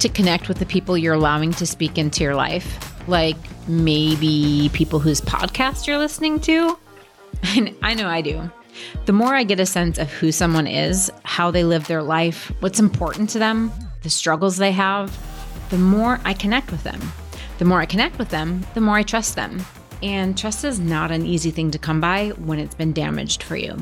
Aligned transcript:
to 0.00 0.08
connect 0.08 0.48
with 0.48 0.58
the 0.58 0.66
people 0.66 0.96
you're 0.96 1.14
allowing 1.14 1.52
to 1.52 1.66
speak 1.66 1.98
into 1.98 2.22
your 2.22 2.34
life? 2.34 3.08
Like 3.08 3.36
maybe 3.68 4.70
people 4.72 4.98
whose 4.98 5.20
podcast 5.20 5.86
you're 5.86 5.98
listening 5.98 6.40
to? 6.40 6.78
And 7.56 7.76
I 7.82 7.94
know 7.94 8.08
I 8.08 8.20
do. 8.20 8.50
The 9.06 9.12
more 9.12 9.34
I 9.34 9.44
get 9.44 9.60
a 9.60 9.66
sense 9.66 9.98
of 9.98 10.10
who 10.10 10.32
someone 10.32 10.66
is, 10.66 11.10
how 11.24 11.50
they 11.50 11.62
live 11.62 11.86
their 11.86 12.02
life, 12.02 12.50
what's 12.60 12.80
important 12.80 13.30
to 13.30 13.38
them, 13.38 13.70
the 14.02 14.10
struggles 14.10 14.56
they 14.56 14.72
have, 14.72 15.16
the 15.70 15.78
more 15.78 16.20
I 16.24 16.34
connect 16.34 16.70
with 16.70 16.82
them. 16.82 17.00
The 17.58 17.64
more 17.64 17.80
I 17.80 17.86
connect 17.86 18.18
with 18.18 18.30
them, 18.30 18.66
the 18.74 18.80
more 18.80 18.96
I 18.96 19.02
trust 19.02 19.36
them. 19.36 19.64
And 20.02 20.38
trust 20.38 20.64
is 20.64 20.78
not 20.78 21.10
an 21.10 21.26
easy 21.26 21.50
thing 21.50 21.70
to 21.72 21.78
come 21.78 22.00
by 22.00 22.30
when 22.30 22.58
it's 22.58 22.74
been 22.74 22.92
damaged 22.92 23.42
for 23.42 23.56
you. 23.56 23.76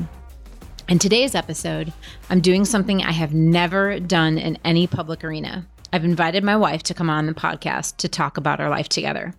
In 0.89 0.99
today's 0.99 1.35
episode, 1.35 1.93
I'm 2.29 2.41
doing 2.41 2.65
something 2.65 3.03
I 3.03 3.11
have 3.11 3.33
never 3.33 3.99
done 3.99 4.37
in 4.37 4.57
any 4.63 4.87
public 4.87 5.23
arena. 5.23 5.67
I've 5.93 6.05
invited 6.05 6.43
my 6.43 6.55
wife 6.55 6.83
to 6.83 6.93
come 6.93 7.09
on 7.09 7.25
the 7.25 7.33
podcast 7.33 7.97
to 7.97 8.09
talk 8.09 8.37
about 8.37 8.59
our 8.59 8.69
life 8.69 8.89
together. 8.89 9.33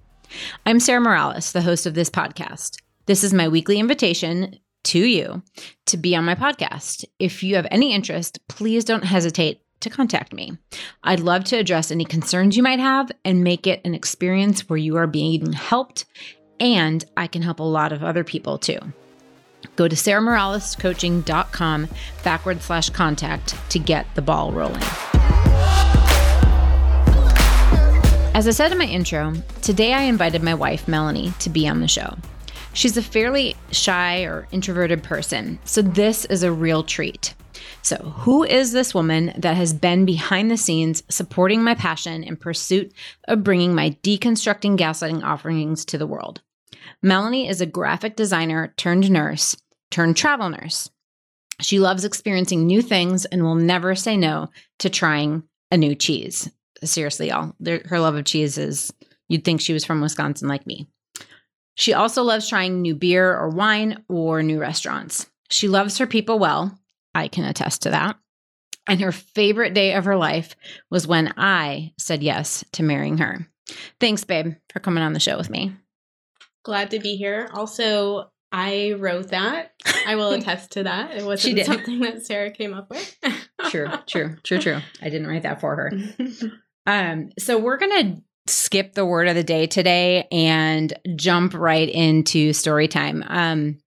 I'm 0.66 0.80
Sarah 0.80 1.00
Morales, 1.00 1.52
the 1.52 1.62
host 1.62 1.86
of 1.86 1.94
this 1.94 2.10
podcast. 2.10 2.80
This 3.06 3.24
is 3.24 3.32
my 3.32 3.48
weekly 3.48 3.78
invitation 3.78 4.58
to 4.84 4.98
you 4.98 5.42
to 5.86 5.96
be 5.96 6.14
on 6.16 6.24
my 6.24 6.34
podcast. 6.34 7.04
If 7.18 7.42
you 7.42 7.56
have 7.56 7.66
any 7.70 7.92
interest, 7.92 8.38
please 8.48 8.84
don't 8.84 9.04
hesitate 9.04 9.60
to 9.80 9.90
contact 9.90 10.32
me. 10.32 10.56
I'd 11.04 11.20
love 11.20 11.44
to 11.44 11.56
address 11.56 11.90
any 11.90 12.04
concerns 12.04 12.56
you 12.56 12.62
might 12.62 12.80
have 12.80 13.10
and 13.24 13.44
make 13.44 13.66
it 13.66 13.80
an 13.84 13.94
experience 13.94 14.68
where 14.68 14.76
you 14.76 14.96
are 14.96 15.06
being 15.06 15.52
helped 15.52 16.04
and 16.60 17.04
I 17.16 17.26
can 17.28 17.42
help 17.42 17.60
a 17.60 17.64
lot 17.64 17.92
of 17.92 18.02
other 18.02 18.24
people 18.24 18.58
too. 18.58 18.78
Go 19.76 19.86
to 19.86 19.96
sarahmoralescoaching.com 19.96 21.88
backward 22.24 22.62
slash 22.62 22.90
contact 22.90 23.54
to 23.70 23.78
get 23.78 24.06
the 24.14 24.22
ball 24.22 24.52
rolling. 24.52 24.82
As 28.38 28.46
I 28.46 28.52
said 28.52 28.70
in 28.70 28.78
my 28.78 28.84
intro, 28.84 29.34
today 29.62 29.92
I 29.92 30.02
invited 30.02 30.44
my 30.44 30.54
wife, 30.54 30.86
Melanie, 30.86 31.32
to 31.40 31.50
be 31.50 31.66
on 31.66 31.80
the 31.80 31.88
show. 31.88 32.16
She's 32.72 32.96
a 32.96 33.02
fairly 33.02 33.56
shy 33.72 34.20
or 34.20 34.46
introverted 34.52 35.02
person, 35.02 35.58
so 35.64 35.82
this 35.82 36.24
is 36.26 36.44
a 36.44 36.52
real 36.52 36.84
treat. 36.84 37.34
So, 37.82 37.96
who 37.96 38.44
is 38.44 38.70
this 38.70 38.94
woman 38.94 39.32
that 39.36 39.56
has 39.56 39.72
been 39.72 40.04
behind 40.04 40.52
the 40.52 40.56
scenes 40.56 41.02
supporting 41.08 41.64
my 41.64 41.74
passion 41.74 42.22
in 42.22 42.36
pursuit 42.36 42.92
of 43.26 43.42
bringing 43.42 43.74
my 43.74 43.90
deconstructing 44.04 44.78
gaslighting 44.78 45.24
offerings 45.24 45.84
to 45.86 45.98
the 45.98 46.06
world? 46.06 46.40
Melanie 47.02 47.48
is 47.48 47.60
a 47.60 47.66
graphic 47.66 48.14
designer 48.14 48.72
turned 48.76 49.10
nurse 49.10 49.56
turned 49.90 50.16
travel 50.16 50.48
nurse. 50.48 50.88
She 51.60 51.80
loves 51.80 52.04
experiencing 52.04 52.68
new 52.68 52.82
things 52.82 53.24
and 53.24 53.42
will 53.42 53.56
never 53.56 53.96
say 53.96 54.16
no 54.16 54.50
to 54.78 54.88
trying 54.88 55.42
a 55.72 55.76
new 55.76 55.96
cheese. 55.96 56.48
Seriously, 56.84 57.28
y'all, 57.28 57.54
her 57.86 58.00
love 58.00 58.14
of 58.14 58.24
cheese 58.24 58.58
is 58.58 58.92
you'd 59.28 59.44
think 59.44 59.60
she 59.60 59.72
was 59.72 59.84
from 59.84 60.00
Wisconsin 60.00 60.48
like 60.48 60.66
me. 60.66 60.88
She 61.74 61.94
also 61.94 62.22
loves 62.22 62.48
trying 62.48 62.82
new 62.82 62.94
beer 62.94 63.36
or 63.36 63.50
wine 63.50 64.04
or 64.08 64.42
new 64.42 64.58
restaurants. 64.58 65.28
She 65.50 65.68
loves 65.68 65.98
her 65.98 66.06
people 66.06 66.38
well. 66.38 66.76
I 67.14 67.28
can 67.28 67.44
attest 67.44 67.82
to 67.82 67.90
that. 67.90 68.16
And 68.88 69.00
her 69.00 69.12
favorite 69.12 69.74
day 69.74 69.94
of 69.94 70.04
her 70.04 70.16
life 70.16 70.56
was 70.90 71.06
when 71.06 71.32
I 71.36 71.92
said 71.98 72.22
yes 72.22 72.64
to 72.72 72.82
marrying 72.82 73.18
her. 73.18 73.46
Thanks, 74.00 74.24
babe, 74.24 74.54
for 74.72 74.80
coming 74.80 75.04
on 75.04 75.12
the 75.12 75.20
show 75.20 75.36
with 75.36 75.50
me. 75.50 75.72
Glad 76.64 76.90
to 76.90 76.98
be 76.98 77.16
here. 77.16 77.48
Also, 77.52 78.30
I 78.50 78.94
wrote 78.98 79.28
that. 79.28 79.72
I 80.06 80.16
will 80.16 80.32
attest 80.32 80.72
to 80.72 80.84
that. 80.84 81.12
It 81.12 81.24
wasn't 81.24 81.64
something 81.64 82.00
that 82.00 82.24
Sarah 82.24 82.50
came 82.50 82.74
up 82.74 82.90
with. 82.90 83.16
true, 83.68 83.88
true, 84.06 84.36
true, 84.42 84.58
true. 84.58 84.80
I 85.02 85.10
didn't 85.10 85.26
write 85.26 85.42
that 85.42 85.60
for 85.60 85.76
her. 85.76 85.92
Um, 86.88 87.28
so 87.38 87.58
we're 87.58 87.76
gonna 87.76 88.16
skip 88.46 88.94
the 88.94 89.04
word 89.04 89.28
of 89.28 89.34
the 89.34 89.44
day 89.44 89.66
today 89.66 90.26
and 90.32 90.90
jump 91.16 91.52
right 91.52 91.86
into 91.86 92.54
story 92.54 92.88
time. 92.88 93.22
Um, 93.28 93.78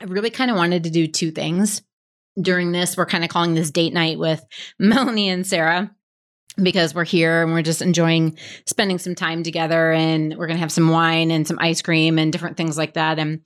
I 0.00 0.04
really 0.04 0.30
kind 0.30 0.52
of 0.52 0.56
wanted 0.56 0.84
to 0.84 0.90
do 0.90 1.08
two 1.08 1.32
things 1.32 1.82
during 2.40 2.70
this. 2.70 2.96
We're 2.96 3.06
kind 3.06 3.24
of 3.24 3.30
calling 3.30 3.54
this 3.54 3.72
date 3.72 3.92
night 3.92 4.16
with 4.16 4.44
Melanie 4.78 5.28
and 5.28 5.44
Sarah 5.44 5.90
because 6.62 6.94
we're 6.94 7.04
here 7.04 7.42
and 7.42 7.52
we're 7.52 7.62
just 7.62 7.82
enjoying 7.82 8.38
spending 8.64 8.98
some 8.98 9.16
time 9.16 9.42
together 9.42 9.90
and 9.90 10.36
we're 10.36 10.46
going 10.46 10.56
to 10.56 10.62
have 10.62 10.72
some 10.72 10.88
wine 10.88 11.32
and 11.32 11.48
some 11.48 11.58
ice 11.60 11.82
cream 11.82 12.16
and 12.16 12.32
different 12.32 12.56
things 12.56 12.78
like 12.78 12.94
that 12.94 13.18
and 13.18 13.40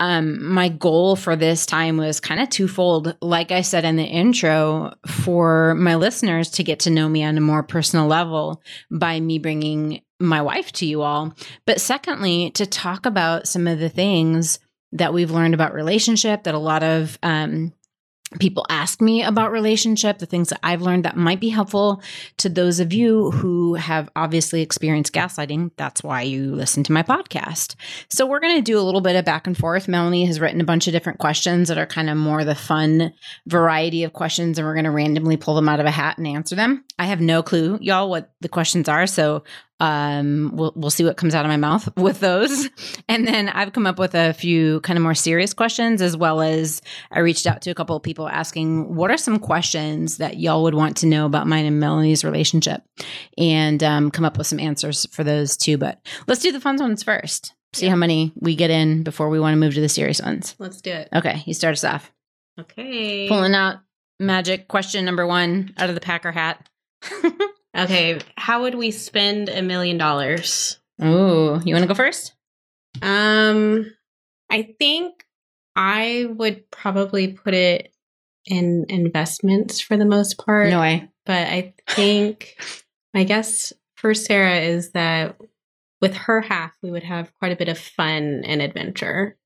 um, 0.00 0.44
my 0.44 0.68
goal 0.68 1.16
for 1.16 1.34
this 1.34 1.66
time 1.66 1.96
was 1.96 2.20
kind 2.20 2.40
of 2.40 2.48
twofold. 2.48 3.16
Like 3.20 3.50
I 3.50 3.62
said 3.62 3.84
in 3.84 3.96
the 3.96 4.04
intro, 4.04 4.94
for 5.06 5.74
my 5.74 5.96
listeners 5.96 6.50
to 6.52 6.64
get 6.64 6.80
to 6.80 6.90
know 6.90 7.08
me 7.08 7.24
on 7.24 7.36
a 7.36 7.40
more 7.40 7.62
personal 7.62 8.06
level 8.06 8.62
by 8.90 9.18
me 9.18 9.38
bringing 9.38 10.02
my 10.20 10.42
wife 10.42 10.72
to 10.72 10.86
you 10.86 11.02
all. 11.02 11.34
But 11.66 11.80
secondly, 11.80 12.50
to 12.52 12.66
talk 12.66 13.06
about 13.06 13.48
some 13.48 13.66
of 13.66 13.78
the 13.78 13.88
things 13.88 14.58
that 14.92 15.12
we've 15.12 15.30
learned 15.30 15.54
about 15.54 15.74
relationship 15.74 16.44
that 16.44 16.54
a 16.54 16.58
lot 16.58 16.82
of 16.82 17.18
um, 17.22 17.72
people 18.38 18.66
ask 18.68 19.00
me 19.00 19.22
about 19.22 19.50
relationship 19.50 20.18
the 20.18 20.26
things 20.26 20.48
that 20.50 20.60
i've 20.62 20.82
learned 20.82 21.04
that 21.04 21.16
might 21.16 21.40
be 21.40 21.48
helpful 21.48 22.02
to 22.36 22.48
those 22.48 22.80
of 22.80 22.92
you 22.92 23.30
who 23.30 23.74
have 23.74 24.10
obviously 24.14 24.60
experienced 24.60 25.12
gaslighting 25.12 25.70
that's 25.76 26.02
why 26.02 26.22
you 26.22 26.54
listen 26.54 26.82
to 26.84 26.92
my 26.92 27.02
podcast. 27.02 27.74
So 28.08 28.26
we're 28.26 28.40
going 28.40 28.56
to 28.56 28.62
do 28.62 28.78
a 28.78 28.82
little 28.82 29.00
bit 29.00 29.16
of 29.16 29.24
back 29.24 29.46
and 29.46 29.56
forth. 29.56 29.88
Melanie 29.88 30.26
has 30.26 30.40
written 30.40 30.60
a 30.60 30.64
bunch 30.64 30.86
of 30.86 30.92
different 30.92 31.18
questions 31.18 31.68
that 31.68 31.78
are 31.78 31.86
kind 31.86 32.10
of 32.10 32.16
more 32.16 32.44
the 32.44 32.54
fun 32.54 33.12
variety 33.46 34.04
of 34.04 34.12
questions 34.12 34.58
and 34.58 34.66
we're 34.66 34.74
going 34.74 34.84
to 34.84 34.90
randomly 34.90 35.36
pull 35.36 35.54
them 35.54 35.68
out 35.68 35.80
of 35.80 35.86
a 35.86 35.90
hat 35.90 36.18
and 36.18 36.26
answer 36.26 36.54
them. 36.54 36.84
I 36.98 37.06
have 37.06 37.20
no 37.20 37.42
clue 37.42 37.78
y'all 37.80 38.10
what 38.10 38.32
the 38.40 38.48
questions 38.48 38.88
are 38.88 39.06
so 39.06 39.44
um 39.80 40.50
we'll 40.54 40.72
we'll 40.74 40.90
see 40.90 41.04
what 41.04 41.16
comes 41.16 41.34
out 41.34 41.44
of 41.44 41.48
my 41.48 41.56
mouth 41.56 41.88
with 41.96 42.20
those. 42.20 42.68
And 43.08 43.26
then 43.26 43.48
i've 43.48 43.72
come 43.72 43.86
up 43.86 43.98
with 43.98 44.14
a 44.14 44.32
few 44.32 44.80
kind 44.80 44.96
of 44.96 45.02
more 45.02 45.14
serious 45.14 45.54
questions 45.54 46.02
as 46.02 46.16
well 46.16 46.40
as 46.40 46.82
i 47.10 47.20
reached 47.20 47.46
out 47.46 47.62
to 47.62 47.70
a 47.70 47.74
couple 47.74 47.96
of 47.96 48.02
people 48.02 48.28
asking 48.28 48.94
what 48.94 49.10
are 49.10 49.16
some 49.16 49.38
questions 49.38 50.18
that 50.18 50.38
y'all 50.38 50.62
would 50.62 50.74
want 50.74 50.96
to 50.98 51.06
know 51.06 51.26
about 51.26 51.46
mine 51.46 51.66
and 51.66 51.80
melanie's 51.80 52.24
relationship? 52.24 52.82
And 53.36 53.82
um, 53.82 54.10
come 54.10 54.24
up 54.24 54.38
with 54.38 54.46
some 54.46 54.60
answers 54.60 55.06
for 55.06 55.24
those 55.24 55.56
too 55.56 55.78
but 55.78 56.00
let's 56.26 56.42
do 56.42 56.52
the 56.52 56.60
fun 56.60 56.76
ones 56.78 57.02
first. 57.02 57.54
See 57.74 57.84
yeah. 57.84 57.90
how 57.90 57.96
many 57.96 58.32
we 58.36 58.56
get 58.56 58.70
in 58.70 59.02
before 59.02 59.28
we 59.28 59.38
want 59.38 59.52
to 59.52 59.58
move 59.58 59.74
to 59.74 59.80
the 59.80 59.88
serious 59.88 60.20
ones. 60.20 60.54
Let's 60.58 60.80
do 60.80 60.90
it. 60.90 61.08
Okay 61.14 61.42
you 61.46 61.54
start 61.54 61.72
us 61.72 61.84
off. 61.84 62.12
Okay. 62.58 63.28
Pulling 63.28 63.54
out 63.54 63.78
magic 64.18 64.66
question 64.66 65.04
number 65.04 65.26
one 65.26 65.72
out 65.76 65.88
of 65.88 65.94
the 65.94 66.00
packer 66.00 66.32
hat 66.32 66.68
Okay, 67.76 68.18
how 68.36 68.62
would 68.62 68.74
we 68.74 68.90
spend 68.90 69.48
a 69.48 69.62
million 69.62 69.98
dollars? 69.98 70.78
Oh, 71.00 71.60
you 71.64 71.74
want 71.74 71.84
to 71.84 71.88
go 71.88 71.94
first? 71.94 72.34
Um, 73.02 73.86
I 74.50 74.74
think 74.78 75.24
I 75.76 76.26
would 76.28 76.70
probably 76.70 77.28
put 77.28 77.54
it 77.54 77.92
in 78.46 78.86
investments 78.88 79.80
for 79.80 79.96
the 79.96 80.04
most 80.04 80.38
part. 80.38 80.70
No 80.70 80.80
way. 80.80 81.08
But 81.24 81.46
I 81.46 81.74
think 81.88 82.56
my 83.14 83.24
guess 83.24 83.72
for 83.96 84.14
Sarah 84.14 84.60
is 84.60 84.92
that 84.92 85.36
with 86.00 86.14
her 86.14 86.40
half, 86.40 86.72
we 86.82 86.90
would 86.90 87.04
have 87.04 87.32
quite 87.34 87.52
a 87.52 87.56
bit 87.56 87.68
of 87.68 87.78
fun 87.78 88.42
and 88.44 88.60
adventure. 88.60 89.36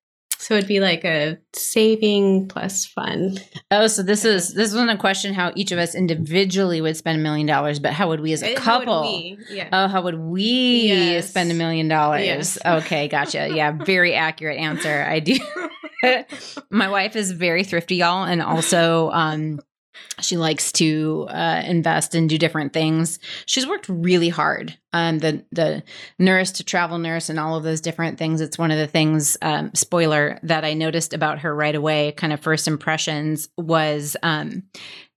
So 0.43 0.57
it'd 0.57 0.67
be 0.67 0.81
like 0.81 1.05
a 1.05 1.39
saving 1.53 2.49
plus 2.49 2.85
fun. 2.85 3.39
Oh, 3.71 3.87
so 3.87 4.03
this 4.03 4.25
is 4.25 4.55
this 4.55 4.73
wasn't 4.73 4.91
a 4.91 4.97
question 4.97 5.35
how 5.35 5.53
each 5.55 5.71
of 5.71 5.79
us 5.79 5.95
individually 5.95 6.81
would 6.81 6.97
spend 6.97 7.21
a 7.21 7.23
million 7.23 7.47
dollars, 7.47 7.79
but 7.79 7.93
how 7.93 8.09
would 8.09 8.19
we 8.19 8.33
as 8.33 8.43
a 8.43 8.57
couple? 8.57 9.03
We? 9.03 9.39
Yeah. 9.49 9.69
Oh, 9.73 9.87
how 9.87 10.03
would 10.03 10.19
we 10.19 10.89
yes. 10.89 11.31
spend 11.31 11.53
a 11.53 11.55
million 11.55 11.87
dollars? 11.87 12.59
Okay, 12.67 13.07
gotcha. 13.07 13.51
Yeah, 13.55 13.71
very 13.71 14.15
accurate 14.15 14.59
answer. 14.59 15.07
I 15.09 15.21
do. 15.21 15.39
My 16.71 16.89
wife 16.89 17.15
is 17.15 17.31
very 17.31 17.63
thrifty, 17.63 17.95
y'all, 17.95 18.25
and 18.25 18.43
also 18.43 19.11
um 19.13 19.61
she 20.21 20.37
likes 20.37 20.73
to 20.73 21.27
uh, 21.31 21.63
invest 21.67 22.15
and 22.15 22.29
do 22.29 22.39
different 22.39 22.73
things. 22.73 23.19
She's 23.47 23.67
worked 23.67 23.89
really 23.89 24.29
hard. 24.29 24.77
Um, 24.93 25.19
the 25.19 25.45
the 25.53 25.83
nurse 26.19 26.53
to 26.53 26.65
travel 26.65 26.99
nurse 26.99 27.29
and 27.29 27.39
all 27.39 27.57
of 27.57 27.63
those 27.63 27.81
different 27.81 28.19
things. 28.19 28.41
It's 28.41 28.59
one 28.59 28.71
of 28.71 28.79
the 28.79 28.87
things. 28.87 29.37
Um, 29.43 29.71
spoiler 29.75 30.39
that 30.43 30.65
I 30.65 30.75
noticed 30.75 31.15
about 31.15 31.41
her 31.41 31.55
right 31.55 31.75
away. 31.75 32.13
Kind 32.13 32.33
of 32.33 32.41
first 32.41 32.69
impressions 32.69 33.49
was 33.57 34.17
um, 34.23 34.65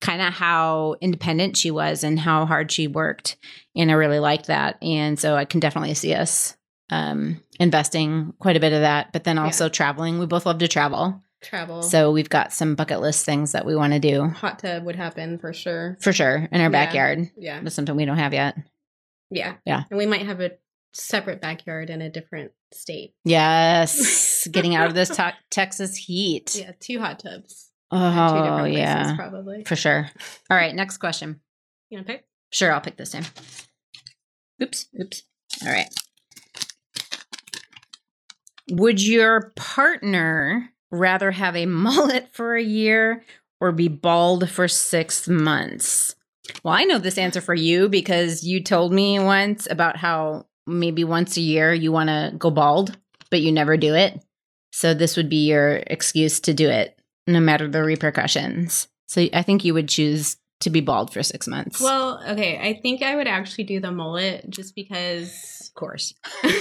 kind 0.01 0.22
of 0.22 0.33
how 0.33 0.95
independent 1.01 1.57
she 1.57 1.72
was 1.72 2.04
and 2.04 2.19
how 2.19 2.45
hard 2.45 2.72
she 2.72 2.88
worked, 2.88 3.38
and 3.75 3.92
I 3.92 3.95
really 3.95 4.19
liked 4.19 4.48
that. 4.48 4.81
And 4.81 5.19
so 5.19 5.36
I 5.36 5.45
can 5.45 5.60
definitely 5.60 5.94
see 5.94 6.13
us 6.13 6.56
um, 6.89 7.42
investing 7.60 8.33
quite 8.39 8.57
a 8.57 8.62
bit 8.62 8.74
of 8.74 8.81
that. 8.81 9.12
But 9.12 9.24
then 9.24 9.38
also 9.38 9.66
yeah. 9.66 9.69
traveling. 9.69 10.19
We 10.19 10.25
both 10.25 10.45
love 10.45 10.60
to 10.60 10.68
travel 10.68 11.22
travel. 11.45 11.83
So 11.83 12.12
we've 12.12 12.30
got 12.30 12.51
some 12.51 12.75
bucket 12.75 13.00
list 13.00 13.25
things 13.25 13.53
that 13.53 13.65
we 13.65 13.75
want 13.75 13.94
to 13.94 14.00
do. 14.00 14.27
Hot 14.27 14.59
tub 14.59 14.83
would 14.83 14.95
happen 14.95 15.38
for 15.38 15.53
sure. 15.53 15.97
For 16.01 16.12
sure. 16.12 16.47
In 16.51 16.62
our 16.62 16.65
yeah. 16.65 16.69
backyard. 16.69 17.30
Yeah. 17.38 17.62
That's 17.62 17.75
something 17.75 17.95
we 17.95 18.06
don't 18.06 18.18
have 18.18 18.33
yet. 18.33 18.57
Yeah. 19.30 19.56
Yeah. 19.65 19.83
And 19.89 19.97
we 19.97 20.06
might 20.06 20.25
have 20.25 20.42
a 20.42 20.51
separate 20.94 21.42
backyard 21.42 21.89
in 21.89 22.01
a 22.01 22.09
different 22.09 22.51
state. 22.74 23.13
Yes. 23.24 24.47
Getting 24.51 24.75
out 24.75 24.88
of 24.88 24.94
this 24.94 25.09
to- 25.09 25.33
Texas 25.50 25.95
heat. 25.95 26.56
Yeah. 26.56 26.71
Two 26.80 27.00
hot 27.00 27.19
tubs. 27.19 27.69
Oh, 27.91 28.65
yeah. 28.65 29.15
Probably. 29.15 29.63
For 29.63 29.75
sure. 29.75 30.09
All 30.50 30.57
right. 30.57 30.74
Next 30.74 30.98
question. 30.98 31.41
You 31.89 31.98
want 31.98 32.07
to 32.07 32.13
pick? 32.13 32.25
Sure, 32.51 32.71
I'll 32.71 32.81
pick 32.81 32.98
this 32.98 33.12
time. 33.12 33.25
Oops, 34.62 34.88
oops. 35.00 35.24
All 35.65 35.71
right. 35.71 35.94
Would 38.71 39.06
your 39.06 39.51
partner 39.56 40.71
rather 40.91 41.31
have 41.31 41.55
a 41.55 41.65
mullet 41.67 42.29
for 42.33 42.55
a 42.55 42.63
year 42.63 43.23
or 43.59 43.71
be 43.71 43.87
bald 43.87 44.49
for 44.49 44.67
six 44.67 45.27
months? 45.27 46.15
Well, 46.63 46.73
I 46.73 46.83
know 46.83 46.99
this 46.99 47.17
answer 47.17 47.41
for 47.41 47.55
you 47.55 47.89
because 47.89 48.43
you 48.43 48.61
told 48.61 48.93
me 48.93 49.19
once 49.19 49.67
about 49.69 49.97
how 49.97 50.45
maybe 50.67 51.03
once 51.03 51.37
a 51.37 51.41
year 51.41 51.73
you 51.73 51.91
want 51.91 52.09
to 52.09 52.33
go 52.37 52.51
bald, 52.51 52.97
but 53.29 53.41
you 53.41 53.51
never 53.51 53.77
do 53.77 53.95
it. 53.95 54.23
So 54.71 54.93
this 54.93 55.17
would 55.17 55.29
be 55.29 55.47
your 55.47 55.77
excuse 55.87 56.39
to 56.41 56.53
do 56.53 56.69
it, 56.69 56.99
no 57.27 57.39
matter 57.39 57.67
the 57.67 57.83
repercussions. 57.83 58.88
So 59.07 59.27
I 59.33 59.41
think 59.41 59.63
you 59.63 59.73
would 59.73 59.88
choose 59.88 60.38
to 60.61 60.69
be 60.69 60.81
bald 60.81 61.13
for 61.13 61.23
six 61.23 61.47
months. 61.47 61.81
Well, 61.81 62.21
okay. 62.29 62.57
I 62.57 62.79
think 62.81 63.01
I 63.01 63.15
would 63.15 63.27
actually 63.27 63.65
do 63.65 63.79
the 63.79 63.91
mullet 63.91 64.49
just 64.49 64.75
because. 64.75 65.69
of 65.69 65.73
course. 65.75 66.13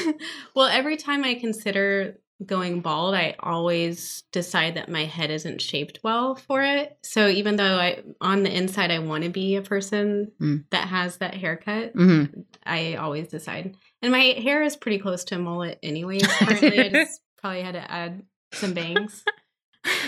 well, 0.55 0.67
every 0.67 0.97
time 0.97 1.25
I 1.25 1.35
consider 1.35 2.19
going 2.45 2.81
bald, 2.81 3.15
I 3.15 3.37
always 3.41 4.25
decide 4.33 4.75
that 4.75 4.89
my 4.89 5.05
head 5.05 5.31
isn't 5.31 5.61
shaped 5.63 6.01
well 6.03 6.35
for 6.35 6.63
it. 6.63 6.97
So 7.03 7.29
even 7.29 7.57
though 7.57 7.77
I 7.77 8.03
on 8.21 8.43
the 8.43 8.55
inside 8.55 8.91
I 8.91 8.99
want 8.99 9.25
to 9.25 9.31
be 9.31 9.57
a 9.57 9.63
person 9.63 10.33
Mm. 10.41 10.65
that 10.71 10.89
has 10.89 11.19
that 11.19 11.35
haircut, 11.35 11.93
hmm 11.93 12.25
I 12.67 12.97
always 12.97 13.29
decide. 13.29 13.77
And 14.03 14.11
my 14.13 14.35
hair 14.39 14.63
is 14.63 14.77
pretty 14.77 14.99
close 14.99 15.25
to 15.25 15.37
a 15.37 15.39
mullet 15.39 15.79
anyways. 15.83 16.27
Currently, 16.39 16.81
I 16.81 16.89
just 16.89 17.21
probably 17.41 17.63
had 17.63 17.75
to 17.75 17.91
add 17.91 18.23
some 18.53 18.75
bangs. 18.75 19.23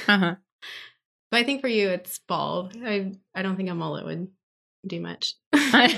Uh-huh. 0.09 0.37
But 1.31 1.37
I 1.41 1.43
think 1.45 1.61
for 1.61 1.69
you, 1.69 1.89
it's 1.91 2.19
bald. 2.27 2.77
I 2.85 3.13
I 3.35 3.43
don't 3.43 3.57
think 3.57 3.69
a 3.71 3.75
mullet 3.75 4.05
would 4.05 4.29
do 4.87 5.01
much. 5.01 5.35
what 5.53 5.91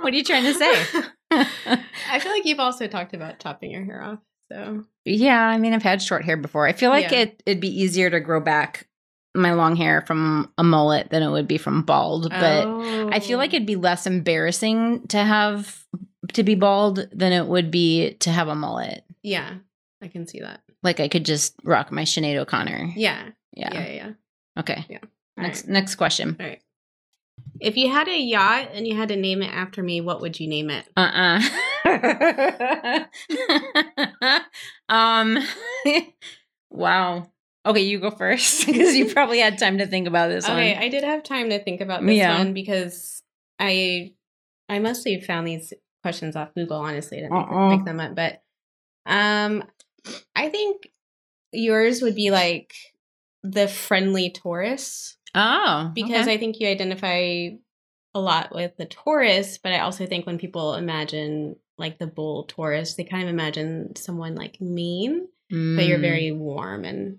are 0.00 0.10
you 0.10 0.24
trying 0.24 0.44
to 0.44 0.54
say? 0.54 0.84
I 1.30 2.18
feel 2.20 2.32
like 2.32 2.44
you've 2.44 2.60
also 2.60 2.86
talked 2.86 3.14
about 3.14 3.38
chopping 3.40 3.70
your 3.70 3.84
hair 3.84 4.02
off. 4.02 4.18
So 4.54 4.84
yeah, 5.04 5.40
I 5.48 5.58
mean, 5.58 5.72
I've 5.72 5.82
had 5.82 6.00
short 6.00 6.24
hair 6.24 6.36
before. 6.36 6.66
I 6.66 6.72
feel 6.72 6.90
like 6.90 7.10
Yeah. 7.10 7.18
it 7.22 7.42
it'd 7.44 7.60
be 7.60 7.80
easier 7.82 8.08
to 8.10 8.20
grow 8.20 8.40
back 8.40 8.86
my 9.34 9.52
long 9.52 9.74
hair 9.74 10.00
from 10.06 10.52
a 10.58 10.62
mullet 10.62 11.10
than 11.10 11.22
it 11.24 11.30
would 11.30 11.48
be 11.48 11.58
from 11.58 11.82
bald. 11.82 12.30
But 12.30 12.66
I 13.12 13.18
feel 13.18 13.36
like 13.36 13.50
Oh. 13.52 13.56
it'd 13.56 13.66
be 13.66 13.74
less 13.74 14.06
embarrassing 14.06 15.08
to 15.08 15.18
have 15.18 15.84
to 16.34 16.44
be 16.44 16.54
bald 16.54 17.08
than 17.12 17.32
it 17.32 17.46
would 17.46 17.70
be 17.72 18.14
to 18.20 18.30
have 18.30 18.46
a 18.48 18.54
mullet. 18.54 19.04
yeah, 19.22 19.54
I 20.00 20.06
can 20.08 20.26
see 20.28 20.40
that. 20.40 20.60
Like 20.84 21.00
I 21.00 21.08
could 21.08 21.24
just 21.24 21.54
rock 21.64 21.90
my 21.90 22.02
Sinead 22.02 22.36
O'Connor. 22.36 22.92
Yeah, 22.94 23.30
Yeah. 23.54 23.70
yeah, 23.74 23.88
yeah. 23.92 24.10
Okay. 24.60 24.84
Yeah. 24.88 24.98
Next 25.36 25.62
Alright. 25.64 25.72
next 25.72 25.94
question. 25.96 26.36
All 26.38 26.46
right. 26.46 26.60
If 27.60 27.76
you 27.76 27.90
had 27.90 28.06
a 28.06 28.16
yacht 28.18 28.68
and 28.72 28.86
you 28.86 28.96
had 28.96 29.08
to 29.08 29.16
name 29.16 29.42
it 29.42 29.52
after 29.52 29.82
me, 29.82 30.00
what 30.00 30.20
would 30.20 30.38
you 30.38 30.46
name 30.46 30.70
it? 30.70 30.86
Uh 30.96 31.10
uh 31.12 31.40
um. 34.88 35.38
wow. 36.70 37.30
Okay, 37.66 37.80
you 37.80 37.98
go 37.98 38.10
first 38.10 38.66
because 38.66 38.94
you 38.94 39.06
probably 39.14 39.38
had 39.38 39.58
time 39.58 39.78
to 39.78 39.86
think 39.86 40.06
about 40.06 40.28
this 40.28 40.44
Okay, 40.48 40.74
one. 40.74 40.82
I 40.82 40.88
did 40.88 41.02
have 41.02 41.22
time 41.22 41.48
to 41.50 41.62
think 41.62 41.80
about 41.80 42.04
this 42.04 42.16
Yeah. 42.16 42.38
one 42.38 42.52
because 42.52 43.22
I 43.58 44.12
I 44.68 44.78
mostly 44.80 45.20
found 45.20 45.46
these 45.46 45.72
questions 46.02 46.36
off 46.36 46.54
Google. 46.54 46.78
Honestly, 46.78 47.18
I 47.18 47.20
didn't 47.22 47.32
make- 47.34 47.48
Uh-uh. 47.48 47.68
make 47.70 47.84
them 47.86 48.00
up, 48.00 48.14
but 48.14 48.42
um, 49.06 49.64
I 50.36 50.50
think 50.50 50.88
yours 51.52 52.02
would 52.02 52.14
be 52.14 52.30
like 52.30 52.74
the 53.42 53.68
friendly 53.68 54.30
Taurus 54.30 55.16
Oh, 55.34 55.90
because 55.94 56.22
okay. 56.26 56.34
I 56.34 56.38
think 56.38 56.60
you 56.60 56.68
identify 56.68 57.48
a 58.14 58.20
lot 58.20 58.54
with 58.54 58.76
the 58.76 58.86
Taurus, 58.86 59.58
but 59.58 59.72
I 59.72 59.80
also 59.80 60.06
think 60.06 60.26
when 60.26 60.38
people 60.38 60.74
imagine 60.74 61.56
like 61.78 61.98
the 61.98 62.06
bull 62.06 62.44
Taurus, 62.44 62.94
they 62.94 63.04
kind 63.04 63.24
of 63.24 63.28
imagine 63.30 63.96
someone 63.96 64.34
like 64.34 64.60
mean, 64.60 65.28
but 65.50 65.84
you're 65.84 65.98
Mm, 65.98 66.02
very 66.02 66.32
warm 66.32 66.84
and 66.84 67.18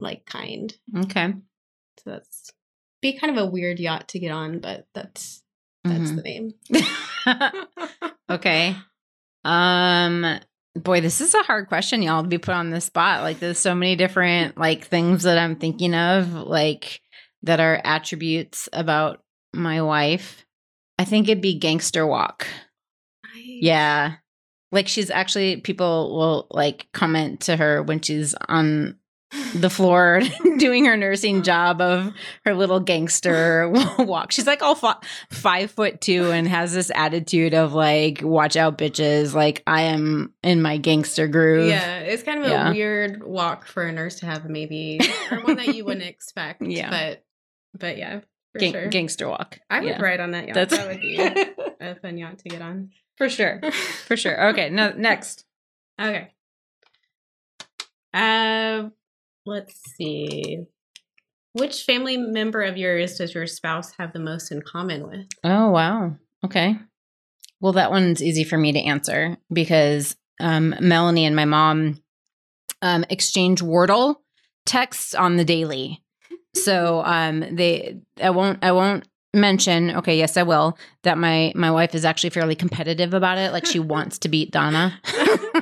like 0.00 0.24
kind. 0.26 0.74
okay. 0.96 1.34
So 1.98 2.10
that's 2.10 2.50
be 3.02 3.18
kind 3.18 3.36
of 3.36 3.42
a 3.42 3.50
weird 3.50 3.78
yacht 3.78 4.08
to 4.08 4.18
get 4.18 4.30
on, 4.32 4.58
but 4.60 4.86
that's 4.94 5.42
that's 5.84 6.12
Mhm. 6.12 6.16
the 6.16 6.22
name. 6.22 6.54
okay. 8.30 8.76
Um 9.44 10.40
boy, 10.76 11.00
this 11.00 11.20
is 11.20 11.34
a 11.34 11.42
hard 11.42 11.68
question, 11.68 12.02
y'all, 12.02 12.22
to 12.22 12.28
be 12.28 12.38
put 12.38 12.54
on 12.54 12.70
the 12.70 12.80
spot. 12.80 13.22
Like 13.22 13.38
there's 13.40 13.58
so 13.58 13.74
many 13.74 13.96
different 13.96 14.56
like 14.58 14.84
things 14.86 15.24
that 15.24 15.38
I'm 15.38 15.56
thinking 15.56 15.94
of, 15.94 16.32
like 16.32 17.00
that 17.42 17.60
are 17.60 17.80
attributes 17.84 18.68
about 18.72 19.22
my 19.54 19.82
wife. 19.82 20.44
I 20.98 21.04
think 21.04 21.28
it'd 21.28 21.42
be 21.42 21.58
gangster 21.58 22.06
walk. 22.06 22.46
Yeah. 23.36 24.14
Like 24.72 24.88
she's 24.88 25.10
actually 25.10 25.60
people 25.60 26.16
will 26.16 26.46
like 26.50 26.86
comment 26.92 27.40
to 27.42 27.56
her 27.56 27.82
when 27.82 28.00
she's 28.00 28.34
on 28.48 28.96
the 29.54 29.70
floor 29.70 30.22
doing 30.58 30.84
her 30.84 30.96
nursing 30.96 31.36
uh-huh. 31.36 31.44
job 31.44 31.80
of 31.80 32.12
her 32.44 32.54
little 32.54 32.80
gangster 32.80 33.68
walk. 33.98 34.32
She's 34.32 34.46
like 34.46 34.62
all 34.62 34.74
fi- 34.74 35.00
five 35.30 35.70
foot 35.70 36.00
two 36.00 36.30
and 36.30 36.48
has 36.48 36.72
this 36.72 36.90
attitude 36.94 37.54
of 37.54 37.72
like, 37.72 38.20
watch 38.22 38.56
out, 38.56 38.78
bitches. 38.78 39.34
Like, 39.34 39.62
I 39.66 39.82
am 39.82 40.34
in 40.42 40.62
my 40.62 40.78
gangster 40.78 41.28
groove. 41.28 41.68
Yeah, 41.68 42.00
it's 42.00 42.22
kind 42.22 42.44
of 42.44 42.50
a 42.50 42.70
weird 42.72 43.22
walk 43.22 43.66
for 43.66 43.84
a 43.84 43.92
nurse 43.92 44.16
to 44.20 44.26
have, 44.26 44.48
maybe, 44.48 45.00
or 45.30 45.40
one 45.40 45.56
that 45.56 45.74
you 45.74 45.84
wouldn't 45.84 46.06
expect. 46.06 46.62
Yeah. 46.62 46.90
but 46.90 47.24
but 47.78 47.98
yeah, 47.98 48.20
for 48.52 48.58
Gang- 48.58 48.72
sure. 48.72 48.88
Gangster 48.88 49.28
walk. 49.28 49.58
I 49.68 49.80
would 49.80 49.88
yeah. 49.88 50.02
ride 50.02 50.20
on 50.20 50.32
that 50.32 50.48
yacht. 50.48 50.54
That's 50.54 50.76
that 50.76 50.88
would 50.88 51.00
be 51.00 51.18
a 51.80 51.94
fun 51.96 52.18
yacht 52.18 52.38
to 52.38 52.48
get 52.48 52.62
on. 52.62 52.90
For 53.20 53.28
sure. 53.28 53.60
For 54.06 54.16
sure. 54.16 54.48
Okay. 54.48 54.70
No, 54.70 54.92
next. 54.96 55.44
Okay. 56.00 56.32
Uh, 58.14 58.88
let's 59.44 59.78
see. 59.94 60.60
Which 61.52 61.82
family 61.82 62.16
member 62.16 62.62
of 62.62 62.78
yours 62.78 63.18
does 63.18 63.34
your 63.34 63.46
spouse 63.46 63.92
have 63.98 64.14
the 64.14 64.20
most 64.20 64.50
in 64.50 64.62
common 64.62 65.06
with? 65.06 65.26
Oh, 65.44 65.68
wow. 65.68 66.16
Okay. 66.46 66.78
Well, 67.60 67.74
that 67.74 67.90
one's 67.90 68.22
easy 68.22 68.42
for 68.42 68.56
me 68.56 68.72
to 68.72 68.80
answer 68.80 69.36
because 69.52 70.16
um, 70.40 70.74
Melanie 70.80 71.26
and 71.26 71.36
my 71.36 71.44
mom 71.44 72.00
um, 72.80 73.04
exchange 73.10 73.60
Wordle 73.60 74.14
texts 74.64 75.12
on 75.14 75.36
the 75.36 75.44
daily. 75.44 76.02
So 76.54 77.04
um, 77.04 77.44
they, 77.54 77.98
I 78.22 78.30
won't, 78.30 78.64
I 78.64 78.72
won't 78.72 79.06
mention. 79.32 79.96
Okay, 79.96 80.18
yes, 80.18 80.36
I 80.36 80.42
will. 80.42 80.76
That 81.02 81.18
my 81.18 81.52
my 81.54 81.70
wife 81.70 81.94
is 81.94 82.04
actually 82.04 82.30
fairly 82.30 82.54
competitive 82.54 83.14
about 83.14 83.38
it. 83.38 83.52
Like 83.52 83.66
she 83.66 83.78
wants 83.94 84.18
to 84.20 84.28
beat 84.28 84.50
Donna, 84.50 84.98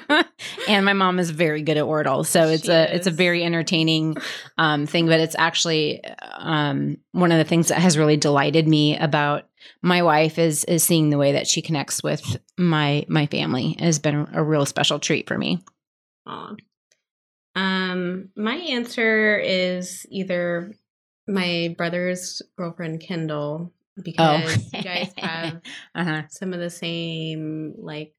and 0.68 0.84
my 0.84 0.92
mom 0.92 1.18
is 1.18 1.30
very 1.30 1.62
good 1.62 1.76
at 1.76 1.84
Wordle. 1.84 2.24
So 2.26 2.48
it's 2.48 2.64
She 2.64 2.72
a 2.72 2.94
it's 2.94 3.06
a 3.06 3.10
very 3.12 3.44
entertaining 3.44 4.16
um, 4.56 4.86
thing. 4.86 5.06
But 5.06 5.20
it's 5.20 5.36
actually 5.38 6.02
um, 6.38 6.98
one 7.12 7.32
of 7.32 7.38
the 7.38 7.44
things 7.44 7.68
that 7.68 7.78
has 7.78 7.98
really 7.98 8.16
delighted 8.16 8.66
me 8.66 8.96
about 8.98 9.48
my 9.82 10.02
wife 10.02 10.38
is 10.38 10.64
is 10.64 10.82
seeing 10.82 11.10
the 11.10 11.18
way 11.18 11.32
that 11.32 11.46
she 11.46 11.62
connects 11.62 12.02
with 12.02 12.38
my 12.56 13.04
my 13.08 13.26
family 13.26 13.72
It 13.72 13.84
has 13.84 13.98
been 13.98 14.28
a 14.32 14.42
real 14.42 14.66
special 14.66 14.98
treat 14.98 15.28
for 15.28 15.38
me. 15.38 15.62
Aw. 16.26 16.54
Um, 17.54 18.28
my 18.36 18.54
answer 18.54 19.36
is 19.38 20.06
either 20.10 20.72
my 21.28 21.74
brother's 21.76 22.42
girlfriend 22.56 23.00
Kendall 23.00 23.72
because 24.02 24.72
you 24.72 24.82
guys 24.82 25.12
have 25.18 25.60
uh-huh. 25.94 26.22
some 26.30 26.52
of 26.54 26.60
the 26.60 26.70
same 26.70 27.74
like 27.78 28.14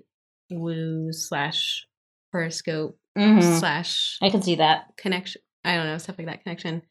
woo 0.49 1.11
slash 1.11 1.87
horoscope 2.31 2.97
Mhm. 3.17 3.59
slash 3.59 4.17
I 4.21 4.29
can 4.29 4.41
see 4.41 4.55
that. 4.55 4.95
connection. 4.97 5.41
I 5.65 5.75
don't 5.75 5.87
know 5.87 5.97
stuff 5.97 6.17
like 6.17 6.27
that 6.27 6.43
connection. 6.43 6.83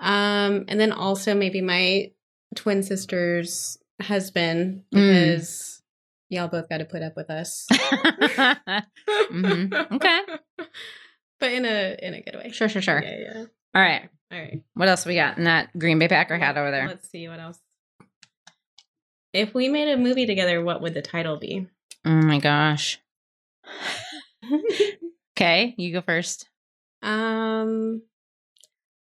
Um, 0.00 0.64
and 0.68 0.80
then 0.80 0.90
also 0.92 1.34
maybe 1.34 1.60
my 1.60 2.10
twin 2.56 2.82
sister's 2.82 3.78
husband 4.02 4.82
Mm. 4.92 5.80
y'all 6.28 6.48
both 6.48 6.68
got 6.68 6.78
to 6.78 6.84
put 6.84 7.02
up 7.02 7.14
with 7.16 7.30
us. 7.30 7.66
Mhm. 9.30 9.92
Okay. 9.92 10.20
but 11.40 11.52
in 11.52 11.64
a 11.64 11.96
in 12.02 12.14
a 12.14 12.22
good 12.22 12.34
way. 12.36 12.50
Sure, 12.50 12.68
sure, 12.68 12.82
sure. 12.82 13.02
Yeah, 13.02 13.16
yeah. 13.18 13.44
All 13.74 13.82
right. 13.82 14.08
All 14.34 14.40
right. 14.40 14.62
What 14.74 14.88
else 14.88 15.06
we 15.06 15.14
got 15.14 15.38
in 15.38 15.44
that 15.44 15.76
Green 15.78 15.98
Bay 16.00 16.08
Packer 16.08 16.36
hat 16.36 16.56
over 16.56 16.70
there? 16.72 16.88
Let's 16.88 17.08
see 17.08 17.28
what 17.28 17.38
else. 17.38 17.58
If 19.32 19.54
we 19.54 19.68
made 19.68 19.88
a 19.92 19.96
movie 19.96 20.26
together, 20.26 20.62
what 20.62 20.82
would 20.82 20.94
the 20.94 21.02
title 21.02 21.36
be? 21.38 21.68
Oh 22.04 22.10
my 22.10 22.38
gosh. 22.40 23.00
Okay, 25.36 25.74
you 25.78 25.92
go 25.92 26.00
first. 26.00 26.48
um, 27.02 28.00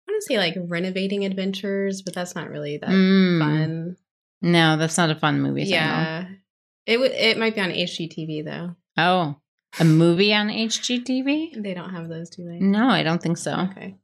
I 0.07 0.11
want 0.11 0.21
to 0.21 0.25
say 0.25 0.37
like 0.37 0.55
renovating 0.57 1.25
adventures, 1.25 2.01
but 2.03 2.13
that's 2.15 2.35
not 2.35 2.49
really 2.49 2.77
that 2.77 2.89
Mm. 2.89 3.39
fun. 3.39 3.97
No, 4.41 4.77
that's 4.77 4.97
not 4.97 5.09
a 5.09 5.15
fun 5.15 5.41
movie. 5.41 5.63
title. 5.63 5.75
Yeah, 5.75 6.25
it 6.85 6.99
would. 6.99 7.11
It 7.11 7.37
might 7.37 7.53
be 7.55 7.59
on 7.59 7.71
HGTV 7.71 8.45
though. 8.45 8.75
Oh, 8.97 9.35
a 9.79 9.83
movie 9.83 10.33
on 10.33 10.47
HGTV? 10.47 11.61
They 11.61 11.73
don't 11.73 11.89
have 11.89 12.07
those, 12.07 12.29
do 12.29 12.45
they? 12.45 12.59
No, 12.59 12.87
I 12.87 13.03
don't 13.03 13.21
think 13.21 13.37
so. 13.37 13.67
Okay. 13.71 13.95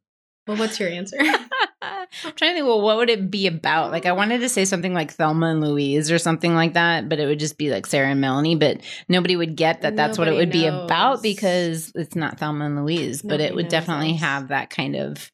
Well, 0.48 0.58
what's 0.58 0.80
your 0.80 0.90
answer? 0.90 1.18
I'm 1.82 2.08
trying 2.34 2.52
to 2.52 2.56
think, 2.56 2.66
well, 2.66 2.82
what 2.82 2.98
would 2.98 3.10
it 3.10 3.32
be 3.32 3.48
about? 3.48 3.92
Like, 3.92 4.06
I 4.06 4.12
wanted 4.12 4.40
to 4.40 4.50
say 4.50 4.66
something 4.66 4.94
like 4.94 5.12
Thelma 5.12 5.48
and 5.48 5.62
Louise 5.62 6.12
or 6.12 6.20
something 6.20 6.54
like 6.54 6.74
that, 6.74 7.10
but 7.10 7.20
it 7.20 7.26
would 7.26 7.40
just 7.40 7.58
be 7.58 7.72
like 7.72 7.86
Sarah 7.86 8.10
and 8.10 8.22
Melanie, 8.22 8.56
but 8.56 8.82
nobody 9.08 9.36
would 9.36 9.56
get 9.56 9.82
that 9.82 9.96
that's 9.96 10.18
what 10.18 10.28
it 10.28 10.32
Nobody 10.32 10.46
would 10.46 10.52
be 10.52 10.66
about 10.66 11.24
because 11.24 11.92
it's 11.96 12.16
not 12.16 12.40
Thelma 12.40 12.66
and 12.66 12.76
Louise, 12.76 13.22
but 13.22 13.40
it 13.40 13.56
would 13.56 13.68
definitely 13.68 14.14
us. 14.16 14.20
have 14.20 14.48
that 14.50 14.70
kind 14.70 14.96
of 14.96 15.32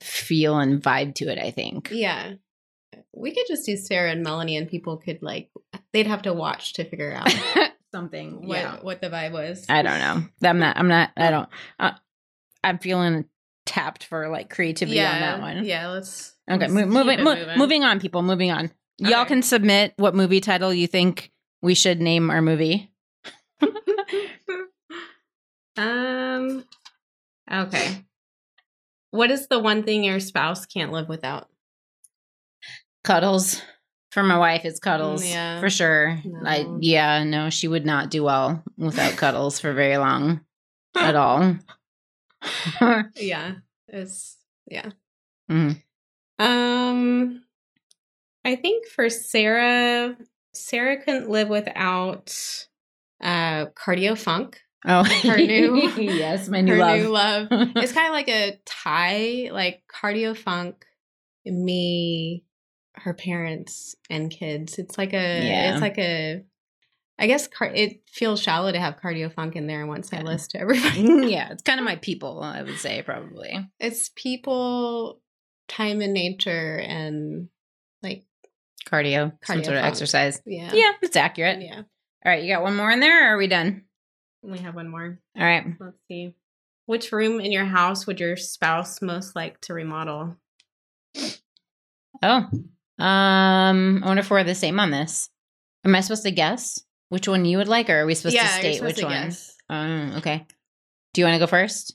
feel 0.00 0.58
and 0.58 0.82
vibe 0.82 1.14
to 1.16 1.28
it, 1.28 1.38
I 1.38 1.50
think. 1.50 1.90
yeah. 1.92 2.34
We 3.12 3.34
could 3.34 3.46
just 3.48 3.66
do 3.66 3.76
Sarah 3.76 4.12
and 4.12 4.22
Melanie, 4.22 4.56
and 4.56 4.68
people 4.68 4.96
could 4.96 5.20
like 5.20 5.50
they'd 5.92 6.06
have 6.06 6.22
to 6.22 6.32
watch 6.32 6.74
to 6.74 6.84
figure 6.84 7.12
out 7.12 7.28
something. 7.92 8.46
what 8.46 8.58
yeah. 8.58 8.76
what 8.82 9.00
the 9.00 9.08
vibe 9.10 9.32
was. 9.32 9.66
I 9.68 9.82
don't 9.82 9.98
know. 9.98 10.48
I'm 10.48 10.58
not, 10.60 10.76
I'm 10.76 10.88
not, 10.88 11.10
I 11.16 11.30
don't, 11.30 11.48
uh, 11.80 11.92
I'm 12.62 12.78
feeling 12.78 13.24
tapped 13.70 14.04
for 14.04 14.28
like 14.28 14.50
creativity 14.50 15.00
on 15.00 15.20
that 15.20 15.40
one. 15.40 15.64
Yeah, 15.64 15.88
let's. 15.88 16.34
Okay, 16.50 16.68
let's 16.68 16.72
mo- 16.72 16.86
moving, 16.86 17.20
it 17.20 17.22
mo- 17.22 17.54
moving 17.56 17.84
on, 17.84 18.00
people. 18.00 18.22
Moving 18.22 18.50
on. 18.50 18.70
Y'all 18.98 19.20
Okay. 19.22 19.28
can 19.28 19.42
submit 19.42 19.94
what 19.96 20.14
movie 20.14 20.40
title 20.40 20.74
you 20.74 20.86
think 20.86 21.30
we 21.62 21.74
should 21.74 22.00
name 22.00 22.30
our 22.30 22.42
movie. 22.42 22.90
um. 25.76 26.64
Okay. 27.50 28.04
What 29.12 29.30
is 29.30 29.48
the 29.48 29.58
one 29.58 29.82
thing 29.82 30.04
your 30.04 30.20
spouse 30.20 30.66
can't 30.66 30.92
live 30.92 31.08
without? 31.08 31.48
Cuddles. 33.04 33.62
For 34.12 34.22
my 34.24 34.38
wife, 34.38 34.64
it's 34.64 34.80
cuddles. 34.80 35.22
Mm, 35.24 35.30
yeah. 35.30 35.60
For 35.60 35.70
sure. 35.70 36.20
I 36.44 36.62
No. 36.64 36.78
yeah, 36.80 37.22
no, 37.24 37.48
she 37.50 37.68
would 37.68 37.86
not 37.86 38.10
do 38.10 38.24
well 38.24 38.62
without 38.76 39.12
cuddles 39.16 39.60
for 39.60 39.72
very 39.72 39.96
long 39.98 40.40
at 40.96 41.14
all. 41.14 41.56
Yeah, 43.16 43.54
it's 43.88 44.36
yeah. 44.66 44.90
Mhm. 45.50 45.82
Um, 46.38 47.42
I 48.44 48.56
think 48.56 48.86
for 48.88 49.10
Sarah, 49.10 50.16
Sarah 50.54 51.02
couldn't 51.02 51.28
live 51.30 51.48
without 51.48 52.34
uh 53.22 53.66
cardio 53.76 54.16
funk. 54.16 54.60
Oh, 54.86 55.04
Her 55.04 55.36
new- 55.36 55.90
yes, 55.98 56.48
my 56.48 56.62
new 56.62 56.72
her 56.72 56.78
love. 56.78 56.98
new 56.98 57.08
love. 57.08 57.48
It's 57.76 57.92
kind 57.92 58.06
of 58.06 58.12
like 58.12 58.28
a 58.28 58.58
tie, 58.64 59.50
like 59.52 59.82
cardio 59.94 60.34
funk, 60.36 60.86
me, 61.44 62.44
her 62.94 63.12
parents 63.12 63.94
and 64.08 64.30
kids. 64.30 64.78
It's 64.78 64.96
like 64.96 65.12
a, 65.12 65.46
Yeah. 65.46 65.72
it's 65.72 65.82
like 65.82 65.98
a. 65.98 66.42
I 67.20 67.26
guess 67.26 67.46
car- 67.46 67.72
it 67.74 68.00
feels 68.10 68.40
shallow 68.40 68.72
to 68.72 68.80
have 68.80 68.96
cardio 68.96 69.32
funk 69.32 69.54
in 69.54 69.66
there 69.66 69.86
once 69.86 70.12
I 70.12 70.16
Yeah. 70.18 70.22
list 70.24 70.56
everybody. 70.56 71.02
yeah, 71.30 71.52
it's 71.52 71.62
kind 71.62 71.78
of 71.78 71.84
my 71.84 71.96
people, 71.96 72.42
I 72.42 72.62
would 72.62 72.78
say 72.78 73.02
probably. 73.02 73.68
it's 73.78 74.08
people, 74.16 75.20
time 75.68 76.00
in 76.00 76.12
nature, 76.14 76.78
and 76.78 77.48
like 78.02 78.24
Cardio, 78.86 79.32
some 79.44 79.58
Cardio 79.58 79.64
sort 79.66 79.76
of 79.76 79.82
funk. 79.82 79.92
exercise. 79.92 80.40
yeah, 80.46 80.70
Yeah, 80.72 80.92
it's 81.02 81.16
accurate. 81.16 81.60
yeah. 81.62 81.76
All 82.24 82.32
right, 82.32 82.42
you 82.42 82.52
got 82.52 82.62
one 82.62 82.74
more 82.76 82.90
in 82.90 83.00
there, 83.00 83.28
or 83.30 83.34
are 83.34 83.38
we 83.38 83.46
done? 83.46 83.84
We 84.42 84.58
have 84.60 84.74
one 84.74 84.88
more. 84.88 85.18
All 85.38 85.44
right. 85.44 85.66
Let's 85.78 85.98
see. 86.08 86.34
Which 86.86 87.12
room 87.12 87.40
in 87.40 87.52
your 87.52 87.66
house 87.66 88.06
would 88.06 88.18
your 88.18 88.36
spouse 88.36 89.00
most 89.02 89.36
like 89.36 89.60
to 89.62 89.74
remodel? 89.74 90.36
Oh, 92.22 92.48
um, 92.98 94.02
I 94.02 94.06
wonder 94.06 94.20
if 94.20 94.30
we're 94.30 94.44
the 94.44 94.54
same 94.54 94.80
on 94.80 94.90
this. 94.90 95.30
Am 95.84 95.94
I 95.94 96.00
supposed 96.00 96.24
to 96.24 96.30
guess 96.30 96.82
which 97.10 97.28
one 97.28 97.44
you 97.44 97.58
would 97.58 97.68
like, 97.68 97.90
or 97.90 98.00
are 98.00 98.06
we 98.06 98.14
supposed 98.14 98.36
to 98.38 98.46
state 98.46 98.76
supposed 98.76 98.96
which 98.96 99.00
to 99.00 99.04
one? 99.04 99.12
guess. 99.24 99.54
Um, 99.68 100.12
okay. 100.16 100.46
Do 101.12 101.20
you 101.20 101.26
want 101.26 101.34
to 101.34 101.38
go 101.40 101.46
first? 101.46 101.94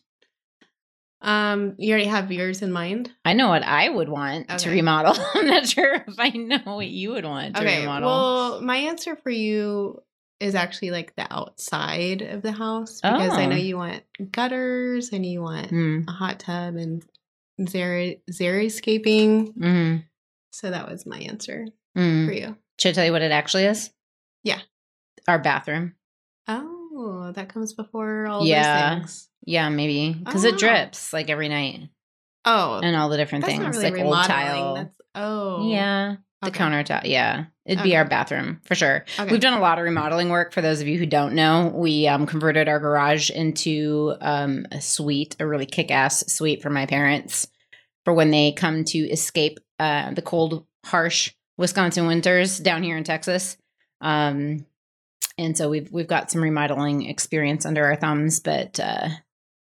Um, 1.21 1.75
you 1.79 1.91
already 1.91 2.07
have 2.07 2.31
yours 2.31 2.61
in 2.61 2.71
mind. 2.71 3.11
I 3.23 3.33
know 3.33 3.49
what 3.49 3.63
I 3.63 3.89
would 3.89 4.09
want 4.09 4.47
to 4.59 4.69
remodel. 4.69 5.15
I'm 5.33 5.47
not 5.47 5.65
sure 5.67 5.95
if 5.95 6.15
I 6.19 6.29
know 6.29 6.59
what 6.65 6.87
you 6.87 7.11
would 7.11 7.25
want 7.25 7.55
to 7.55 7.61
Okay. 7.61 7.79
remodel. 7.79 8.07
Well, 8.09 8.61
my 8.61 8.77
answer 8.77 9.15
for 9.15 9.31
you 9.31 10.03
is 10.39 10.53
actually 10.53 10.91
like 10.91 11.15
the 11.15 11.25
outside 11.33 12.21
of 12.21 12.41
the 12.43 12.51
house 12.51 12.99
because 13.01 13.33
I 13.33 13.45
know 13.47 13.55
Oh. 13.55 13.59
you 13.59 13.77
want 13.77 14.03
gutters 14.31 15.11
and 15.13 15.25
you 15.25 15.41
want 15.41 15.69
Hmm. 15.69 16.01
a 16.07 16.11
hot 16.11 16.39
tub 16.41 16.75
and 16.75 17.03
xer- 17.59 18.19
xeriscaping. 18.29 19.53
Mm, 19.57 20.03
So 20.51 20.69
that 20.69 20.89
was 20.89 21.05
my 21.05 21.19
answer 21.19 21.65
mm. 21.97 22.27
for 22.27 22.33
you. 22.33 22.57
Should 22.79 22.89
I 22.89 22.93
tell 22.93 23.05
you 23.05 23.13
what 23.13 23.21
it 23.21 23.31
actually 23.31 23.63
is? 23.63 23.89
Our 25.27 25.39
bathroom. 25.39 25.95
Oh, 26.47 27.31
that 27.35 27.49
comes 27.49 27.73
before 27.73 28.27
all 28.27 28.45
Yeah. 28.45 28.89
those 28.89 28.99
things. 28.99 29.29
Yeah, 29.45 29.69
maybe 29.69 30.13
because 30.13 30.45
Oh. 30.45 30.49
it 30.49 30.57
drips 30.57 31.11
like 31.13 31.29
every 31.29 31.49
night 31.49 31.89
Oh, 32.45 32.79
and 32.83 32.95
all 32.95 33.09
the 33.09 33.17
different 33.17 33.45
things 33.45 33.59
really 33.75 33.83
like 33.83 33.93
remodeling. 33.93 34.17
old 34.17 34.25
tile. 34.27 34.75
That's 34.75 34.95
oh 35.15 35.69
Yeah, 35.69 36.15
the 36.41 36.47
okay. 36.49 36.59
countertop. 36.59 37.01
Yeah, 37.05 37.45
it'd 37.65 37.83
be 37.83 37.95
our 37.95 38.05
bathroom 38.05 38.61
for 38.65 38.75
sure. 38.75 39.03
Okay. 39.19 39.31
We've 39.31 39.41
done 39.41 39.57
a 39.57 39.59
lot 39.61 39.77
of 39.79 39.83
remodeling 39.83 40.29
work. 40.29 40.53
For 40.53 40.61
those 40.61 40.79
of 40.81 40.87
you 40.87 40.97
who 40.99 41.05
don't 41.05 41.33
know, 41.33 41.71
we 41.75 42.07
um, 42.07 42.25
converted 42.27 42.67
our 42.67 42.79
garage 42.79 43.29
into 43.31 44.15
um, 44.21 44.65
a 44.71 44.79
suite, 44.81 45.35
a 45.39 45.47
really 45.47 45.65
kick-ass 45.65 46.31
suite 46.31 46.61
for 46.61 46.69
my 46.69 46.85
parents 46.85 47.47
for 48.03 48.13
when 48.13 48.29
they 48.31 48.51
come 48.51 48.83
to 48.85 48.99
escape 48.99 49.57
uh, 49.79 50.13
the 50.13 50.21
cold, 50.21 50.65
harsh 50.85 51.33
Wisconsin 51.57 52.05
winters 52.07 52.59
down 52.59 52.83
here 52.83 52.97
in 52.97 53.03
Texas. 53.03 53.57
Um, 54.01 54.65
and 55.37 55.57
so 55.57 55.69
we've 55.69 55.91
we've 55.91 56.07
got 56.07 56.31
some 56.31 56.41
remodeling 56.41 57.05
experience 57.07 57.65
under 57.65 57.83
our 57.85 57.95
thumbs, 57.95 58.39
but 58.39 58.79
uh, 58.79 59.09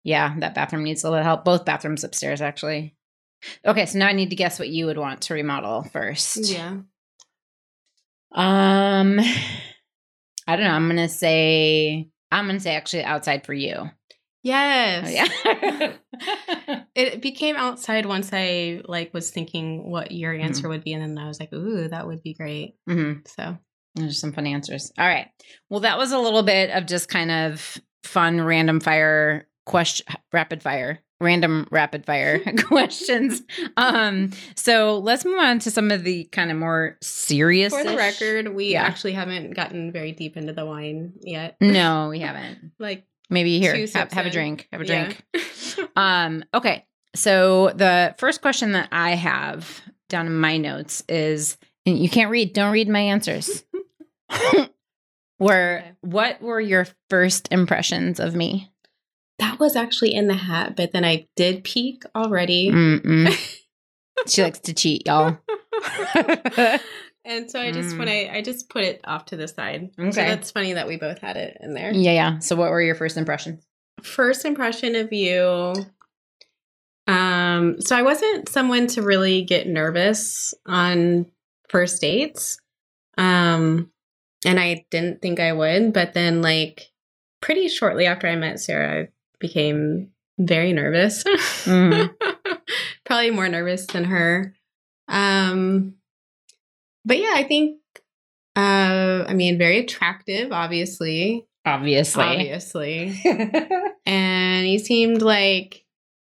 yeah, 0.03 0.35
that 0.41 0.55
bathroom 0.55 0.85
needs 0.85 1.05
a 1.05 1.11
little 1.11 1.25
help. 1.25 1.45
Both 1.45 1.65
bathrooms 1.65 2.05
upstairs, 2.05 2.41
actually. 2.43 2.97
Okay, 3.67 3.87
so 3.87 3.99
now 3.99 4.07
I 4.09 4.13
need 4.13 4.31
to 4.31 4.37
guess 4.37 4.59
what 4.59 4.69
you 4.69 4.87
would 4.87 4.99
want 4.99 5.23
to 5.23 5.35
remodel 5.35 5.83
first. 5.85 6.51
Yeah. 6.51 6.79
Um, 8.33 9.21
I 10.47 10.57
don't 10.57 10.65
know. 10.65 10.71
I'm 10.73 10.89
gonna 10.89 11.09
say 11.09 12.11
I'm 12.31 12.47
gonna 12.47 12.61
say 12.61 12.75
actually 12.75 13.05
outside 13.05 13.47
for 13.47 13.55
you. 13.55 13.91
Yes. 14.43 15.07
Oh, 15.45 15.51
yeah. 15.51 15.93
It 16.95 17.21
became 17.23 17.57
outside 17.57 18.07
once 18.07 18.31
I 18.33 18.81
like 18.85 19.13
was 19.13 19.31
thinking 19.31 19.91
what 19.91 20.13
your 20.13 20.33
Mm-hmm. 20.33 20.45
answer 20.45 20.69
would 20.69 20.85
be, 20.85 20.93
and 20.93 21.03
then 21.03 21.19
I 21.19 21.27
was 21.27 21.41
like, 21.41 21.53
"Ooh, 21.53 21.89
that 21.89 22.07
would 22.07 22.23
be 22.23 22.35
great." 22.35 22.77
hmm 22.89 23.15
So 23.27 23.59
There's 23.95 24.19
some 24.19 24.33
fun 24.33 24.47
answers. 24.47 24.93
All 24.99 25.07
right. 25.07 25.29
Well, 25.71 25.81
that 25.81 25.99
was 25.99 26.13
a 26.13 26.19
little 26.19 26.43
bit 26.43 26.71
of 26.71 26.87
just 26.87 27.09
kind 27.09 27.31
of 27.31 27.79
fun, 28.03 28.41
random 28.41 28.81
fire 28.81 29.47
question, 29.67 30.07
rapid 30.33 30.63
fire, 30.63 31.01
random 31.21 31.67
rapid 31.71 32.05
fire 32.05 32.41
questions. 32.65 33.43
Um, 33.77 34.33
so 34.57 34.99
let's 34.99 35.25
move 35.25 35.39
on 35.39 35.59
to 35.61 35.71
some 35.71 35.91
of 35.91 36.03
the 36.05 36.25
kind 36.25 36.51
of 36.51 36.57
more 36.57 36.99
serious. 37.03 37.73
for 37.73 37.85
the 37.85 37.97
record, 37.97 38.55
we 38.55 38.73
Yeah. 38.73 38.83
actually 38.83 39.13
haven't 39.13 39.55
gotten 39.55 39.93
very 39.93 40.13
deep 40.13 40.37
into 40.37 40.53
the 40.53 40.67
wine 40.67 41.13
yet. 41.23 41.57
no, 41.61 42.09
we 42.11 42.19
haven't. 42.21 42.73
like 42.79 43.05
Maybe 43.31 43.59
here, 43.59 43.75
have, 43.95 44.13
have 44.13 44.27
a 44.27 44.31
drink. 44.31 44.69
Have 44.71 44.83
a 44.83 44.87
yeah. 44.87 45.05
drink. 45.33 45.91
Um, 45.97 46.45
okay. 46.53 46.85
So 47.17 47.71
the 47.75 48.15
first 48.19 48.43
question 48.43 48.73
that 48.73 48.89
I 48.93 49.13
have 49.13 49.81
down 50.11 50.27
in 50.27 50.37
my 50.39 50.59
notes 50.59 51.03
is 51.09 51.57
and 51.87 51.99
you 51.99 52.09
can't 52.11 52.31
read, 52.31 52.53
don't 52.55 52.73
read 52.73 52.89
my 52.89 53.01
answers. 53.01 53.65
were 55.39 55.79
Okay. 55.81 55.93
what 56.03 56.41
were 56.43 56.61
your 56.61 56.87
first 57.11 57.49
impressions 57.51 58.19
of 58.21 58.35
me? 58.35 58.71
that 59.41 59.59
was 59.59 59.75
actually 59.75 60.15
in 60.15 60.29
the 60.29 60.35
hat, 60.35 60.77
but 60.77 60.93
then 60.93 61.05
I 61.05 61.27
did 61.35 61.65
peek 61.65 62.05
already. 62.15 62.71
She 64.29 64.43
likes 64.43 64.61
to 64.61 64.73
cheat, 64.73 65.03
y'all. 65.07 65.37
and 67.27 67.51
so 67.51 67.61
I 67.61 67.73
just 67.73 67.95
Mm. 67.95 67.99
when 67.99 68.09
I 68.09 68.31
I 68.33 68.43
just 68.43 68.71
put 68.71 68.85
it 68.85 69.01
off 69.05 69.27
to 69.27 69.37
the 69.37 69.49
side. 69.49 69.91
So 69.99 70.05
Okay. 70.05 70.25
that's 70.25 70.51
funny 70.53 70.75
that 70.75 70.87
we 70.87 70.97
both 70.97 71.19
had 71.19 71.37
it 71.37 71.59
in 71.61 71.75
there. 71.75 71.93
yeah, 71.93 72.13
yeah. 72.13 72.39
So 72.39 72.55
what 72.57 72.71
were 72.71 72.81
your 72.81 72.95
first 72.95 73.17
impressions? 73.17 73.67
first 74.03 74.45
impression 74.45 74.95
of 74.97 75.13
you 75.13 75.75
um 77.07 77.81
so 77.81 77.97
i 77.97 78.03
wasn't 78.03 78.49
someone 78.49 78.87
to 78.87 79.03
really 79.03 79.43
get 79.43 79.67
nervous 79.67 80.53
on 80.67 81.27
first 81.69 82.01
dates 82.01 82.59
um 83.19 83.91
and 84.45 84.59
i 84.61 84.85
didn't 84.91 85.21
think 85.23 85.41
i 85.41 85.53
would 85.53 85.93
but 85.93 86.13
then 86.15 86.43
like 86.43 86.91
pretty 87.41 87.69
shortly 87.69 88.07
after 88.07 88.27
i 88.27 88.37
met 88.37 88.61
sarah 88.61 89.03
i 89.05 89.09
became 89.39 90.11
very 90.39 90.73
nervous 90.73 91.23
Mhm. 91.25 92.11
probably 93.05 93.31
more 93.31 93.49
nervous 93.49 93.87
than 93.87 94.05
her 94.05 94.55
um 95.09 95.95
but 97.05 97.19
yeah 97.19 97.33
i 97.35 97.43
think 97.45 97.79
uh 98.57 99.25
i 99.29 99.35
mean 99.35 99.59
very 99.59 99.79
attractive 99.81 100.53
obviously 100.53 101.47
Obviously. 101.67 102.23
obviously 102.23 103.19
and 104.07 104.67
he 104.67 104.79
seemed 104.79 105.23
like 105.23 105.85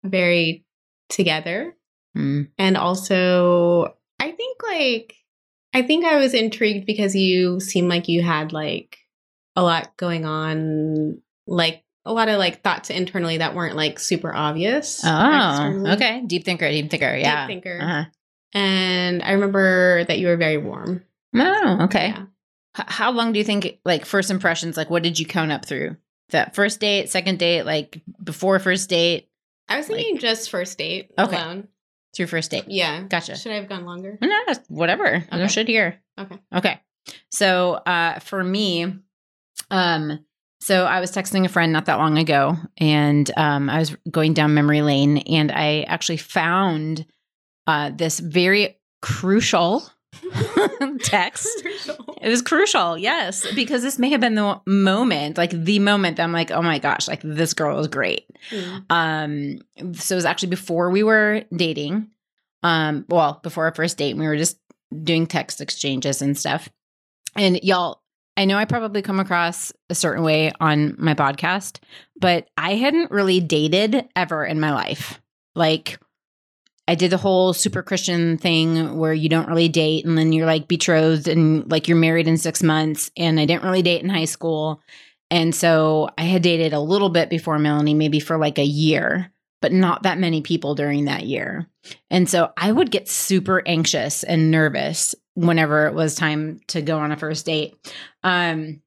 very 0.04 0.66
together 1.10 1.76
Mm. 2.18 2.50
and 2.58 2.76
also 2.76 3.96
i 4.20 4.32
think 4.32 4.58
like 4.64 5.16
i 5.74 5.82
think 5.82 6.06
i 6.06 6.18
was 6.18 6.34
intrigued 6.34 6.86
because 6.86 7.16
you 7.16 7.60
seemed 7.60 7.90
like 7.90 8.08
you 8.08 8.22
had 8.22 8.54
like 8.54 8.98
a 9.56 9.64
lot 9.64 9.96
going 9.98 10.26
on 10.26 11.22
like 11.48 11.84
a 12.06 12.12
lot 12.14 12.30
of 12.30 12.40
like 12.40 12.64
thoughts 12.64 12.90
internally 12.90 13.38
that 13.38 13.54
weren't 13.54 13.76
like 13.76 14.00
super 14.00 14.34
obvious. 14.34 15.02
Oh, 15.06 15.84
okay. 15.90 16.24
Deep 16.26 16.44
thinker, 16.46 16.68
deep 16.68 16.90
thinker. 16.90 17.16
Yeah. 17.16 17.46
Deep 17.46 17.62
thinker. 17.62 17.80
Uh-huh. 17.80 18.06
And 18.54 19.22
I 19.22 19.34
remember 19.34 20.04
that 20.06 20.18
you 20.18 20.26
were 20.28 20.38
very 20.38 20.58
warm. 20.58 21.04
Oh, 21.36 21.78
okay. 21.84 22.08
Yeah. 22.08 22.24
H- 22.80 22.86
how 22.88 23.12
long 23.12 23.34
do 23.34 23.40
you 23.40 23.46
think, 23.46 23.80
like, 23.86 24.06
first 24.06 24.32
impressions, 24.32 24.78
like, 24.78 24.90
what 24.90 25.04
did 25.04 25.20
you 25.20 25.28
count 25.28 25.52
up 25.52 25.66
through? 25.66 25.96
That 26.30 26.56
first 26.56 26.80
date, 26.80 27.10
second 27.12 27.38
date, 27.38 27.64
like, 27.64 28.02
before 28.24 28.58
first 28.58 28.90
date, 28.90 29.30
I 29.70 29.78
was 29.78 29.86
thinking 29.88 30.18
just 30.18 30.50
first 30.50 30.80
date 30.80 31.12
Okay. 31.20 31.36
alone. 31.36 31.68
Through 32.16 32.28
first 32.28 32.52
date? 32.52 32.66
Yeah. 32.68 33.04
Gotcha. 33.04 33.36
Should 33.38 33.52
I 33.52 33.56
have 33.56 33.70
gone 33.70 33.86
longer? 33.86 34.18
No, 34.22 34.28
that's- 34.46 34.62
whatever. 34.68 35.26
No 35.32 35.38
Okay. 35.40 35.48
shit 35.48 35.68
here. 35.68 36.02
Okay. 36.20 36.38
Okay. 36.56 36.80
So 37.32 37.74
uh 37.74 38.20
for 38.20 38.44
me, 38.44 38.94
um, 39.70 40.26
so 40.62 40.86
I 40.86 41.00
was 41.00 41.12
texting 41.12 41.44
a 41.46 41.50
friend 41.50 41.74
not 41.74 41.86
that 41.86 41.98
long 41.98 42.18
ago 42.18 42.56
and 42.78 43.30
um 43.38 43.70
I 43.70 43.80
was 43.80 43.96
going 44.10 44.34
down 44.34 44.54
memory 44.54 44.82
lane 44.82 45.18
and 45.20 45.52
I 45.52 45.82
actually 45.84 46.18
found 46.18 47.06
uh 47.68 47.92
this 47.96 48.20
very 48.20 48.78
crucial 49.02 49.84
text. 51.00 51.50
It 52.22 52.30
was 52.30 52.44
crucial, 52.44 53.00
yes, 53.00 53.48
because 53.56 53.82
this 53.82 53.98
may 53.98 54.12
have 54.12 54.22
been 54.22 54.36
the 54.36 54.62
moment, 54.68 55.40
like 55.40 55.50
the 55.50 55.80
moment 55.80 56.18
that 56.18 56.24
I'm 56.24 56.32
like, 56.32 56.52
oh 56.52 56.62
my 56.62 56.78
gosh, 56.78 57.08
like 57.08 57.22
this 57.24 57.56
girl 57.56 57.80
is 57.80 57.88
great. 57.88 58.28
Mm. 58.52 58.86
Um, 58.92 59.94
so 59.96 60.14
it 60.14 60.18
was 60.18 60.26
actually 60.26 60.50
before 60.50 60.92
we 60.92 61.02
were 61.02 61.46
dating. 61.56 62.12
Um, 62.62 63.06
well, 63.10 63.40
before 63.42 63.66
our 63.66 63.74
first 63.74 63.98
date, 63.98 64.16
we 64.18 64.28
were 64.28 64.38
just 64.38 64.60
doing 65.04 65.26
text 65.26 65.62
exchanges 65.62 66.22
and 66.22 66.38
stuff. 66.38 66.70
And 67.36 67.60
y'all, 67.64 68.02
I 68.38 68.46
know 68.46 68.58
I 68.58 68.66
probably 68.66 69.02
come 69.02 69.20
across 69.20 69.74
a 69.90 69.96
certain 69.96 70.24
way 70.24 70.52
on 70.60 70.96
my 71.00 71.16
podcast, 71.16 71.80
but 72.20 72.48
I 72.56 72.76
hadn't 72.76 73.10
really 73.10 73.40
dated 73.40 74.08
ever 74.16 74.46
in 74.46 74.60
my 74.60 74.74
life. 74.74 75.20
Like, 75.56 76.00
I 76.92 76.96
did 76.96 77.10
the 77.10 77.18
whole 77.18 77.54
super 77.54 77.82
Christian 77.82 78.38
thing 78.38 78.98
where 78.98 79.14
you 79.14 79.30
don't 79.30 79.48
really 79.48 79.70
date 79.70 80.04
and 80.04 80.18
then 80.18 80.34
you're 80.34 80.46
like 80.46 80.68
betrothed 80.68 81.30
and 81.30 81.72
like 81.72 81.88
you're 81.88 81.96
married 81.96 82.28
in 82.28 82.36
six 82.36 82.62
months. 82.62 83.10
And 83.16 83.40
I 83.40 83.46
didn't 83.46 83.64
really 83.64 83.82
date 83.82 84.04
in 84.04 84.10
high 84.10 84.26
school. 84.26 84.82
And 85.30 85.56
so 85.56 86.10
I 86.18 86.24
had 86.24 86.42
dated 86.42 86.74
a 86.74 86.82
little 86.82 87.08
bit 87.08 87.30
before 87.30 87.58
Melanie, 87.60 87.94
maybe 87.94 88.20
for 88.20 88.38
like 88.38 88.60
a 88.60 88.66
year, 88.66 89.32
but 89.62 89.72
not 89.72 90.04
that 90.04 90.20
many 90.20 90.42
people 90.42 90.76
during 90.76 91.06
that 91.06 91.26
year. 91.26 91.66
And 92.10 92.28
so 92.28 92.52
I 92.58 92.70
would 92.70 92.92
get 92.92 93.08
super 93.08 93.64
anxious 93.66 94.26
and 94.26 94.52
nervous 94.52 95.16
whenever 95.36 95.88
it 95.88 95.94
was 95.94 96.14
time 96.14 96.60
to 96.68 96.82
go 96.82 97.00
on 97.00 97.14
a 97.14 97.16
first 97.16 97.46
date. 97.46 97.74
Um, 98.22 98.82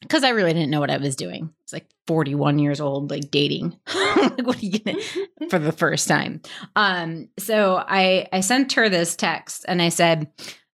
because 0.00 0.24
I 0.24 0.30
really 0.30 0.52
didn't 0.52 0.70
know 0.70 0.80
what 0.80 0.90
I 0.90 0.98
was 0.98 1.16
doing. 1.16 1.50
It's 1.64 1.72
like 1.72 1.86
41 2.06 2.58
years 2.58 2.80
old, 2.80 3.10
like 3.10 3.30
dating. 3.30 3.78
like, 3.94 4.46
what 4.46 4.62
are 4.62 4.66
you 4.66 4.78
gonna 4.78 4.98
for 5.50 5.58
the 5.58 5.72
first 5.72 6.08
time? 6.08 6.40
Um, 6.74 7.28
so 7.38 7.82
I 7.86 8.28
I 8.32 8.40
sent 8.40 8.72
her 8.74 8.88
this 8.88 9.16
text 9.16 9.64
and 9.68 9.82
I 9.82 9.88
said, 9.88 10.30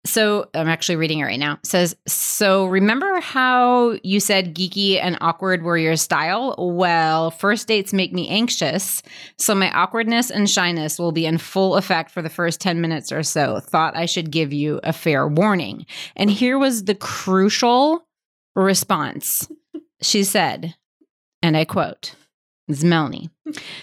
so 0.06 0.48
I'm 0.54 0.68
actually 0.68 0.96
reading 0.96 1.18
it 1.18 1.24
right 1.24 1.38
now. 1.38 1.54
It 1.54 1.66
says, 1.66 1.96
so 2.06 2.66
remember 2.66 3.20
how 3.20 3.98
you 4.02 4.20
said 4.20 4.54
geeky 4.54 4.98
and 5.02 5.18
awkward 5.20 5.62
were 5.62 5.76
your 5.76 5.96
style? 5.96 6.54
Well, 6.56 7.30
first 7.30 7.68
dates 7.68 7.92
make 7.92 8.12
me 8.12 8.28
anxious, 8.28 9.02
so 9.38 9.54
my 9.54 9.70
awkwardness 9.72 10.30
and 10.30 10.48
shyness 10.48 10.98
will 10.98 11.12
be 11.12 11.26
in 11.26 11.38
full 11.38 11.76
effect 11.76 12.10
for 12.10 12.22
the 12.22 12.30
first 12.30 12.60
10 12.60 12.80
minutes 12.80 13.12
or 13.12 13.22
so. 13.22 13.60
Thought 13.60 13.96
I 13.96 14.06
should 14.06 14.30
give 14.30 14.52
you 14.52 14.80
a 14.82 14.92
fair 14.92 15.28
warning. 15.28 15.84
And 16.16 16.30
here 16.30 16.58
was 16.58 16.84
the 16.84 16.94
crucial 16.94 18.07
response. 18.62 19.48
She 20.02 20.24
said, 20.24 20.74
and 21.42 21.56
I 21.56 21.64
quote, 21.64 22.14
Melanie. 22.84 23.30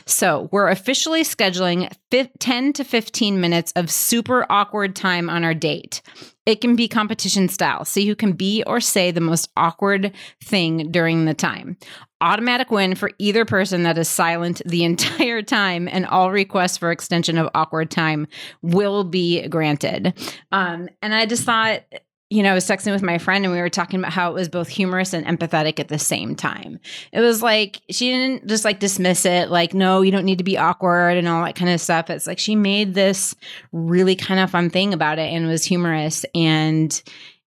So 0.05 0.47
we're 0.51 0.69
officially 0.69 1.23
scheduling 1.23 1.91
fif- 2.11 2.29
10 2.39 2.73
to 2.73 2.83
15 2.83 3.41
minutes 3.41 3.73
of 3.75 3.89
super 3.89 4.45
awkward 4.49 4.95
time 4.95 5.29
on 5.29 5.43
our 5.43 5.55
date. 5.55 6.03
It 6.45 6.61
can 6.61 6.75
be 6.75 6.87
competition 6.87 7.49
style. 7.49 7.83
See 7.85 8.05
who 8.05 8.15
can 8.15 8.33
be 8.33 8.63
or 8.67 8.79
say 8.79 9.09
the 9.09 9.21
most 9.21 9.49
awkward 9.57 10.13
thing 10.43 10.91
during 10.91 11.25
the 11.25 11.33
time. 11.33 11.77
Automatic 12.21 12.69
win 12.69 12.93
for 12.93 13.09
either 13.17 13.43
person 13.43 13.83
that 13.83 13.97
is 13.97 14.07
silent 14.07 14.61
the 14.65 14.83
entire 14.85 15.41
time, 15.41 15.87
and 15.91 16.05
all 16.05 16.31
requests 16.31 16.77
for 16.77 16.91
extension 16.91 17.37
of 17.39 17.49
awkward 17.55 17.89
time 17.89 18.27
will 18.61 19.03
be 19.03 19.47
granted. 19.47 20.13
Um, 20.51 20.89
and 21.01 21.13
I 21.13 21.25
just 21.25 21.43
thought, 21.43 21.81
you 22.29 22.41
know, 22.41 22.51
I 22.51 22.53
was 22.55 22.65
texting 22.65 22.91
with 22.91 23.03
my 23.03 23.19
friend 23.19 23.45
and 23.45 23.53
we 23.53 23.59
were 23.59 23.69
talking 23.69 23.99
about 23.99 24.11
how 24.11 24.31
it 24.31 24.33
was 24.33 24.49
both 24.49 24.67
humorous 24.67 25.13
and 25.13 25.25
empathetic 25.25 25.79
at 25.79 25.89
the 25.89 25.99
same 25.99 26.35
time. 26.35 26.79
It 27.11 27.19
was 27.19 27.43
like 27.43 27.81
she 27.91 28.09
didn't 28.09 28.47
just 28.47 28.65
like 28.65 28.79
dismiss 28.79 29.25
it, 29.25 29.49
like, 29.49 29.73
no, 29.75 30.01
you 30.01 30.11
don't 30.11 30.25
need 30.25 30.39
to 30.39 30.43
be 30.43 30.57
awkward 30.57 31.17
and 31.17 31.27
all 31.27 31.45
that 31.45 31.55
kind 31.55 31.69
of 31.71 31.79
stuff. 31.79 32.09
It's 32.09 32.25
like 32.25 32.39
she 32.39 32.55
made 32.55 32.95
this 32.95 33.35
really 33.71 34.15
kind 34.15 34.39
of 34.39 34.49
fun 34.49 34.71
thing 34.71 34.93
about 34.93 35.19
it 35.19 35.31
and 35.31 35.47
was 35.47 35.65
humorous. 35.65 36.25
And 36.33 37.01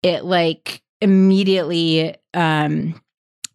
it 0.03 0.25
like 0.25 0.83
immediately 1.01 2.17
um 2.33 3.01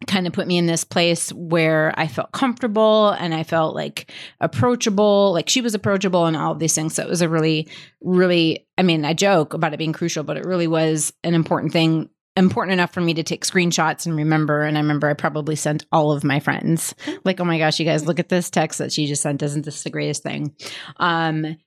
kind 0.07 0.27
of 0.27 0.33
put 0.33 0.47
me 0.47 0.57
in 0.57 0.65
this 0.65 0.83
place 0.83 1.31
where 1.33 1.93
I 1.97 2.07
felt 2.07 2.31
comfortable 2.31 3.09
and 3.09 3.33
I 3.33 3.43
felt 3.43 3.75
like 3.75 4.12
approachable, 4.39 5.33
like 5.33 5.49
she 5.49 5.62
was 5.62 5.75
approachable 5.75 6.25
and 6.25 6.38
all 6.38 6.53
of 6.53 6.59
these 6.59 6.73
things. 6.73 6.95
So 6.95 7.03
it 7.03 7.09
was 7.09 7.21
a 7.21 7.29
really, 7.29 7.67
really, 8.01 8.67
I 8.77 8.83
mean, 8.83 9.03
I 9.03 9.13
joke 9.13 9.53
about 9.53 9.73
it 9.73 9.77
being 9.77 9.93
crucial, 9.93 10.23
but 10.23 10.38
it 10.38 10.45
really 10.45 10.67
was 10.67 11.12
an 11.23 11.33
important 11.33 11.73
thing, 11.73 12.09
important 12.38 12.73
enough 12.73 12.93
for 12.93 13.01
me 13.01 13.13
to 13.15 13.23
take 13.23 13.45
screenshots 13.45 14.05
and 14.05 14.15
remember. 14.15 14.62
And 14.62 14.77
I 14.77 14.81
remember 14.81 15.09
I 15.09 15.13
probably 15.15 15.57
sent 15.57 15.85
all 15.91 16.13
of 16.13 16.23
my 16.23 16.39
friends, 16.39 16.95
like, 17.25 17.41
oh 17.41 17.45
my 17.45 17.57
gosh, 17.57 17.79
you 17.79 17.85
guys, 17.85 18.05
look 18.05 18.19
at 18.19 18.29
this 18.29 18.49
text 18.49 18.79
that 18.79 18.93
she 18.93 19.05
just 19.05 19.21
sent. 19.21 19.43
Isn't 19.43 19.65
this 19.65 19.83
the 19.83 19.89
greatest 19.89 20.23
thing? 20.23 20.55
Um, 20.97 21.57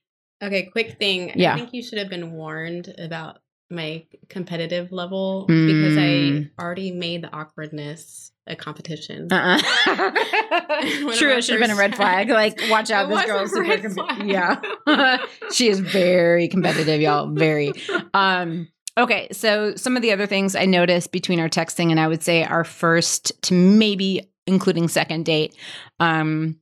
Okay, 0.43 0.63
quick 0.63 0.97
thing. 0.99 1.31
Yeah. 1.35 1.53
I 1.53 1.57
think 1.57 1.73
you 1.73 1.81
should 1.81 1.99
have 1.99 2.09
been 2.09 2.33
warned 2.33 2.93
about 2.97 3.37
my 3.73 4.05
competitive 4.29 4.91
level 4.91 5.45
because 5.47 5.95
Mm. 5.97 6.49
I 6.57 6.63
already 6.63 6.91
made 6.91 7.23
the 7.23 7.31
awkwardness 7.33 8.31
a 8.47 8.55
competition. 8.55 9.27
uh-uh. 9.31 9.57
True, 11.15 11.37
it 11.37 11.43
should 11.43 11.59
have 11.59 11.61
been 11.61 11.71
a 11.71 11.75
red 11.75 11.95
flag. 11.95 12.29
Like, 12.43 12.59
watch 12.69 12.91
out, 12.91 13.05
It 13.05 13.09
this 13.09 13.17
was 13.17 13.25
girl 13.25 13.41
is 13.43 13.51
super 13.51 13.77
competitive. 13.77 14.27
Yeah. 14.27 15.17
she 15.51 15.69
is 15.69 15.79
very 15.79 16.47
competitive, 16.47 16.99
y'all. 17.01 17.31
Very. 17.33 17.71
Um, 18.13 18.67
okay, 18.97 19.27
so 19.31 19.75
some 19.75 19.95
of 19.95 20.01
the 20.01 20.11
other 20.11 20.25
things 20.27 20.55
I 20.55 20.65
noticed 20.65 21.11
between 21.11 21.39
our 21.39 21.49
texting 21.49 21.89
and 21.91 21.99
I 21.99 22.07
would 22.07 22.21
say 22.23 22.43
our 22.43 22.63
first 22.63 23.31
to 23.43 23.53
maybe 23.53 24.29
including 24.45 24.89
second 24.89 25.23
date, 25.25 25.55
um, 26.01 26.59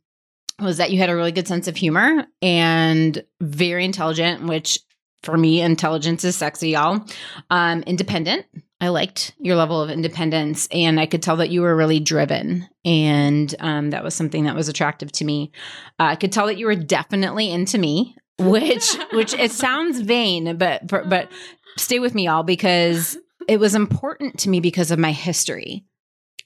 was 0.59 0.77
that 0.77 0.91
you 0.91 0.99
had 0.99 1.09
a 1.09 1.15
really 1.15 1.31
good 1.31 1.47
sense 1.47 1.67
of 1.67 1.75
humor 1.75 2.27
and 2.43 3.23
very 3.41 3.83
intelligent, 3.83 4.43
which 4.45 4.77
for 5.23 5.37
me, 5.37 5.61
intelligence 5.61 6.23
is 6.23 6.35
sexy, 6.35 6.69
y'all. 6.69 7.05
Um, 7.49 7.83
independent. 7.83 8.45
I 8.79 8.87
liked 8.87 9.35
your 9.39 9.55
level 9.55 9.79
of 9.79 9.91
independence, 9.91 10.67
and 10.71 10.99
I 10.99 11.05
could 11.05 11.21
tell 11.21 11.37
that 11.37 11.51
you 11.51 11.61
were 11.61 11.75
really 11.75 11.99
driven, 11.99 12.67
and 12.83 13.53
um, 13.59 13.91
that 13.91 14.03
was 14.03 14.15
something 14.15 14.45
that 14.45 14.55
was 14.55 14.69
attractive 14.69 15.11
to 15.13 15.25
me. 15.25 15.51
Uh, 15.99 16.05
I 16.05 16.15
could 16.15 16.31
tell 16.31 16.47
that 16.47 16.57
you 16.57 16.65
were 16.65 16.75
definitely 16.75 17.51
into 17.51 17.77
me, 17.77 18.15
which 18.39 18.95
which 19.13 19.35
it 19.35 19.51
sounds 19.51 20.01
vain, 20.01 20.57
but 20.57 20.87
but 20.87 21.31
stay 21.77 21.99
with 21.99 22.15
me, 22.15 22.25
y'all, 22.25 22.41
because 22.41 23.17
it 23.47 23.59
was 23.59 23.75
important 23.75 24.39
to 24.39 24.49
me 24.49 24.59
because 24.59 24.89
of 24.89 24.97
my 24.97 25.11
history, 25.11 25.85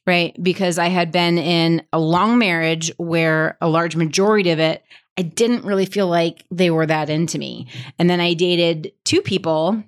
right? 0.05 0.35
Because 0.41 0.77
I 0.77 0.87
had 0.87 1.13
been 1.13 1.37
in 1.37 1.85
a 1.93 1.99
long 1.99 2.37
marriage 2.37 2.91
where 2.97 3.57
a 3.61 3.69
large 3.69 3.95
majority 3.95 4.49
of 4.51 4.59
it, 4.59 4.83
I 5.17 5.21
didn't 5.21 5.65
really 5.65 5.85
feel 5.85 6.07
like 6.07 6.45
they 6.51 6.69
were 6.69 6.85
that 6.85 7.09
into 7.09 7.39
me. 7.39 7.67
And 7.97 8.09
then 8.09 8.19
I 8.19 8.33
dated 8.33 8.91
two 9.05 9.21
people 9.21 9.83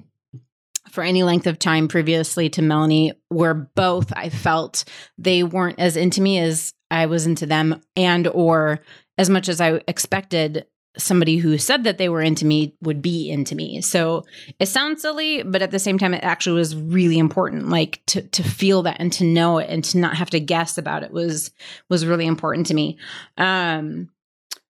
for 0.91 1.03
any 1.03 1.23
length 1.23 1.47
of 1.47 1.59
time 1.59 1.87
previously 1.87 2.49
to 2.49 2.61
Melanie, 2.61 3.13
where 3.29 3.53
both 3.53 4.13
I 4.15 4.29
felt 4.29 4.85
they 5.17 5.43
weren't 5.43 5.79
as 5.79 5.97
into 5.97 6.21
me 6.21 6.39
as 6.39 6.73
I 6.89 7.07
was 7.07 7.27
into 7.27 7.45
them, 7.45 7.81
and 7.95 8.27
or 8.27 8.79
as 9.17 9.29
much 9.29 9.49
as 9.49 9.59
I 9.59 9.81
expected 9.87 10.65
somebody 10.97 11.37
who 11.37 11.57
said 11.57 11.83
that 11.83 11.97
they 11.97 12.09
were 12.09 12.21
into 12.21 12.45
me 12.45 12.75
would 12.81 13.01
be 13.01 13.29
into 13.29 13.55
me. 13.55 13.81
So 13.81 14.25
it 14.59 14.67
sounds 14.67 15.01
silly, 15.01 15.43
but 15.43 15.61
at 15.61 15.71
the 15.71 15.79
same 15.79 15.99
time, 15.99 16.13
it 16.13 16.23
actually 16.23 16.59
was 16.59 16.75
really 16.75 17.19
important. 17.19 17.69
Like 17.69 18.01
to 18.07 18.21
to 18.21 18.43
feel 18.43 18.83
that 18.83 18.97
and 18.99 19.11
to 19.13 19.23
know 19.23 19.57
it 19.59 19.69
and 19.69 19.83
to 19.85 19.97
not 19.97 20.17
have 20.17 20.29
to 20.31 20.39
guess 20.39 20.77
about 20.77 21.03
it 21.03 21.11
was 21.11 21.51
was 21.89 22.05
really 22.05 22.25
important 22.25 22.67
to 22.67 22.73
me. 22.73 22.97
Um, 23.37 24.09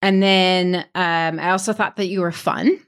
and 0.02 0.22
then 0.22 0.84
um, 0.94 1.38
I 1.38 1.50
also 1.50 1.72
thought 1.72 1.96
that 1.96 2.08
you 2.08 2.20
were 2.20 2.32
fun 2.32 2.78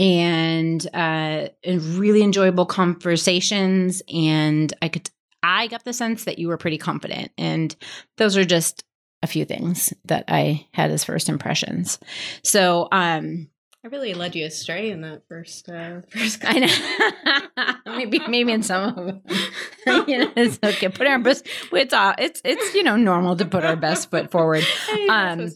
and 0.00 0.84
uh, 0.94 1.48
and 1.62 1.82
really 1.96 2.22
enjoyable 2.22 2.66
conversations. 2.66 4.02
And 4.12 4.72
I 4.82 4.88
could 4.88 5.08
I 5.42 5.66
got 5.66 5.84
the 5.84 5.92
sense 5.92 6.24
that 6.24 6.38
you 6.38 6.48
were 6.48 6.56
pretty 6.56 6.78
confident. 6.78 7.30
And 7.36 7.74
those 8.16 8.36
are 8.36 8.44
just 8.44 8.84
a 9.22 9.26
few 9.26 9.44
things 9.44 9.92
that 10.06 10.24
I 10.26 10.66
had 10.74 10.90
as 10.90 11.04
first 11.04 11.28
impressions. 11.28 11.98
So 12.42 12.88
um 12.90 13.48
I 13.84 13.88
really 13.88 14.14
led 14.14 14.36
you 14.36 14.46
astray 14.46 14.90
in 14.90 15.00
that 15.00 15.26
first 15.28 15.68
uh 15.68 16.02
first 16.10 16.44
I 16.44 16.58
know. 16.60 17.74
maybe 17.96 18.20
maybe 18.28 18.52
in 18.52 18.62
some 18.62 18.88
of 18.88 18.94
them. 18.94 19.22
you 20.06 20.18
know, 20.18 20.32
it's 20.36 20.58
okay. 20.62 20.88
Put 20.88 21.08
our 21.08 21.18
best. 21.18 21.48
It's 21.72 21.92
all. 21.92 22.14
it's 22.16 22.40
it's 22.44 22.74
you 22.74 22.84
know 22.84 22.96
normal 22.96 23.36
to 23.36 23.44
put 23.44 23.64
our 23.64 23.74
best 23.74 24.10
foot 24.10 24.30
forward. 24.30 24.64
Um, 25.10 25.50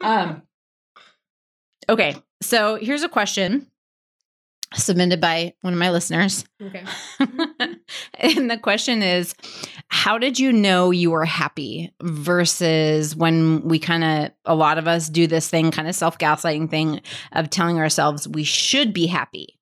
um. 0.00 0.42
Okay, 1.88 2.16
so 2.42 2.74
here's 2.76 3.02
a 3.02 3.08
question 3.08 3.66
submitted 4.74 5.20
by 5.20 5.52
one 5.62 5.72
of 5.72 5.78
my 5.78 5.90
listeners. 5.90 6.44
okay. 6.62 6.84
and 8.14 8.50
the 8.50 8.58
question 8.58 9.02
is 9.02 9.34
how 9.88 10.16
did 10.18 10.38
you 10.38 10.52
know 10.52 10.90
you 10.92 11.10
were 11.10 11.24
happy 11.24 11.92
versus 12.02 13.16
when 13.16 13.62
we 13.62 13.78
kind 13.78 14.04
of 14.04 14.30
a 14.44 14.54
lot 14.54 14.78
of 14.78 14.86
us 14.86 15.08
do 15.08 15.26
this 15.26 15.48
thing 15.48 15.70
kind 15.72 15.88
of 15.88 15.94
self-gaslighting 15.94 16.70
thing 16.70 17.00
of 17.32 17.50
telling 17.50 17.78
ourselves 17.78 18.28
we 18.28 18.44
should 18.44 18.92
be 18.92 19.06
happy 19.06 19.58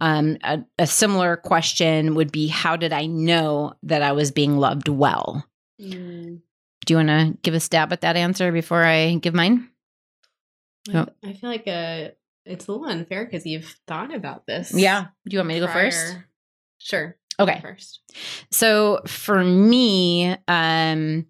um, 0.00 0.36
a, 0.42 0.62
a 0.78 0.86
similar 0.86 1.36
question 1.36 2.14
would 2.14 2.32
be 2.32 2.46
how 2.48 2.76
did 2.76 2.92
i 2.92 3.04
know 3.06 3.74
that 3.82 4.00
i 4.02 4.12
was 4.12 4.30
being 4.30 4.56
loved 4.56 4.88
well 4.88 5.46
Mm, 5.78 6.40
do 6.86 6.94
you 6.94 6.96
want 6.96 7.08
to 7.08 7.36
give 7.42 7.52
a 7.52 7.60
stab 7.60 7.92
at 7.92 8.00
that 8.00 8.16
answer 8.16 8.50
before 8.50 8.82
i 8.82 9.14
give 9.16 9.34
mine 9.34 9.68
I, 10.88 10.98
Oh. 10.98 11.06
I 11.22 11.32
feel 11.34 11.50
like 11.50 11.68
uh 11.68 12.08
it's 12.46 12.68
a 12.68 12.72
little 12.72 12.86
unfair 12.86 13.24
because 13.24 13.44
you've 13.44 13.76
thought 13.86 14.14
about 14.14 14.46
this. 14.46 14.72
yeah 14.72 15.06
do 15.28 15.34
you 15.34 15.38
want 15.38 15.48
me 15.48 15.54
to 15.60 15.66
go 15.66 15.72
first. 15.72 16.16
Sure. 16.78 17.16
Okay. 17.38 17.60
First. 17.60 18.00
So 18.50 19.00
for 19.06 19.42
me, 19.44 20.36
um, 20.48 21.26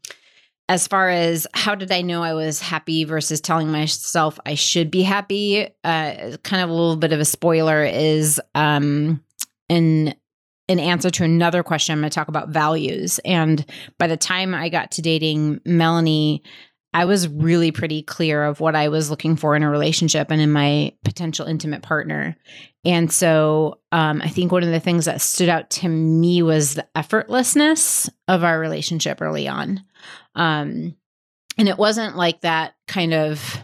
as 0.68 0.86
far 0.86 1.08
as 1.08 1.46
how 1.54 1.74
did 1.74 1.92
I 1.92 2.02
know 2.02 2.22
I 2.22 2.34
was 2.34 2.60
happy 2.60 3.04
versus 3.04 3.40
telling 3.40 3.70
myself 3.70 4.38
I 4.44 4.54
should 4.54 4.90
be 4.90 5.02
happy, 5.02 5.68
uh, 5.84 6.36
kind 6.42 6.62
of 6.62 6.70
a 6.70 6.72
little 6.72 6.96
bit 6.96 7.12
of 7.12 7.20
a 7.20 7.24
spoiler 7.24 7.84
is 7.84 8.40
um, 8.54 9.22
in 9.68 10.14
an 10.68 10.80
answer 10.80 11.10
to 11.10 11.24
another 11.24 11.62
question. 11.62 11.92
I'm 11.92 12.00
going 12.00 12.10
to 12.10 12.14
talk 12.14 12.28
about 12.28 12.48
values, 12.48 13.20
and 13.24 13.64
by 13.98 14.08
the 14.08 14.16
time 14.16 14.54
I 14.54 14.68
got 14.68 14.92
to 14.92 15.02
dating 15.02 15.60
Melanie. 15.64 16.42
I 16.96 17.04
was 17.04 17.28
really 17.28 17.72
pretty 17.72 18.00
clear 18.00 18.42
of 18.42 18.58
what 18.58 18.74
I 18.74 18.88
was 18.88 19.10
looking 19.10 19.36
for 19.36 19.54
in 19.54 19.62
a 19.62 19.68
relationship 19.68 20.30
and 20.30 20.40
in 20.40 20.50
my 20.50 20.94
potential 21.04 21.44
intimate 21.44 21.82
partner. 21.82 22.38
And 22.86 23.12
so 23.12 23.80
um, 23.92 24.22
I 24.22 24.28
think 24.28 24.50
one 24.50 24.62
of 24.62 24.70
the 24.70 24.80
things 24.80 25.04
that 25.04 25.20
stood 25.20 25.50
out 25.50 25.68
to 25.72 25.90
me 25.90 26.40
was 26.40 26.72
the 26.72 26.86
effortlessness 26.96 28.08
of 28.28 28.44
our 28.44 28.58
relationship 28.58 29.20
early 29.20 29.46
on. 29.46 29.84
Um, 30.36 30.96
and 31.58 31.68
it 31.68 31.76
wasn't 31.76 32.16
like 32.16 32.40
that 32.40 32.76
kind 32.88 33.12
of, 33.12 33.62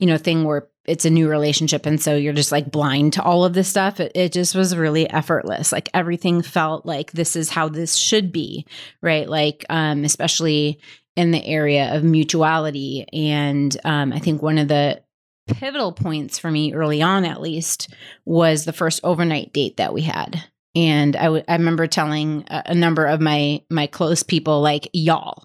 you 0.00 0.08
know, 0.08 0.18
thing 0.18 0.42
where 0.42 0.66
it's 0.84 1.04
a 1.04 1.10
new 1.10 1.28
relationship. 1.28 1.86
And 1.86 2.02
so 2.02 2.16
you're 2.16 2.32
just 2.32 2.50
like 2.50 2.72
blind 2.72 3.12
to 3.12 3.22
all 3.22 3.44
of 3.44 3.54
this 3.54 3.68
stuff. 3.68 4.00
It, 4.00 4.10
it 4.16 4.32
just 4.32 4.56
was 4.56 4.76
really 4.76 5.08
effortless. 5.08 5.70
Like 5.70 5.90
everything 5.94 6.42
felt 6.42 6.84
like 6.84 7.12
this 7.12 7.36
is 7.36 7.50
how 7.50 7.68
this 7.68 7.94
should 7.94 8.32
be, 8.32 8.66
right? 9.00 9.28
Like, 9.28 9.64
um, 9.70 10.02
especially 10.02 10.80
in 11.16 11.30
the 11.30 11.44
area 11.44 11.94
of 11.94 12.04
mutuality. 12.04 13.06
And 13.12 13.76
um, 13.84 14.12
I 14.12 14.18
think 14.18 14.42
one 14.42 14.58
of 14.58 14.68
the 14.68 15.02
pivotal 15.46 15.92
points 15.92 16.38
for 16.38 16.50
me 16.50 16.72
early 16.72 17.02
on, 17.02 17.24
at 17.24 17.40
least, 17.40 17.94
was 18.24 18.64
the 18.64 18.72
first 18.72 19.00
overnight 19.04 19.52
date 19.52 19.76
that 19.76 19.94
we 19.94 20.02
had. 20.02 20.42
And 20.74 21.14
I 21.14 21.44
I 21.46 21.56
remember 21.56 21.86
telling 21.86 22.44
a, 22.48 22.62
a 22.66 22.74
number 22.74 23.06
of 23.06 23.20
my 23.20 23.62
my 23.70 23.86
close 23.86 24.22
people, 24.24 24.60
like, 24.60 24.88
y'all, 24.92 25.44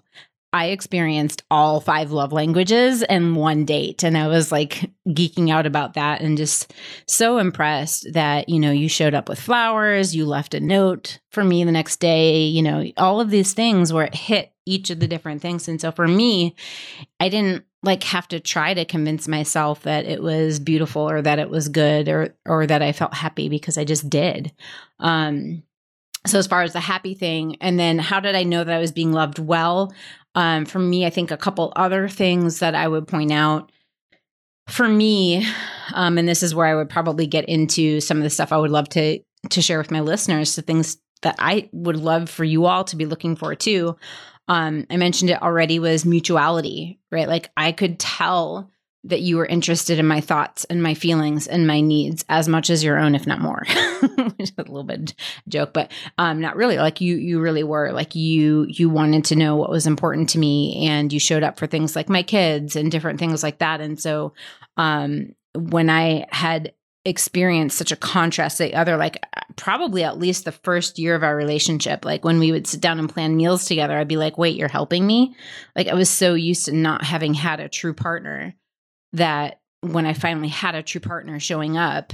I 0.52 0.66
experienced 0.70 1.44
all 1.50 1.80
five 1.80 2.10
love 2.10 2.32
languages 2.32 3.02
in 3.02 3.36
one 3.36 3.64
date. 3.64 4.02
And 4.02 4.18
I 4.18 4.26
was 4.26 4.50
like 4.50 4.90
geeking 5.08 5.50
out 5.50 5.66
about 5.66 5.94
that 5.94 6.22
and 6.22 6.36
just 6.36 6.74
so 7.06 7.38
impressed 7.38 8.12
that, 8.14 8.48
you 8.48 8.58
know, 8.58 8.72
you 8.72 8.88
showed 8.88 9.14
up 9.14 9.28
with 9.28 9.38
flowers, 9.38 10.16
you 10.16 10.26
left 10.26 10.54
a 10.54 10.60
note 10.60 11.20
for 11.30 11.44
me 11.44 11.62
the 11.62 11.70
next 11.70 12.00
day, 12.00 12.42
you 12.42 12.62
know, 12.62 12.84
all 12.96 13.20
of 13.20 13.30
these 13.30 13.52
things 13.52 13.92
where 13.92 14.06
it 14.06 14.14
hit 14.14 14.52
each 14.70 14.90
of 14.90 15.00
the 15.00 15.08
different 15.08 15.42
things. 15.42 15.68
And 15.68 15.80
so 15.80 15.90
for 15.90 16.06
me, 16.06 16.54
I 17.18 17.28
didn't 17.28 17.64
like 17.82 18.04
have 18.04 18.28
to 18.28 18.40
try 18.40 18.74
to 18.74 18.84
convince 18.84 19.26
myself 19.26 19.82
that 19.82 20.04
it 20.04 20.22
was 20.22 20.60
beautiful 20.60 21.08
or 21.08 21.22
that 21.22 21.38
it 21.38 21.50
was 21.50 21.68
good 21.68 22.08
or 22.08 22.36
or 22.46 22.66
that 22.66 22.82
I 22.82 22.92
felt 22.92 23.14
happy 23.14 23.48
because 23.48 23.78
I 23.78 23.84
just 23.84 24.08
did. 24.08 24.52
Um 24.98 25.62
so 26.26 26.38
as 26.38 26.46
far 26.46 26.62
as 26.62 26.74
the 26.74 26.80
happy 26.80 27.14
thing 27.14 27.56
and 27.60 27.78
then 27.78 27.98
how 27.98 28.20
did 28.20 28.36
I 28.36 28.42
know 28.42 28.62
that 28.62 28.76
I 28.76 28.80
was 28.80 28.92
being 28.92 29.12
loved 29.12 29.38
well? 29.38 29.92
Um 30.34 30.66
for 30.66 30.78
me, 30.78 31.06
I 31.06 31.10
think 31.10 31.30
a 31.30 31.36
couple 31.36 31.72
other 31.74 32.08
things 32.08 32.58
that 32.58 32.74
I 32.74 32.86
would 32.86 33.08
point 33.08 33.32
out 33.32 33.72
for 34.68 34.86
me 34.86 35.46
um 35.94 36.18
and 36.18 36.28
this 36.28 36.42
is 36.42 36.54
where 36.54 36.66
I 36.66 36.74
would 36.74 36.90
probably 36.90 37.26
get 37.26 37.48
into 37.48 38.00
some 38.00 38.18
of 38.18 38.22
the 38.22 38.30
stuff 38.30 38.52
I 38.52 38.58
would 38.58 38.70
love 38.70 38.88
to 38.90 39.20
to 39.48 39.62
share 39.62 39.78
with 39.78 39.90
my 39.90 40.00
listeners, 40.00 40.54
the 40.54 40.62
things 40.62 40.98
that 41.22 41.36
I 41.38 41.68
would 41.72 41.96
love 41.96 42.28
for 42.28 42.44
you 42.44 42.66
all 42.66 42.84
to 42.84 42.96
be 42.96 43.06
looking 43.06 43.36
for 43.36 43.54
too 43.54 43.96
um, 44.50 44.84
I 44.90 44.96
mentioned 44.96 45.30
it 45.30 45.40
already 45.40 45.78
was 45.78 46.04
mutuality, 46.04 46.98
right? 47.12 47.28
Like 47.28 47.50
I 47.56 47.70
could 47.70 48.00
tell 48.00 48.68
that 49.04 49.20
you 49.20 49.36
were 49.36 49.46
interested 49.46 50.00
in 50.00 50.08
my 50.08 50.20
thoughts 50.20 50.64
and 50.64 50.82
my 50.82 50.92
feelings 50.92 51.46
and 51.46 51.68
my 51.68 51.80
needs 51.80 52.24
as 52.28 52.48
much 52.48 52.68
as 52.68 52.82
your 52.82 52.98
own, 52.98 53.14
if 53.14 53.28
not 53.28 53.40
more. 53.40 53.62
A 54.02 54.32
little 54.58 54.82
bit 54.82 55.14
joke, 55.46 55.72
but 55.72 55.92
um, 56.18 56.40
not 56.40 56.56
really. 56.56 56.78
Like 56.78 57.00
you, 57.00 57.14
you 57.14 57.38
really 57.38 57.62
were. 57.62 57.92
Like 57.92 58.16
you, 58.16 58.66
you 58.68 58.90
wanted 58.90 59.24
to 59.26 59.36
know 59.36 59.54
what 59.54 59.70
was 59.70 59.86
important 59.86 60.30
to 60.30 60.38
me, 60.40 60.88
and 60.88 61.12
you 61.12 61.20
showed 61.20 61.44
up 61.44 61.56
for 61.56 61.68
things 61.68 61.94
like 61.94 62.08
my 62.08 62.24
kids 62.24 62.74
and 62.74 62.90
different 62.90 63.20
things 63.20 63.44
like 63.44 63.58
that. 63.58 63.80
And 63.80 64.00
so, 64.00 64.34
um, 64.76 65.36
when 65.54 65.88
I 65.88 66.26
had 66.30 66.72
experienced 67.04 67.78
such 67.78 67.92
a 67.92 67.96
contrast 67.96 68.58
to 68.58 68.64
the 68.64 68.74
other 68.74 68.96
like 68.96 69.24
probably 69.56 70.04
at 70.04 70.18
least 70.18 70.44
the 70.44 70.52
first 70.52 70.98
year 70.98 71.14
of 71.14 71.22
our 71.22 71.34
relationship 71.34 72.04
like 72.04 72.24
when 72.24 72.38
we 72.38 72.52
would 72.52 72.66
sit 72.66 72.80
down 72.80 72.98
and 72.98 73.08
plan 73.08 73.36
meals 73.36 73.64
together 73.64 73.96
i'd 73.96 74.06
be 74.06 74.18
like 74.18 74.36
wait 74.36 74.54
you're 74.54 74.68
helping 74.68 75.06
me? 75.06 75.34
Like 75.74 75.88
i 75.88 75.94
was 75.94 76.10
so 76.10 76.34
used 76.34 76.66
to 76.66 76.72
not 76.72 77.02
having 77.02 77.32
had 77.32 77.58
a 77.58 77.70
true 77.70 77.94
partner 77.94 78.54
that 79.14 79.60
when 79.80 80.04
i 80.04 80.12
finally 80.12 80.48
had 80.48 80.74
a 80.74 80.82
true 80.82 81.00
partner 81.00 81.40
showing 81.40 81.78
up 81.78 82.12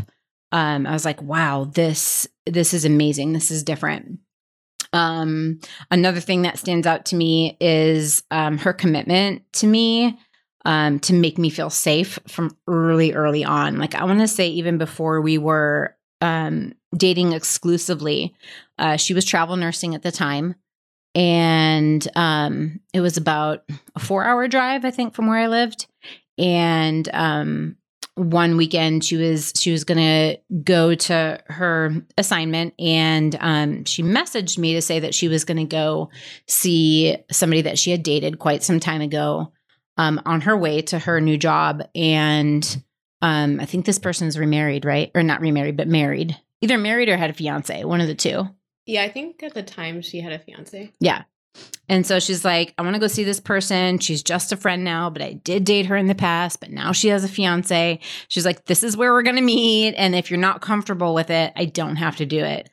um 0.53 0.87
i 0.87 0.93
was 0.93 1.05
like 1.05 1.21
wow 1.21 1.65
this 1.65 2.29
this 2.47 2.73
is 2.73 2.85
amazing. 2.85 3.33
This 3.33 3.51
is 3.51 3.63
different. 3.63 4.21
Um 4.93 5.61
another 5.91 6.21
thing 6.21 6.43
that 6.43 6.59
stands 6.59 6.87
out 6.87 7.07
to 7.07 7.17
me 7.17 7.57
is 7.61 8.23
um 8.31 8.59
her 8.59 8.73
commitment 8.73 9.43
to 9.55 9.67
me 9.67 10.19
um, 10.67 10.99
to 10.99 11.15
make 11.15 11.39
me 11.39 11.49
feel 11.49 11.71
safe 11.71 12.19
from 12.27 12.51
early, 12.67 13.15
early 13.15 13.45
on. 13.45 13.79
Like 13.79 13.95
I 13.95 14.05
want 14.05 14.19
to 14.19 14.27
say, 14.27 14.49
even 14.49 14.79
before 14.79 15.21
we 15.21 15.39
were 15.39 15.97
um, 16.21 16.75
dating 16.95 17.33
exclusively, 17.33 18.35
uh, 18.77 18.97
she 18.97 19.15
was 19.15 19.25
travel 19.25 19.57
nursing 19.57 19.95
at 19.95 20.03
the 20.03 20.11
time, 20.11 20.57
and 21.15 22.07
um, 22.17 22.81
it 22.93 23.01
was 23.01 23.17
about 23.17 23.63
a 23.95 24.01
four-hour 24.01 24.49
drive, 24.49 24.85
I 24.85 24.91
think, 24.91 25.15
from 25.15 25.29
where 25.29 25.39
I 25.39 25.47
lived. 25.47 25.87
And 26.37 27.09
um, 27.15 27.77
one 28.17 28.57
weekend, 28.57 29.05
she 29.05 29.17
was 29.17 29.53
she 29.57 29.71
was 29.71 29.85
gonna 29.85 30.37
go 30.65 30.97
to 30.97 31.41
her 31.47 31.95
assignment, 32.19 32.75
and 32.81 33.37
um, 33.39 33.85
she 33.85 34.03
messaged 34.03 34.59
me 34.59 34.73
to 34.73 34.83
say 34.83 34.99
that 34.99 35.15
she 35.15 35.29
was 35.29 35.45
gonna 35.45 35.65
go 35.65 36.11
see 36.49 37.17
somebody 37.31 37.63
that 37.63 37.79
she 37.79 37.93
had 37.93 38.03
dated 38.03 38.41
quite 38.41 38.65
some 38.65 38.81
time 38.81 39.01
ago 39.01 39.53
um, 39.97 40.21
on 40.25 40.43
her 40.43 40.57
way 40.57 40.83
to 40.83 40.99
her 40.99 41.21
new 41.21 41.39
job. 41.39 41.83
And 41.95 42.83
um, 43.23 43.61
I 43.61 43.67
think 43.67 43.87
this 43.87 43.99
person's 43.99 44.39
remarried, 44.39 44.85
right? 44.85 45.11
Or 45.15 45.23
not 45.23 45.41
remarried, 45.41 45.77
but 45.77 45.89
married. 45.89 46.37
Either 46.61 46.79
married 46.79 47.09
or 47.09 47.17
had 47.17 47.31
a 47.31 47.35
fiance, 47.35 47.85
one 47.85 48.01
of 48.01 48.07
the 48.07 48.15
two. 48.15 48.49
Yeah, 48.87 49.03
I 49.03 49.11
think 49.11 49.43
at 49.43 49.55
the 49.55 49.63
time 49.63 50.01
she 50.03 50.21
had 50.21 50.33
a 50.33 50.39
fiance. 50.39 50.93
Yeah. 51.01 51.25
And 51.89 52.07
so 52.07 52.19
she's 52.19 52.45
like, 52.45 52.75
I 52.77 52.83
want 52.83 52.95
to 52.95 53.01
go 53.01 53.07
see 53.07 53.25
this 53.25 53.41
person. 53.41 53.99
She's 53.99 54.23
just 54.23 54.53
a 54.53 54.57
friend 54.57 54.85
now, 54.85 55.09
but 55.09 55.23
I 55.23 55.35
did 55.35 55.65
date 55.65 55.87
her 55.87 55.97
in 55.97 56.07
the 56.07 56.15
past, 56.15 56.61
but 56.61 56.71
now 56.71 56.93
she 56.93 57.09
has 57.09 57.25
a 57.25 57.29
fiance. 57.29 58.01
She's 58.29 58.45
like, 58.45 58.67
this 58.67 58.83
is 58.83 58.97
where 58.97 59.13
we're 59.13 59.23
going 59.23 59.37
to 59.37 59.43
meet. 59.43 59.95
And 59.95 60.15
if 60.15 60.31
you're 60.31 60.39
not 60.39 60.61
comfortable 60.61 61.15
with 61.15 61.31
it, 61.31 61.53
I 61.57 61.65
don't 61.65 61.97
have 61.97 62.17
to 62.17 62.27
do 62.27 62.45
it. 62.45 62.69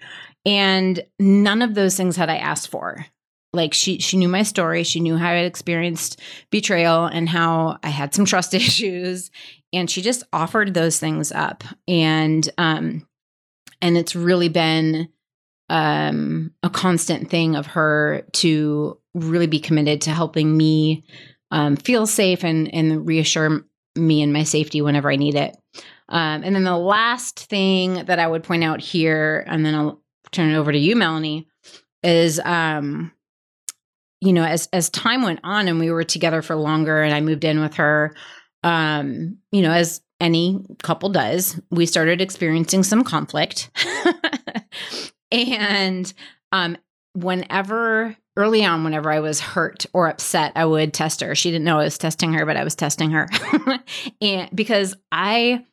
And 0.45 1.03
none 1.19 1.61
of 1.61 1.75
those 1.75 1.95
things 1.95 2.17
had 2.17 2.29
I 2.29 2.37
asked 2.37 2.67
for 2.67 3.05
like 3.53 3.73
she 3.73 3.99
she 3.99 4.17
knew 4.17 4.27
my 4.27 4.43
story. 4.43 4.83
She 4.83 4.99
knew 4.99 5.15
how 5.15 5.29
i 5.29 5.37
experienced 5.37 6.19
betrayal 6.49 7.05
and 7.05 7.29
how 7.29 7.77
i 7.83 7.89
had 7.89 8.13
some 8.13 8.25
trust 8.33 8.53
issues. 8.53 9.31
And 9.71 9.89
she 9.89 10.01
just 10.01 10.23
offered 10.33 10.73
those 10.73 10.99
things 10.99 11.31
up. 11.31 11.63
And 11.87 12.49
um 12.57 13.07
and 13.81 13.97
it's 13.97 14.15
really 14.15 14.49
been 14.49 15.09
um 15.69 16.51
a 16.63 16.69
constant 16.69 17.29
thing 17.29 17.55
of 17.55 17.67
her 17.67 18.25
to 18.33 18.99
really 19.13 19.47
be 19.47 19.59
committed 19.59 20.01
to 20.01 20.11
helping 20.11 20.57
me 20.57 21.05
um 21.51 21.75
feel 21.75 22.07
safe 22.07 22.43
and 22.43 22.73
and 22.73 23.07
reassure 23.07 23.65
me 23.95 24.23
and 24.23 24.33
my 24.33 24.43
safety 24.43 24.81
whenever 24.81 25.11
i 25.11 25.15
need 25.15 25.35
it. 25.35 25.55
Um 26.09 26.43
and 26.43 26.55
then 26.55 26.63
the 26.63 26.77
last 26.77 27.39
thing 27.39 28.05
that 28.05 28.17
i 28.19 28.27
would 28.27 28.43
point 28.43 28.63
out 28.63 28.81
here 28.81 29.45
and 29.47 29.63
then 29.63 29.75
i'll 29.75 30.01
turn 30.31 30.49
it 30.49 30.57
over 30.57 30.71
to 30.71 30.79
you 30.79 30.95
melanie 30.95 31.47
is 32.01 32.39
um 32.43 33.11
you 34.23 34.31
know, 34.31 34.45
as 34.45 34.69
as 34.71 34.89
time 34.89 35.21
went 35.21 35.41
on 35.43 35.67
and 35.67 35.79
we 35.79 35.91
were 35.91 36.05
together 36.05 36.41
for 36.41 36.55
longer 36.55 37.01
and 37.01 37.13
I 37.13 37.19
moved 37.19 37.43
in 37.43 37.59
with 37.59 37.75
her, 37.75 38.15
um, 38.63 39.37
you 39.51 39.61
know, 39.61 39.71
as 39.71 40.01
any 40.21 40.65
couple 40.81 41.09
does, 41.09 41.59
we 41.71 41.85
started 41.85 42.21
experiencing 42.21 42.83
some 42.83 43.03
conflict. 43.03 43.69
and 45.31 46.13
um, 46.53 46.77
whenever 47.13 48.15
early 48.37 48.63
on, 48.63 48.85
whenever 48.85 49.11
I 49.11 49.19
was 49.19 49.41
hurt 49.41 49.85
or 49.93 50.07
upset, 50.07 50.53
I 50.55 50.63
would 50.65 50.93
test 50.93 51.19
her. 51.19 51.35
She 51.35 51.51
didn't 51.51 51.65
know 51.65 51.79
I 51.79 51.83
was 51.83 51.97
testing 51.97 52.31
her, 52.33 52.45
but 52.45 52.55
I 52.55 52.63
was 52.63 52.75
testing 52.75 53.11
her. 53.11 53.27
and 54.21 54.49
because 54.55 54.95
I 55.11 55.65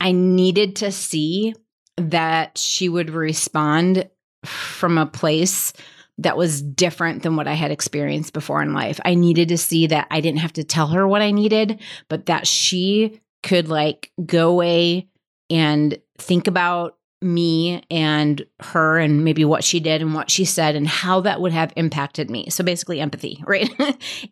I 0.00 0.12
needed 0.12 0.76
to 0.76 0.92
see 0.92 1.54
that 1.96 2.56
she 2.56 2.88
would 2.88 3.10
respond 3.10 4.08
from 4.44 4.98
a 4.98 5.06
place 5.06 5.72
that 6.18 6.36
was 6.36 6.60
different 6.60 7.22
than 7.22 7.36
what 7.36 7.46
I 7.48 7.54
had 7.54 7.70
experienced 7.70 8.32
before 8.32 8.60
in 8.60 8.74
life. 8.74 9.00
I 9.04 9.14
needed 9.14 9.48
to 9.48 9.58
see 9.58 9.86
that 9.86 10.08
I 10.10 10.20
didn't 10.20 10.40
have 10.40 10.52
to 10.54 10.64
tell 10.64 10.88
her 10.88 11.06
what 11.06 11.22
I 11.22 11.30
needed, 11.30 11.80
but 12.08 12.26
that 12.26 12.46
she 12.46 13.20
could 13.42 13.68
like 13.68 14.10
go 14.26 14.50
away 14.50 15.08
and 15.48 15.98
think 16.18 16.48
about 16.48 16.96
me 17.20 17.82
and 17.90 18.44
her 18.60 18.98
and 18.98 19.24
maybe 19.24 19.44
what 19.44 19.64
she 19.64 19.80
did 19.80 20.02
and 20.02 20.14
what 20.14 20.30
she 20.30 20.44
said 20.44 20.76
and 20.76 20.86
how 20.86 21.20
that 21.20 21.40
would 21.40 21.52
have 21.52 21.72
impacted 21.76 22.30
me. 22.30 22.50
So 22.50 22.62
basically 22.62 23.00
empathy, 23.00 23.42
right? 23.46 23.70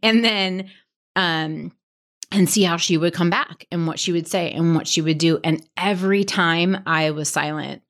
and 0.03 0.25
then 0.25 0.71
um 1.15 1.73
and 2.33 2.51
see 2.51 2.65
how 2.65 2.77
she 2.77 2.97
would 2.97 3.15
come 3.15 3.31
back 3.31 3.67
and 3.71 3.87
what 3.87 4.01
she 4.01 4.11
would 4.11 4.27
say 4.27 4.51
and 4.51 4.75
what 4.75 4.89
she 4.89 5.01
would 5.01 5.19
do 5.19 5.39
and 5.45 5.65
every 5.77 6.25
time 6.25 6.77
I 6.85 7.13
was 7.13 7.29
silent 7.29 7.83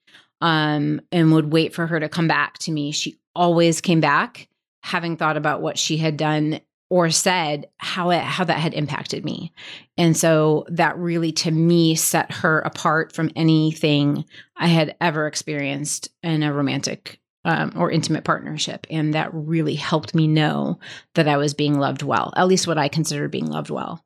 um 0.42 1.00
and 1.10 1.32
would 1.32 1.50
wait 1.50 1.74
for 1.74 1.86
her 1.86 1.98
to 1.98 2.08
come 2.10 2.28
back 2.28 2.58
to 2.58 2.70
me, 2.70 2.92
she 2.92 3.18
always 3.36 3.80
came 3.80 4.00
back 4.00 4.48
having 4.82 5.16
thought 5.16 5.36
about 5.36 5.62
what 5.62 5.78
she 5.78 5.96
had 5.96 6.16
done 6.16 6.60
or 6.88 7.10
said 7.10 7.66
how 7.78 8.10
it 8.10 8.22
how 8.22 8.44
that 8.44 8.58
had 8.58 8.74
impacted 8.74 9.24
me. 9.24 9.52
And 9.98 10.16
so 10.16 10.64
that 10.68 10.96
really 10.96 11.32
to 11.32 11.50
me 11.50 11.96
set 11.96 12.30
her 12.30 12.60
apart 12.60 13.12
from 13.12 13.30
anything 13.34 14.24
i 14.56 14.68
had 14.68 14.94
ever 15.00 15.26
experienced 15.26 16.10
in 16.22 16.42
a 16.42 16.52
romantic 16.52 17.20
um, 17.44 17.72
or 17.76 17.90
intimate 17.90 18.24
partnership. 18.24 18.86
And 18.90 19.14
that 19.14 19.32
really 19.32 19.74
helped 19.74 20.14
me 20.14 20.28
know 20.28 20.78
that 21.14 21.28
i 21.28 21.36
was 21.36 21.54
being 21.54 21.78
loved 21.78 22.02
well 22.02 22.32
at 22.36 22.46
least 22.46 22.66
what 22.66 22.78
i 22.78 22.88
consider 22.88 23.28
being 23.28 23.46
loved 23.46 23.70
well. 23.70 24.04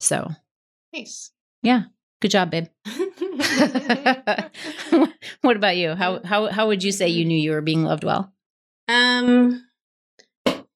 So 0.00 0.30
nice. 0.92 1.30
Yeah. 1.62 1.84
Good 2.20 2.30
job 2.30 2.50
babe. 2.50 2.66
What 5.42 5.56
about 5.56 5.76
you? 5.76 5.94
How 5.94 6.20
how 6.24 6.50
how 6.50 6.68
would 6.68 6.84
you 6.84 6.92
say 6.92 7.08
you 7.08 7.24
knew 7.24 7.38
you 7.38 7.50
were 7.50 7.60
being 7.60 7.82
loved 7.82 8.04
well 8.04 8.32
um 8.88 9.64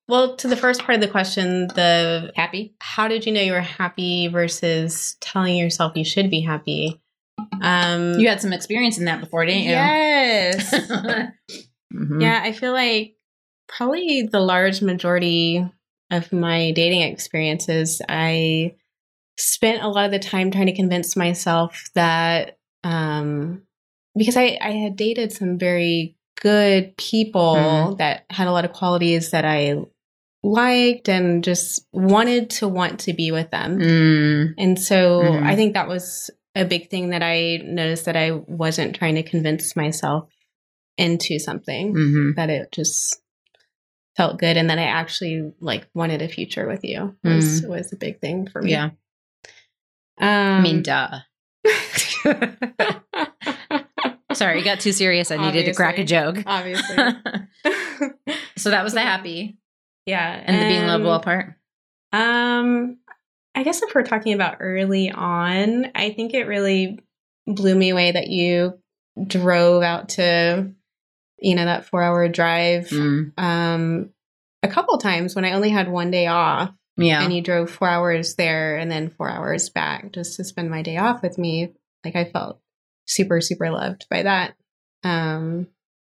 well, 0.08 0.36
to 0.36 0.46
the 0.46 0.56
first 0.56 0.82
part 0.82 0.94
of 0.94 1.00
the 1.00 1.08
question, 1.08 1.66
the 1.68 2.30
happy. 2.36 2.74
How 2.78 3.08
did 3.08 3.26
you 3.26 3.32
know 3.32 3.40
you 3.40 3.52
were 3.52 3.60
happy 3.60 4.28
versus 4.28 5.16
telling 5.20 5.56
yourself 5.56 5.96
you 5.96 6.04
should 6.04 6.30
be 6.30 6.40
happy? 6.40 7.00
Um, 7.60 8.14
you 8.14 8.28
had 8.28 8.40
some 8.40 8.52
experience 8.52 8.98
in 8.98 9.06
that 9.06 9.20
before, 9.20 9.44
didn't 9.44 9.64
you? 9.64 9.70
Yes. 9.70 10.72
mm-hmm. 11.92 12.20
Yeah, 12.20 12.40
I 12.42 12.52
feel 12.52 12.72
like 12.72 13.16
probably 13.68 14.28
the 14.30 14.40
large 14.40 14.80
majority 14.80 15.68
of 16.12 16.32
my 16.32 16.70
dating 16.70 17.02
experiences, 17.02 18.00
I 18.08 18.76
spent 19.38 19.82
a 19.82 19.88
lot 19.88 20.06
of 20.06 20.12
the 20.12 20.20
time 20.20 20.52
trying 20.52 20.66
to 20.66 20.76
convince 20.76 21.16
myself 21.16 21.90
that 21.94 22.58
um, 22.84 23.62
because 24.16 24.36
I, 24.36 24.56
I 24.60 24.70
had 24.70 24.96
dated 24.96 25.32
some 25.32 25.58
very 25.58 26.15
good 26.40 26.96
people 26.96 27.56
mm-hmm. 27.56 27.96
that 27.96 28.24
had 28.30 28.48
a 28.48 28.52
lot 28.52 28.64
of 28.64 28.72
qualities 28.72 29.30
that 29.30 29.44
I 29.44 29.76
liked 30.42 31.08
and 31.08 31.42
just 31.42 31.86
wanted 31.92 32.50
to 32.50 32.68
want 32.68 33.00
to 33.00 33.12
be 33.12 33.32
with 33.32 33.50
them. 33.50 33.78
Mm. 33.78 34.54
And 34.58 34.80
so 34.80 35.22
mm. 35.22 35.42
I 35.42 35.56
think 35.56 35.74
that 35.74 35.88
was 35.88 36.30
a 36.54 36.64
big 36.64 36.88
thing 36.88 37.10
that 37.10 37.22
I 37.22 37.60
noticed 37.64 38.04
that 38.04 38.16
I 38.16 38.30
wasn't 38.30 38.96
trying 38.96 39.16
to 39.16 39.22
convince 39.22 39.76
myself 39.76 40.28
into 40.96 41.38
something 41.38 41.94
mm-hmm. 41.94 42.30
that 42.36 42.48
it 42.48 42.72
just 42.72 43.20
felt 44.16 44.38
good 44.38 44.56
and 44.56 44.70
that 44.70 44.78
I 44.78 44.84
actually 44.84 45.52
like 45.60 45.86
wanted 45.94 46.22
a 46.22 46.28
future 46.28 46.66
with 46.66 46.84
you 46.84 47.14
was 47.22 47.62
mm. 47.62 47.68
was 47.68 47.92
a 47.92 47.96
big 47.96 48.20
thing 48.20 48.48
for 48.48 48.62
me. 48.62 48.70
Yeah. 48.70 48.90
Um, 50.18 50.28
I 50.28 50.60
mean, 50.60 50.82
duh. 50.82 51.18
Sorry, 54.36 54.60
it 54.60 54.64
got 54.64 54.80
too 54.80 54.92
serious. 54.92 55.30
I 55.30 55.36
needed 55.36 55.66
to 55.66 55.74
crack 55.74 55.98
a 55.98 56.04
joke. 56.04 56.42
Obviously. 56.46 56.96
so 58.56 58.70
that 58.70 58.84
was 58.84 58.92
the 58.92 59.00
happy. 59.00 59.58
Yeah. 60.06 60.32
And, 60.32 60.56
and 60.56 60.58
the 60.58 60.68
being 60.68 60.86
loved 60.86 61.04
well 61.04 61.20
part? 61.20 61.54
Um, 62.12 62.98
I 63.54 63.62
guess 63.62 63.82
if 63.82 63.94
we're 63.94 64.02
talking 64.02 64.34
about 64.34 64.58
early 64.60 65.10
on, 65.10 65.90
I 65.94 66.10
think 66.10 66.34
it 66.34 66.44
really 66.44 67.00
blew 67.46 67.74
me 67.74 67.90
away 67.90 68.12
that 68.12 68.28
you 68.28 68.78
drove 69.26 69.82
out 69.82 70.10
to, 70.10 70.70
you 71.38 71.54
know, 71.54 71.64
that 71.64 71.86
four 71.86 72.02
hour 72.02 72.28
drive 72.28 72.88
mm. 72.88 73.32
um, 73.38 74.10
a 74.62 74.68
couple 74.68 74.98
times 74.98 75.34
when 75.34 75.44
I 75.44 75.52
only 75.52 75.70
had 75.70 75.90
one 75.90 76.10
day 76.10 76.26
off. 76.26 76.72
Yeah. 76.98 77.22
And 77.22 77.32
you 77.32 77.42
drove 77.42 77.70
four 77.70 77.88
hours 77.88 78.36
there 78.36 78.78
and 78.78 78.90
then 78.90 79.10
four 79.10 79.28
hours 79.28 79.68
back 79.68 80.12
just 80.12 80.36
to 80.36 80.44
spend 80.44 80.70
my 80.70 80.82
day 80.82 80.96
off 80.96 81.22
with 81.22 81.36
me. 81.36 81.72
Like 82.04 82.16
I 82.16 82.24
felt 82.24 82.60
super, 83.06 83.40
super 83.40 83.70
loved 83.70 84.06
by 84.10 84.22
that. 84.22 84.54
Um, 85.02 85.68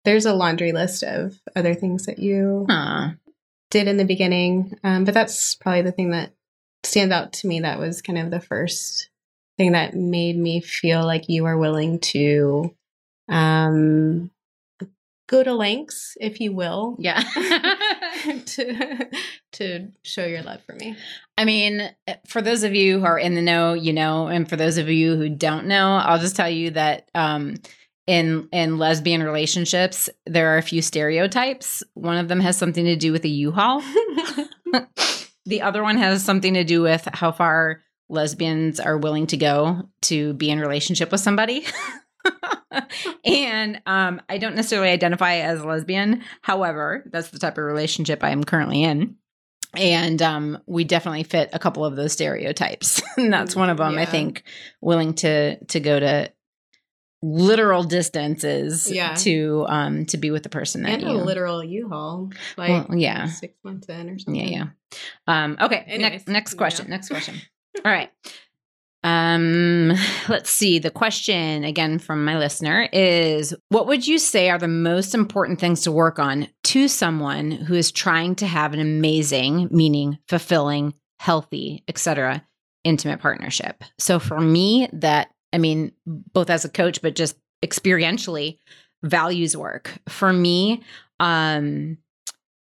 there's 0.05 0.27
a 0.27 0.35
laundry 0.35 0.73
list 0.73 1.03
of 1.03 1.39
other 1.55 1.75
things 1.75 2.07
that 2.07 2.19
you 2.19 2.67
huh 2.69 3.11
did 3.71 3.89
in 3.89 3.97
the 3.97 4.05
beginning. 4.05 4.77
Um, 4.85 5.05
but 5.05 5.15
that's 5.15 5.55
probably 5.55 5.83
the 5.83 5.93
thing 5.93 6.11
that 6.11 6.33
stands 6.83 7.15
out 7.15 7.33
to 7.35 7.47
me. 7.47 7.61
That 7.61 7.79
was 7.79 8.03
kind 8.03 8.19
of 8.19 8.31
the 8.31 8.41
first 8.41 9.09
thing 9.57 9.73
that 9.73 9.95
made 9.95 10.37
me 10.37 10.61
feel 10.61 11.05
like 11.05 11.29
you 11.29 11.45
were 11.45 11.57
willing 11.57 12.01
to 12.01 12.75
um, 13.29 14.31
go 15.31 15.45
to 15.45 15.55
lengths, 15.55 16.17
if 16.21 16.41
you 16.41 16.53
will. 16.53 16.97
Yeah. 16.99 17.23
to 18.47 19.09
to 19.53 19.89
show 20.03 20.27
your 20.27 20.43
love 20.43 20.61
for 20.65 20.75
me. 20.75 20.97
I 21.39 21.45
mean, 21.45 21.91
for 22.27 22.43
those 22.43 22.65
of 22.65 22.75
you 22.75 22.99
who 22.99 23.07
are 23.07 23.19
in 23.19 23.35
the 23.35 23.43
know, 23.43 23.73
you 23.73 23.93
know, 23.93 24.27
and 24.27 24.49
for 24.49 24.57
those 24.57 24.77
of 24.77 24.89
you 24.89 25.17
who 25.17 25.29
don't 25.29 25.67
know, 25.67 25.97
I'll 25.97 26.19
just 26.19 26.37
tell 26.37 26.51
you 26.51 26.71
that 26.73 27.09
um, 27.15 27.55
in 28.07 28.49
in 28.53 28.79
lesbian 28.79 29.23
relationships 29.23 30.11
there 30.27 30.55
are 30.55 30.59
a 30.59 30.63
few 30.63 30.83
stereotypes 30.83 31.83
one 31.95 32.17
of 32.17 32.29
them 32.29 32.41
has 32.41 32.57
something 32.57 32.87
to 32.87 32.97
do 32.97 33.13
with 33.13 33.25
a 33.25 33.29
u-haul 33.29 33.83
the 35.47 35.63
other 35.63 35.83
one 35.83 35.99
has 35.99 36.25
something 36.25 36.55
to 36.55 36.65
do 36.65 36.81
with 36.81 37.07
how 37.13 37.31
far 37.31 37.83
lesbians 38.09 38.81
are 38.81 38.97
willing 38.97 39.27
to 39.27 39.37
go 39.37 39.83
to 40.01 40.33
be 40.33 40.51
in 40.51 40.59
relationship 40.59 41.13
with 41.13 41.21
somebody 41.21 41.65
and 43.25 43.81
um, 43.87 44.21
i 44.29 44.39
don't 44.39 44.55
necessarily 44.55 44.91
identify 44.91 45.37
as 45.37 45.65
lesbian. 45.65 46.23
However 46.43 47.05
that's 47.11 47.31
the 47.31 47.39
type 47.39 47.59
of 47.59 47.65
relationship 47.65 48.23
i 48.23 48.31
am 48.31 48.45
currently 48.45 48.83
in. 48.83 49.17
And 49.77 50.21
um, 50.21 50.59
we 50.67 50.83
definitely 50.83 51.23
fit 51.23 51.51
a 51.53 51.59
couple 51.61 51.85
of 51.85 51.95
those 51.95 52.13
stereotypes. 52.13 53.01
And 53.17 53.33
that's 53.33 53.55
one 53.55 53.71
of 53.71 53.77
them 53.77 53.95
yeah. 53.95 54.03
i 54.03 54.05
think 54.05 54.43
willing 54.81 55.15
to 55.15 55.63
to 55.67 55.81
go 55.81 55.99
to 55.99 56.33
literal 57.23 57.83
distances 57.85 58.91
yeah. 58.91 59.15
to 59.15 59.67
um 59.69 60.07
to 60.07 60.17
be 60.17 60.31
with 60.31 60.43
the 60.43 60.49
person 60.49 60.83
that 60.83 60.93
and 60.93 61.03
you 61.03 61.09
a 61.09 61.13
literal 61.13 61.63
U-Haul 61.63 62.31
like 62.57 62.89
well, 62.89 62.99
yeah. 62.99 63.27
six 63.27 63.55
months 63.63 63.89
in 63.89 64.09
or 64.09 64.19
something. 64.19 64.43
yeah. 64.43 64.49
Yeah 64.49 64.67
um 65.27 65.57
okay 65.61 65.97
next 65.99 66.29
next 66.29 66.55
question 66.55 66.87
yeah. 66.87 66.91
next 66.93 67.09
question. 67.09 67.37
All 67.85 67.93
right 67.93 68.11
um 69.03 69.93
let's 70.29 70.51
see 70.51 70.79
the 70.79 70.91
question 70.91 71.65
again 71.65 71.99
from 71.99 72.25
my 72.25 72.39
listener 72.39 72.89
is 72.93 73.55
what 73.69 73.87
would 73.87 74.07
you 74.07 74.19
say 74.19 74.51
are 74.51 74.59
the 74.59 74.69
most 74.69 75.15
important 75.15 75.59
things 75.59 75.83
to 75.83 75.93
work 75.93 76.19
on 76.19 76.47
to 76.63 76.87
someone 76.89 77.51
who 77.51 77.75
is 77.75 77.91
trying 77.91 78.35
to 78.35 78.47
have 78.47 78.75
an 78.75 78.81
amazing 78.81 79.69
meaning 79.71 80.19
fulfilling 80.29 80.93
healthy 81.19 81.83
etc 81.89 82.45
intimate 82.85 83.21
partnership 83.21 83.85
so 83.99 84.19
for 84.19 84.41
me 84.41 84.89
that 84.93 85.29
I 85.53 85.59
mean, 85.59 85.93
both 86.07 86.51
as 86.51 86.65
a 86.65 86.69
coach, 86.69 87.03
but 87.03 87.17
just 87.17 87.37
experientially, 87.65 88.59
values 89.03 89.57
work. 89.57 89.93
For 90.09 90.33
me, 90.33 90.83
um, 91.19 91.99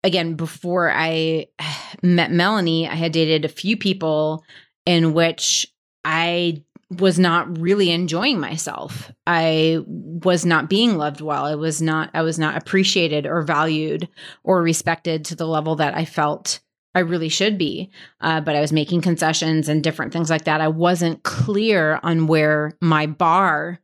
again, 0.03 0.35
before 0.35 0.91
I 0.91 1.47
met 2.03 2.31
Melanie, 2.31 2.87
I 2.87 2.95
had 2.95 3.11
dated 3.11 3.45
a 3.45 3.49
few 3.49 3.77
people 3.77 4.43
in 4.85 5.13
which 5.13 5.67
I 6.05 6.63
was 6.99 7.17
not 7.17 7.59
really 7.59 7.91
enjoying 7.91 8.39
myself. 8.39 9.11
I 9.25 9.79
was 9.87 10.45
not 10.45 10.69
being 10.69 10.97
loved 10.97 11.19
well. 11.19 11.45
I 11.45 11.55
was 11.55 11.81
not 11.81 12.11
I 12.13 12.21
was 12.21 12.37
not 12.37 12.55
appreciated 12.55 13.25
or 13.25 13.41
valued 13.41 14.07
or 14.43 14.61
respected 14.61 15.25
to 15.25 15.35
the 15.35 15.47
level 15.47 15.75
that 15.77 15.95
I 15.95 16.05
felt 16.05 16.59
I 16.93 16.99
really 16.99 17.27
should 17.27 17.57
be. 17.57 17.89
Uh, 18.21 18.39
but 18.39 18.55
I 18.55 18.61
was 18.61 18.71
making 18.71 19.01
concessions 19.01 19.67
and 19.67 19.83
different 19.83 20.13
things 20.13 20.29
like 20.29 20.45
that. 20.45 20.61
I 20.61 20.69
wasn't 20.69 21.23
clear 21.23 21.99
on 22.03 22.27
where 22.27 22.77
my 22.81 23.07
bar 23.07 23.79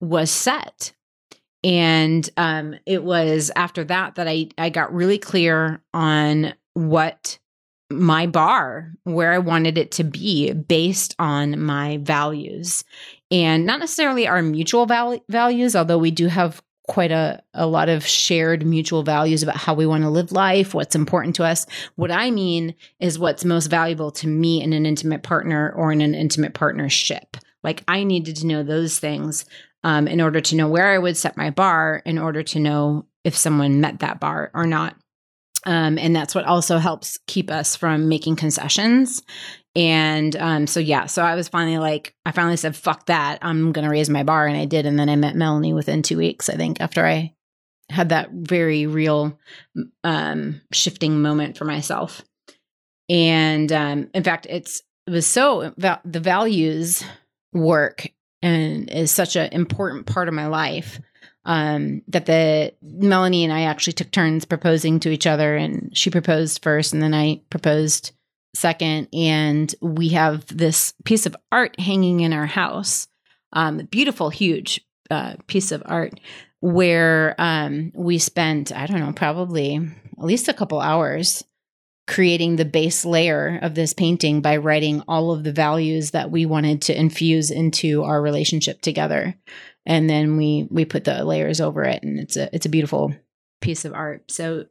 was 0.00 0.30
set. 0.30 0.92
And 1.62 2.28
um, 2.36 2.74
it 2.84 3.02
was 3.02 3.50
after 3.56 3.84
that 3.84 4.16
that 4.16 4.28
I, 4.28 4.48
I 4.58 4.70
got 4.70 4.92
really 4.92 5.18
clear 5.18 5.82
on 5.94 6.54
what 6.74 7.38
my 7.90 8.26
bar 8.26 8.92
where 9.04 9.32
I 9.32 9.38
wanted 9.38 9.76
it 9.76 9.90
to 9.92 10.04
be 10.04 10.52
based 10.52 11.14
on 11.18 11.60
my 11.60 11.98
values 12.02 12.84
and 13.30 13.66
not 13.66 13.80
necessarily 13.80 14.26
our 14.26 14.42
mutual 14.42 14.86
val- 14.86 15.24
values, 15.28 15.74
although 15.74 15.98
we 15.98 16.10
do 16.10 16.26
have 16.28 16.62
quite 16.88 17.12
a, 17.12 17.40
a 17.54 17.66
lot 17.66 17.88
of 17.88 18.04
shared 18.04 18.66
mutual 18.66 19.04
values 19.04 19.42
about 19.42 19.56
how 19.56 19.74
we 19.74 19.86
want 19.86 20.02
to 20.02 20.10
live 20.10 20.32
life, 20.32 20.74
what's 20.74 20.96
important 20.96 21.36
to 21.36 21.44
us. 21.44 21.64
What 21.94 22.10
I 22.10 22.32
mean 22.32 22.74
is 22.98 23.18
what's 23.18 23.44
most 23.44 23.68
valuable 23.68 24.10
to 24.12 24.26
me 24.26 24.60
in 24.60 24.72
an 24.72 24.86
intimate 24.86 25.22
partner 25.22 25.72
or 25.76 25.92
in 25.92 26.00
an 26.00 26.14
intimate 26.14 26.52
partnership. 26.52 27.36
Like 27.62 27.84
I 27.86 28.02
needed 28.02 28.36
to 28.36 28.46
know 28.46 28.64
those 28.64 28.98
things 28.98 29.44
um, 29.84 30.08
in 30.08 30.20
order 30.20 30.40
to 30.40 30.56
know 30.56 30.68
where 30.68 30.88
I 30.88 30.98
would 30.98 31.16
set 31.16 31.36
my 31.36 31.50
bar, 31.50 32.02
in 32.04 32.18
order 32.18 32.42
to 32.42 32.58
know 32.58 33.06
if 33.22 33.36
someone 33.36 33.80
met 33.80 34.00
that 34.00 34.18
bar 34.18 34.50
or 34.52 34.66
not. 34.66 34.96
Um, 35.66 35.98
and 35.98 36.16
that's 36.16 36.34
what 36.34 36.46
also 36.46 36.78
helps 36.78 37.18
keep 37.26 37.50
us 37.50 37.76
from 37.76 38.08
making 38.08 38.36
concessions. 38.36 39.22
And 39.76 40.34
um, 40.36 40.66
so, 40.66 40.80
yeah, 40.80 41.06
so 41.06 41.22
I 41.22 41.34
was 41.34 41.48
finally 41.48 41.78
like, 41.78 42.14
I 42.26 42.32
finally 42.32 42.56
said, 42.56 42.74
fuck 42.74 43.06
that. 43.06 43.38
I'm 43.42 43.72
going 43.72 43.84
to 43.84 43.90
raise 43.90 44.10
my 44.10 44.22
bar. 44.22 44.46
And 44.46 44.56
I 44.56 44.64
did. 44.64 44.86
And 44.86 44.98
then 44.98 45.08
I 45.08 45.16
met 45.16 45.36
Melanie 45.36 45.74
within 45.74 46.02
two 46.02 46.16
weeks, 46.16 46.48
I 46.48 46.56
think, 46.56 46.80
after 46.80 47.06
I 47.06 47.34
had 47.88 48.08
that 48.08 48.30
very 48.32 48.86
real 48.86 49.38
um, 50.02 50.60
shifting 50.72 51.22
moment 51.22 51.56
for 51.56 51.64
myself. 51.64 52.22
And 53.08 53.70
um, 53.72 54.08
in 54.14 54.22
fact, 54.22 54.46
it's, 54.48 54.82
it 55.06 55.10
was 55.10 55.26
so 55.26 55.74
the 55.76 56.20
values 56.20 57.04
work 57.52 58.08
and 58.42 58.88
is 58.90 59.10
such 59.10 59.36
an 59.36 59.52
important 59.52 60.06
part 60.06 60.28
of 60.28 60.34
my 60.34 60.46
life 60.46 61.00
um, 61.44 62.02
that 62.08 62.26
the 62.26 62.74
Melanie 62.82 63.44
and 63.44 63.52
I 63.52 63.62
actually 63.62 63.94
took 63.94 64.10
turns 64.10 64.44
proposing 64.44 65.00
to 65.00 65.10
each 65.10 65.26
other, 65.26 65.56
and 65.56 65.96
she 65.96 66.10
proposed 66.10 66.62
first, 66.62 66.92
and 66.92 67.02
then 67.02 67.14
I 67.14 67.40
proposed 67.50 68.12
second, 68.54 69.08
and 69.12 69.74
we 69.80 70.10
have 70.10 70.46
this 70.46 70.92
piece 71.04 71.26
of 71.26 71.36
art 71.52 71.78
hanging 71.78 72.20
in 72.20 72.32
our 72.32 72.46
house, 72.46 73.08
um, 73.52 73.78
beautiful, 73.90 74.30
huge 74.30 74.80
uh, 75.10 75.34
piece 75.46 75.72
of 75.72 75.82
art 75.86 76.20
where 76.60 77.34
um, 77.38 77.90
we 77.94 78.18
spent 78.18 78.70
I 78.72 78.86
don't 78.86 79.00
know 79.00 79.12
probably 79.12 79.76
at 79.76 80.24
least 80.24 80.48
a 80.48 80.54
couple 80.54 80.80
hours 80.80 81.42
creating 82.10 82.56
the 82.56 82.64
base 82.64 83.04
layer 83.04 83.60
of 83.62 83.76
this 83.76 83.94
painting 83.94 84.40
by 84.40 84.56
writing 84.56 85.00
all 85.06 85.30
of 85.30 85.44
the 85.44 85.52
values 85.52 86.10
that 86.10 86.28
we 86.28 86.44
wanted 86.44 86.82
to 86.82 86.98
infuse 86.98 87.52
into 87.52 88.02
our 88.02 88.20
relationship 88.20 88.80
together. 88.80 89.36
And 89.86 90.10
then 90.10 90.36
we 90.36 90.66
we 90.70 90.84
put 90.84 91.04
the 91.04 91.24
layers 91.24 91.60
over 91.60 91.84
it 91.84 92.02
and 92.02 92.18
it's 92.18 92.36
a 92.36 92.52
it's 92.52 92.66
a 92.66 92.70
beautiful 92.70 93.14
piece 93.60 93.84
of 93.84 93.94
art. 93.94 94.28
So 94.28 94.66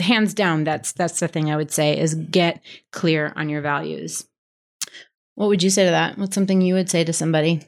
hands 0.00 0.34
down 0.34 0.64
that's 0.64 0.92
that's 0.92 1.20
the 1.20 1.28
thing 1.28 1.50
i 1.50 1.56
would 1.56 1.70
say 1.70 1.98
is 1.98 2.14
get 2.14 2.60
clear 2.90 3.32
on 3.36 3.48
your 3.48 3.60
values. 3.60 4.26
What 5.36 5.48
would 5.48 5.62
you 5.62 5.70
say 5.70 5.84
to 5.84 5.90
that? 5.90 6.18
What's 6.18 6.34
something 6.34 6.60
you 6.60 6.74
would 6.74 6.90
say 6.90 7.04
to 7.04 7.12
somebody? 7.12 7.62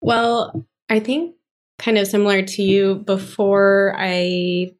Well 0.00 0.66
i 0.88 0.98
think 0.98 1.36
kind 1.78 1.98
of 1.98 2.06
similar 2.08 2.42
to 2.42 2.62
you 2.62 2.96
before 2.96 3.94
i 3.96 4.72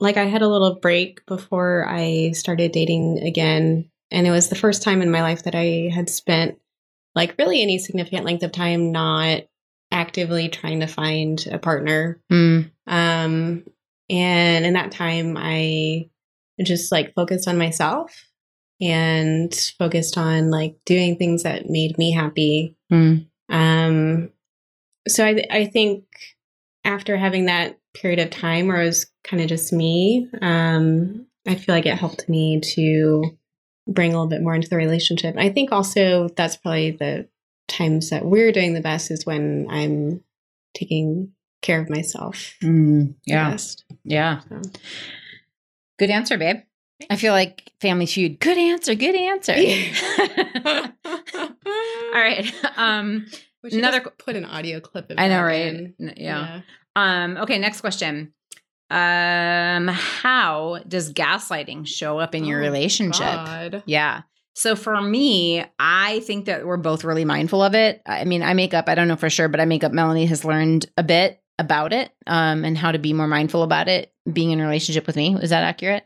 like 0.00 0.16
i 0.16 0.24
had 0.24 0.42
a 0.42 0.48
little 0.48 0.76
break 0.76 1.24
before 1.26 1.86
i 1.88 2.30
started 2.32 2.72
dating 2.72 3.18
again 3.22 3.88
and 4.10 4.26
it 4.26 4.30
was 4.30 4.48
the 4.48 4.56
first 4.56 4.82
time 4.82 5.02
in 5.02 5.10
my 5.10 5.22
life 5.22 5.44
that 5.44 5.54
i 5.54 5.90
had 5.94 6.08
spent 6.08 6.58
like 7.14 7.36
really 7.38 7.62
any 7.62 7.78
significant 7.78 8.24
length 8.24 8.42
of 8.42 8.52
time 8.52 8.92
not 8.92 9.42
actively 9.92 10.48
trying 10.48 10.80
to 10.80 10.86
find 10.86 11.46
a 11.50 11.58
partner. 11.58 12.20
Mm. 12.30 12.70
Um, 12.86 13.64
and 14.08 14.64
in 14.64 14.72
that 14.74 14.92
time, 14.92 15.36
I 15.36 16.08
just 16.62 16.92
like 16.92 17.14
focused 17.14 17.48
on 17.48 17.58
myself 17.58 18.26
and 18.80 19.52
focused 19.78 20.16
on 20.16 20.50
like 20.50 20.76
doing 20.86 21.16
things 21.16 21.42
that 21.42 21.68
made 21.68 21.98
me 21.98 22.12
happy. 22.12 22.76
Mm. 22.92 23.26
Um, 23.48 24.30
so 25.08 25.24
I, 25.24 25.44
I 25.50 25.64
think 25.66 26.04
after 26.84 27.16
having 27.16 27.46
that 27.46 27.78
period 27.94 28.20
of 28.20 28.30
time 28.30 28.68
where 28.68 28.80
it 28.80 28.86
was 28.86 29.06
kind 29.24 29.42
of 29.42 29.48
just 29.48 29.72
me, 29.72 30.28
um, 30.40 31.26
I 31.46 31.54
feel 31.54 31.74
like 31.74 31.86
it 31.86 31.98
helped 31.98 32.28
me 32.28 32.60
to 32.74 33.36
bring 33.86 34.12
a 34.12 34.14
little 34.14 34.28
bit 34.28 34.42
more 34.42 34.54
into 34.54 34.68
the 34.68 34.76
relationship. 34.76 35.36
I 35.36 35.48
think 35.50 35.72
also 35.72 36.28
that's 36.36 36.56
probably 36.56 36.92
the 36.92 37.28
times 37.68 38.10
that 38.10 38.24
we're 38.24 38.52
doing 38.52 38.74
the 38.74 38.80
best 38.80 39.10
is 39.10 39.26
when 39.26 39.66
I'm 39.70 40.22
taking 40.74 41.32
care 41.62 41.80
of 41.80 41.90
myself. 41.90 42.54
Mm, 42.62 43.14
yeah. 43.26 43.56
Yeah. 44.04 44.40
So. 44.48 44.62
Good 45.98 46.10
answer, 46.10 46.38
babe. 46.38 46.60
I 47.08 47.16
feel 47.16 47.32
like 47.32 47.72
Family 47.80 48.06
Feud. 48.06 48.40
Good 48.40 48.58
answer. 48.58 48.94
Good 48.94 49.14
answer. 49.14 49.54
All 51.44 52.20
right. 52.20 52.52
Um, 52.76 53.26
another 53.62 54.00
put 54.00 54.36
an 54.36 54.46
audio 54.46 54.80
clip. 54.80 55.10
Of 55.10 55.18
I 55.18 55.28
know, 55.28 55.42
right? 55.42 55.92
Yeah. 55.98 56.12
yeah. 56.16 56.60
Um. 56.96 57.36
Okay. 57.38 57.58
Next 57.58 57.80
question. 57.80 58.32
Um. 58.90 59.88
How 59.88 60.80
does 60.86 61.12
gaslighting 61.12 61.86
show 61.86 62.18
up 62.18 62.34
in 62.34 62.44
your 62.44 62.58
oh, 62.60 62.62
relationship? 62.62 63.26
God. 63.26 63.82
Yeah. 63.86 64.22
So 64.54 64.76
for 64.76 65.00
me, 65.00 65.64
I 65.78 66.20
think 66.20 66.46
that 66.46 66.66
we're 66.66 66.76
both 66.76 67.04
really 67.04 67.24
mindful 67.24 67.62
of 67.62 67.74
it. 67.74 68.02
I 68.04 68.24
mean, 68.24 68.42
I 68.42 68.52
make 68.52 68.74
up, 68.74 68.88
I 68.88 68.94
don't 68.94 69.08
know 69.08 69.16
for 69.16 69.30
sure, 69.30 69.48
but 69.48 69.60
I 69.60 69.64
make 69.64 69.84
up 69.84 69.92
Melanie 69.92 70.26
has 70.26 70.44
learned 70.44 70.86
a 70.96 71.02
bit 71.02 71.40
about 71.58 71.92
it 71.92 72.10
um, 72.26 72.64
and 72.64 72.76
how 72.76 72.92
to 72.92 72.98
be 72.98 73.12
more 73.12 73.28
mindful 73.28 73.62
about 73.62 73.88
it 73.88 74.12
being 74.30 74.50
in 74.50 74.60
a 74.60 74.64
relationship 74.64 75.06
with 75.06 75.16
me. 75.16 75.36
Is 75.40 75.50
that 75.50 75.62
accurate? 75.62 76.04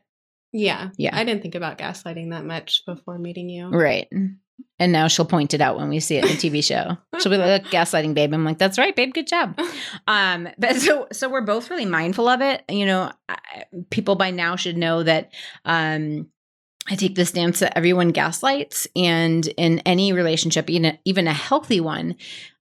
Yeah. 0.52 0.90
Yeah. 0.96 1.16
I 1.16 1.24
didn't 1.24 1.42
think 1.42 1.56
about 1.56 1.78
gaslighting 1.78 2.30
that 2.30 2.44
much 2.44 2.84
before 2.86 3.18
meeting 3.18 3.48
you. 3.48 3.68
Right. 3.70 4.08
And 4.78 4.92
now 4.92 5.06
she'll 5.06 5.24
point 5.24 5.54
it 5.54 5.60
out 5.60 5.76
when 5.76 5.88
we 5.88 6.00
see 6.00 6.16
it 6.16 6.24
in 6.24 6.30
the 6.30 6.36
TV 6.36 6.62
show. 6.62 6.98
She'll 7.20 7.30
be 7.30 7.38
like, 7.38 7.66
gaslighting, 7.66 8.14
babe. 8.14 8.34
I'm 8.34 8.44
like, 8.44 8.58
that's 8.58 8.76
right, 8.76 8.94
babe. 8.94 9.14
Good 9.14 9.26
job. 9.26 9.58
Um, 10.06 10.48
but 10.58 10.76
so, 10.76 11.06
so 11.12 11.28
we're 11.28 11.40
both 11.40 11.70
really 11.70 11.86
mindful 11.86 12.28
of 12.28 12.40
it. 12.40 12.62
You 12.68 12.84
know, 12.84 13.12
people 13.90 14.16
by 14.16 14.30
now 14.30 14.56
should 14.56 14.76
know 14.76 15.02
that, 15.02 15.30
um, 15.64 16.26
I 16.88 16.96
take 16.96 17.14
the 17.14 17.24
stance 17.24 17.60
that 17.60 17.76
everyone 17.78 18.10
gaslights, 18.10 18.86
and 18.94 19.46
in 19.56 19.78
any 19.80 20.12
relationship, 20.12 20.68
even 20.68 20.84
a, 20.84 20.98
even 21.06 21.26
a 21.26 21.32
healthy 21.32 21.80
one, 21.80 22.16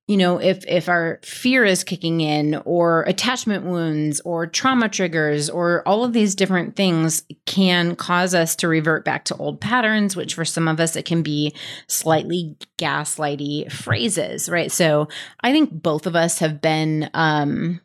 you 0.07 0.17
know, 0.17 0.37
if 0.37 0.65
if 0.67 0.89
our 0.89 1.19
fear 1.23 1.63
is 1.63 1.85
kicking 1.85 2.19
in, 2.19 2.61
or 2.65 3.03
attachment 3.03 3.63
wounds, 3.63 4.19
or 4.25 4.45
trauma 4.45 4.89
triggers, 4.89 5.49
or 5.49 5.81
all 5.87 6.03
of 6.03 6.11
these 6.11 6.35
different 6.35 6.75
things 6.75 7.23
can 7.45 7.95
cause 7.95 8.35
us 8.35 8.55
to 8.57 8.67
revert 8.67 9.05
back 9.05 9.23
to 9.25 9.35
old 9.37 9.61
patterns. 9.61 10.15
Which 10.15 10.33
for 10.33 10.43
some 10.43 10.67
of 10.67 10.81
us, 10.81 10.97
it 10.97 11.05
can 11.05 11.23
be 11.23 11.55
slightly 11.87 12.57
gaslighty 12.77 13.71
phrases, 13.71 14.49
right? 14.49 14.71
So 14.71 15.07
I 15.41 15.53
think 15.53 15.71
both 15.71 16.05
of 16.05 16.17
us 16.17 16.39
have 16.39 16.59
been 16.59 17.09
um, 17.13 17.79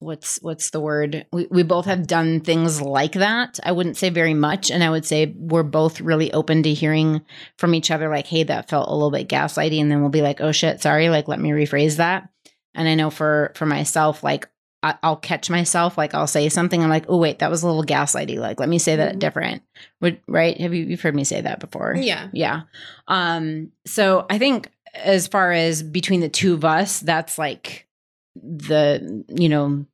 what's 0.00 0.38
what's 0.42 0.70
the 0.70 0.80
word? 0.80 1.26
We, 1.32 1.46
we 1.50 1.62
both 1.62 1.84
have 1.84 2.06
done 2.06 2.40
things 2.40 2.80
like 2.80 3.12
that. 3.12 3.60
I 3.62 3.72
wouldn't 3.72 3.96
say 3.96 4.10
very 4.10 4.34
much 4.34 4.70
and 4.70 4.82
i 4.82 4.90
would 4.90 5.04
say 5.04 5.34
we're 5.36 5.62
both 5.62 6.00
really 6.00 6.32
open 6.32 6.62
to 6.62 6.72
hearing 6.72 7.20
from 7.58 7.74
each 7.74 7.90
other 7.90 8.08
like 8.08 8.26
hey 8.26 8.42
that 8.42 8.68
felt 8.68 8.88
a 8.88 8.92
little 8.92 9.10
bit 9.10 9.28
gaslighty 9.28 9.80
and 9.80 9.90
then 9.90 10.00
we'll 10.00 10.10
be 10.10 10.22
like 10.22 10.40
oh 10.40 10.52
shit 10.52 10.80
sorry 10.80 11.08
like 11.08 11.28
let 11.28 11.40
me 11.40 11.50
rephrase 11.50 11.96
that. 11.96 12.28
And 12.74 12.88
i 12.88 12.94
know 12.94 13.10
for 13.10 13.52
for 13.54 13.66
myself 13.66 14.24
like 14.24 14.48
I, 14.82 14.96
will 15.02 15.16
catch 15.16 15.50
myself 15.50 15.98
like 15.98 16.14
i'll 16.14 16.26
say 16.26 16.48
something 16.48 16.82
i'm 16.82 16.88
like 16.88 17.04
oh 17.08 17.18
wait 17.18 17.40
that 17.40 17.50
was 17.50 17.62
a 17.62 17.66
little 17.66 17.84
gaslighty 17.84 18.38
like 18.38 18.58
let 18.58 18.68
me 18.68 18.78
say 18.78 18.96
that 18.96 19.10
mm-hmm. 19.10 19.18
different. 19.18 19.62
Would, 20.00 20.20
right? 20.26 20.58
Have 20.60 20.72
you 20.72 20.84
you've 20.84 21.02
heard 21.02 21.14
me 21.14 21.24
say 21.24 21.40
that 21.40 21.60
before? 21.60 21.94
Yeah. 21.96 22.28
Yeah. 22.32 22.62
Um 23.06 23.72
so 23.86 24.26
i 24.30 24.38
think 24.38 24.70
as 24.94 25.26
far 25.26 25.52
as 25.52 25.82
between 25.82 26.20
the 26.20 26.28
two 26.28 26.54
of 26.54 26.64
us 26.64 27.00
that's 27.00 27.38
like 27.38 27.86
the 28.34 29.24
you 29.28 29.48
know 29.48 29.86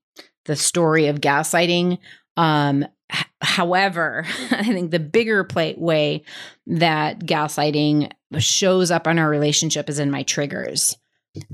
the 0.47 0.57
story 0.57 1.07
of 1.07 1.21
gaslighting 1.21 1.99
um 2.37 2.85
h- 3.13 3.27
however 3.41 4.25
i 4.51 4.65
think 4.65 4.91
the 4.91 4.99
bigger 4.99 5.45
play 5.45 5.75
way 5.77 6.23
that 6.67 7.21
gaslighting 7.21 8.11
shows 8.39 8.91
up 8.91 9.07
on 9.07 9.19
our 9.19 9.29
relationship 9.29 9.89
is 9.89 9.99
in 9.99 10.11
my 10.11 10.23
triggers 10.23 10.97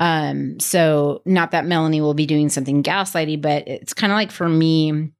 um 0.00 0.58
so 0.60 1.22
not 1.26 1.50
that 1.50 1.66
melanie 1.66 2.00
will 2.00 2.14
be 2.14 2.26
doing 2.26 2.48
something 2.48 2.82
gaslighty 2.82 3.40
but 3.40 3.66
it's 3.66 3.94
kind 3.94 4.12
of 4.12 4.16
like 4.16 4.30
for 4.30 4.48
me 4.48 5.12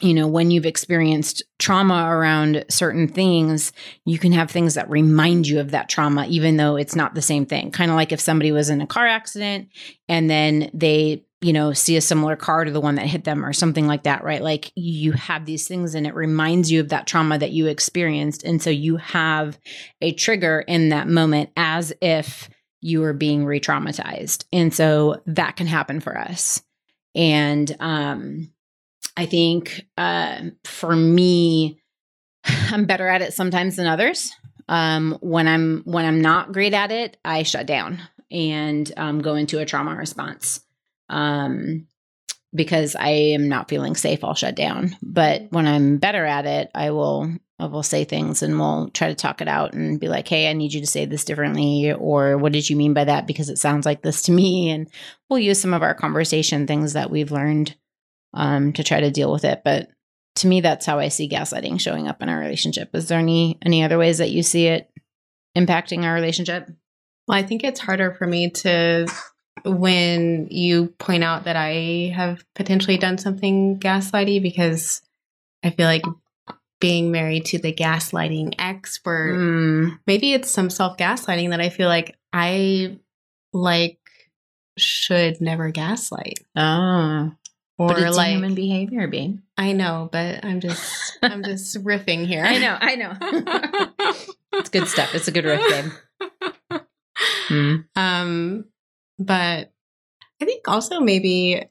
you 0.00 0.14
know, 0.14 0.26
when 0.26 0.50
you've 0.50 0.66
experienced 0.66 1.42
trauma 1.58 2.06
around 2.08 2.64
certain 2.70 3.08
things, 3.08 3.72
you 4.04 4.18
can 4.18 4.32
have 4.32 4.50
things 4.50 4.74
that 4.74 4.88
remind 4.88 5.48
you 5.48 5.60
of 5.60 5.72
that 5.72 5.88
trauma, 5.88 6.26
even 6.28 6.56
though 6.56 6.76
it's 6.76 6.94
not 6.94 7.14
the 7.14 7.22
same 7.22 7.46
thing. 7.46 7.70
Kind 7.70 7.90
of 7.90 7.96
like 7.96 8.12
if 8.12 8.20
somebody 8.20 8.52
was 8.52 8.70
in 8.70 8.80
a 8.80 8.86
car 8.86 9.06
accident 9.06 9.68
and 10.08 10.30
then 10.30 10.70
they, 10.72 11.24
you 11.40 11.52
know, 11.52 11.72
see 11.72 11.96
a 11.96 12.00
similar 12.00 12.34
car 12.34 12.64
to 12.64 12.70
the 12.70 12.80
one 12.80 12.96
that 12.96 13.06
hit 13.06 13.24
them 13.24 13.44
or 13.44 13.52
something 13.52 13.86
like 13.86 14.02
that, 14.02 14.24
right? 14.24 14.42
Like 14.42 14.72
you 14.74 15.12
have 15.12 15.46
these 15.46 15.68
things 15.68 15.94
and 15.94 16.06
it 16.06 16.14
reminds 16.14 16.70
you 16.70 16.80
of 16.80 16.88
that 16.88 17.06
trauma 17.06 17.38
that 17.38 17.52
you 17.52 17.66
experienced. 17.66 18.42
And 18.42 18.60
so 18.60 18.70
you 18.70 18.96
have 18.96 19.58
a 20.00 20.12
trigger 20.12 20.64
in 20.66 20.88
that 20.88 21.06
moment 21.06 21.50
as 21.56 21.92
if 22.02 22.50
you 22.80 23.00
were 23.00 23.12
being 23.12 23.44
re 23.44 23.60
traumatized. 23.60 24.44
And 24.52 24.74
so 24.74 25.22
that 25.26 25.56
can 25.56 25.68
happen 25.68 26.00
for 26.00 26.18
us. 26.18 26.62
And, 27.14 27.74
um, 27.80 28.50
I 29.18 29.26
think 29.26 29.84
uh, 29.96 30.42
for 30.64 30.94
me, 30.94 31.80
I'm 32.44 32.84
better 32.86 33.08
at 33.08 33.20
it 33.20 33.34
sometimes 33.34 33.76
than 33.76 33.86
others. 33.86 34.30
Um, 34.68 35.18
when 35.20 35.48
I'm 35.48 35.82
when 35.84 36.04
I'm 36.04 36.20
not 36.20 36.52
great 36.52 36.74
at 36.74 36.92
it, 36.92 37.16
I 37.24 37.42
shut 37.42 37.66
down 37.66 38.00
and 38.30 38.90
um, 38.96 39.20
go 39.20 39.34
into 39.34 39.58
a 39.58 39.64
trauma 39.64 39.94
response. 39.96 40.60
Um, 41.08 41.86
because 42.54 42.96
I 42.96 43.08
am 43.08 43.48
not 43.48 43.68
feeling 43.68 43.94
safe, 43.94 44.24
I'll 44.24 44.34
shut 44.34 44.54
down. 44.54 44.96
But 45.02 45.48
when 45.50 45.66
I'm 45.66 45.98
better 45.98 46.24
at 46.24 46.46
it, 46.46 46.70
I 46.74 46.90
will 46.90 47.30
I 47.60 47.66
will 47.66 47.82
say 47.82 48.04
things 48.04 48.42
and 48.42 48.58
we'll 48.58 48.88
try 48.90 49.08
to 49.08 49.16
talk 49.16 49.40
it 49.40 49.48
out 49.48 49.74
and 49.74 49.98
be 49.98 50.08
like, 50.08 50.28
"Hey, 50.28 50.48
I 50.48 50.52
need 50.52 50.72
you 50.72 50.80
to 50.80 50.86
say 50.86 51.06
this 51.06 51.24
differently," 51.24 51.92
or 51.92 52.38
"What 52.38 52.52
did 52.52 52.70
you 52.70 52.76
mean 52.76 52.94
by 52.94 53.04
that?" 53.04 53.26
Because 53.26 53.48
it 53.48 53.58
sounds 53.58 53.84
like 53.84 54.02
this 54.02 54.22
to 54.22 54.32
me, 54.32 54.70
and 54.70 54.88
we'll 55.28 55.40
use 55.40 55.60
some 55.60 55.74
of 55.74 55.82
our 55.82 55.94
conversation 55.94 56.66
things 56.66 56.92
that 56.92 57.10
we've 57.10 57.32
learned 57.32 57.74
um, 58.32 58.72
to 58.74 58.84
try 58.84 59.00
to 59.00 59.10
deal 59.10 59.32
with 59.32 59.44
it. 59.44 59.62
But 59.64 59.88
to 60.36 60.46
me, 60.46 60.60
that's 60.60 60.86
how 60.86 61.00
I 61.00 61.08
see 61.08 61.28
gaslighting 61.28 61.80
showing 61.80 62.06
up 62.06 62.22
in 62.22 62.28
our 62.28 62.38
relationship. 62.38 62.94
Is 62.94 63.08
there 63.08 63.18
any 63.18 63.58
any 63.62 63.82
other 63.82 63.98
ways 63.98 64.18
that 64.18 64.30
you 64.30 64.42
see 64.42 64.68
it 64.68 64.88
impacting 65.56 66.04
our 66.04 66.14
relationship? 66.14 66.68
Well, 67.26 67.38
I 67.38 67.42
think 67.42 67.64
it's 67.64 67.80
harder 67.80 68.14
for 68.14 68.26
me 68.26 68.50
to 68.50 69.06
when 69.64 70.48
you 70.50 70.88
point 70.98 71.24
out 71.24 71.44
that 71.44 71.56
I 71.56 72.12
have 72.14 72.44
potentially 72.54 72.98
done 72.98 73.18
something 73.18 73.78
gaslighty 73.78 74.42
because 74.42 75.02
I 75.64 75.70
feel 75.70 75.86
like 75.86 76.04
being 76.80 77.10
married 77.10 77.44
to 77.46 77.58
the 77.58 77.72
gaslighting 77.72 78.54
expert, 78.58 79.34
Mm, 79.36 79.98
maybe 80.06 80.32
it's 80.32 80.50
some 80.50 80.70
self 80.70 80.96
gaslighting 80.96 81.50
that 81.50 81.60
I 81.60 81.68
feel 81.70 81.88
like 81.88 82.16
I 82.32 82.98
like 83.52 83.98
should 84.76 85.40
never 85.40 85.70
gaslight. 85.70 86.38
oh, 86.56 87.32
Or 87.78 87.88
but 87.88 87.98
it's 87.98 88.16
like 88.16 88.30
human 88.30 88.54
behavior, 88.54 89.08
babe. 89.08 89.38
I 89.56 89.72
know, 89.72 90.08
but 90.12 90.44
I'm 90.44 90.60
just 90.60 91.18
I'm 91.22 91.42
just 91.42 91.76
riffing 91.84 92.26
here. 92.26 92.44
I 92.44 92.58
know, 92.58 92.76
I 92.80 92.94
know. 92.94 93.12
it's 94.60 94.68
good 94.70 94.86
stuff. 94.86 95.14
It's 95.14 95.26
a 95.28 95.32
good 95.32 95.44
riff, 95.44 95.62
babe. 95.68 95.92
Mm. 97.48 97.84
Um, 97.96 98.66
but 99.18 99.72
I 100.40 100.44
think 100.44 100.68
also 100.68 101.00
maybe 101.00 101.62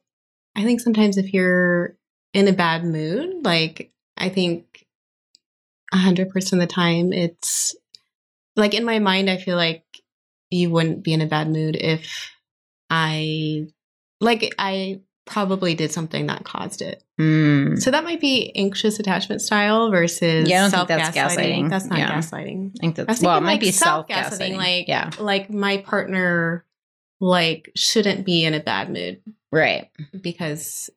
I 0.56 0.64
think 0.64 0.82
sometimes 0.82 1.18
if 1.18 1.34
you're 1.34 1.96
in 2.34 2.48
a 2.48 2.54
bad 2.54 2.84
mood, 2.84 3.46
like 3.46 3.92
I 4.18 4.30
think 4.30 4.86
a 5.94 5.98
hundred 5.98 6.30
percent 6.30 6.62
of 6.62 6.68
the 6.68 6.74
time 6.74 7.14
it's 7.14 7.76
like 8.56 8.74
in 8.74 8.84
my 8.84 9.00
mind 9.00 9.30
I 9.30 9.38
feel 9.38 9.56
like 9.56 9.84
you 10.50 10.70
wouldn't 10.70 11.04
be 11.04 11.14
in 11.14 11.22
a 11.22 11.28
bad 11.28 11.50
mood 11.50 11.76
if 11.76 12.32
I 12.90 13.68
like 14.20 14.54
I 14.58 15.02
probably 15.26 15.76
did 15.76 15.92
something 15.92 16.28
that 16.28 16.44
caused 16.46 16.82
it. 16.82 17.04
Mm. 17.20 17.80
So 17.82 17.92
that 17.92 18.04
might 18.04 18.22
be 18.22 18.52
anxious 18.56 18.98
attachment 19.00 19.42
style 19.42 19.92
versus 19.92 20.50
Yeah, 20.50 20.60
I 20.60 20.62
don't 20.62 20.72
self 20.72 20.88
think 20.88 21.00
that's 21.02 21.18
gaslighting. 21.18 21.66
gaslighting. 21.66 21.70
That's 21.70 21.86
not 21.86 22.00
Yeah. 22.00 22.18
gaslighting. 22.18 22.72
I 22.72 22.80
think 22.80 23.00
I 23.00 23.04
that's 23.04 23.22
well, 23.22 23.38
it 23.38 23.42
might 23.42 23.54
like, 23.54 23.60
be 23.60 23.72
self 23.72 24.08
self-gaslighting, 24.10 24.54
gaslighting. 24.54 24.58
like 24.58 24.88
yeah, 24.88 25.12
like 25.20 25.50
my 25.50 25.78
partner 25.78 26.66
like 27.20 27.72
shouldn't 27.76 28.26
be 28.26 28.44
in 28.46 28.54
a 28.54 28.60
bad 28.60 28.90
mood 28.92 29.22
right. 29.52 29.90
because 30.22 30.90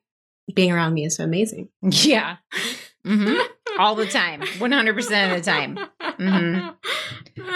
being 0.53 0.71
around 0.71 0.93
me 0.93 1.05
is 1.05 1.15
so 1.15 1.23
amazing. 1.23 1.69
Yeah, 1.81 2.37
hmm 3.05 3.37
all 3.79 3.95
the 3.95 4.05
time, 4.05 4.41
one 4.59 4.71
hundred 4.71 4.95
percent 4.95 5.31
of 5.31 5.43
the 5.43 5.49
time. 5.49 5.79
Mhm. 6.19 6.75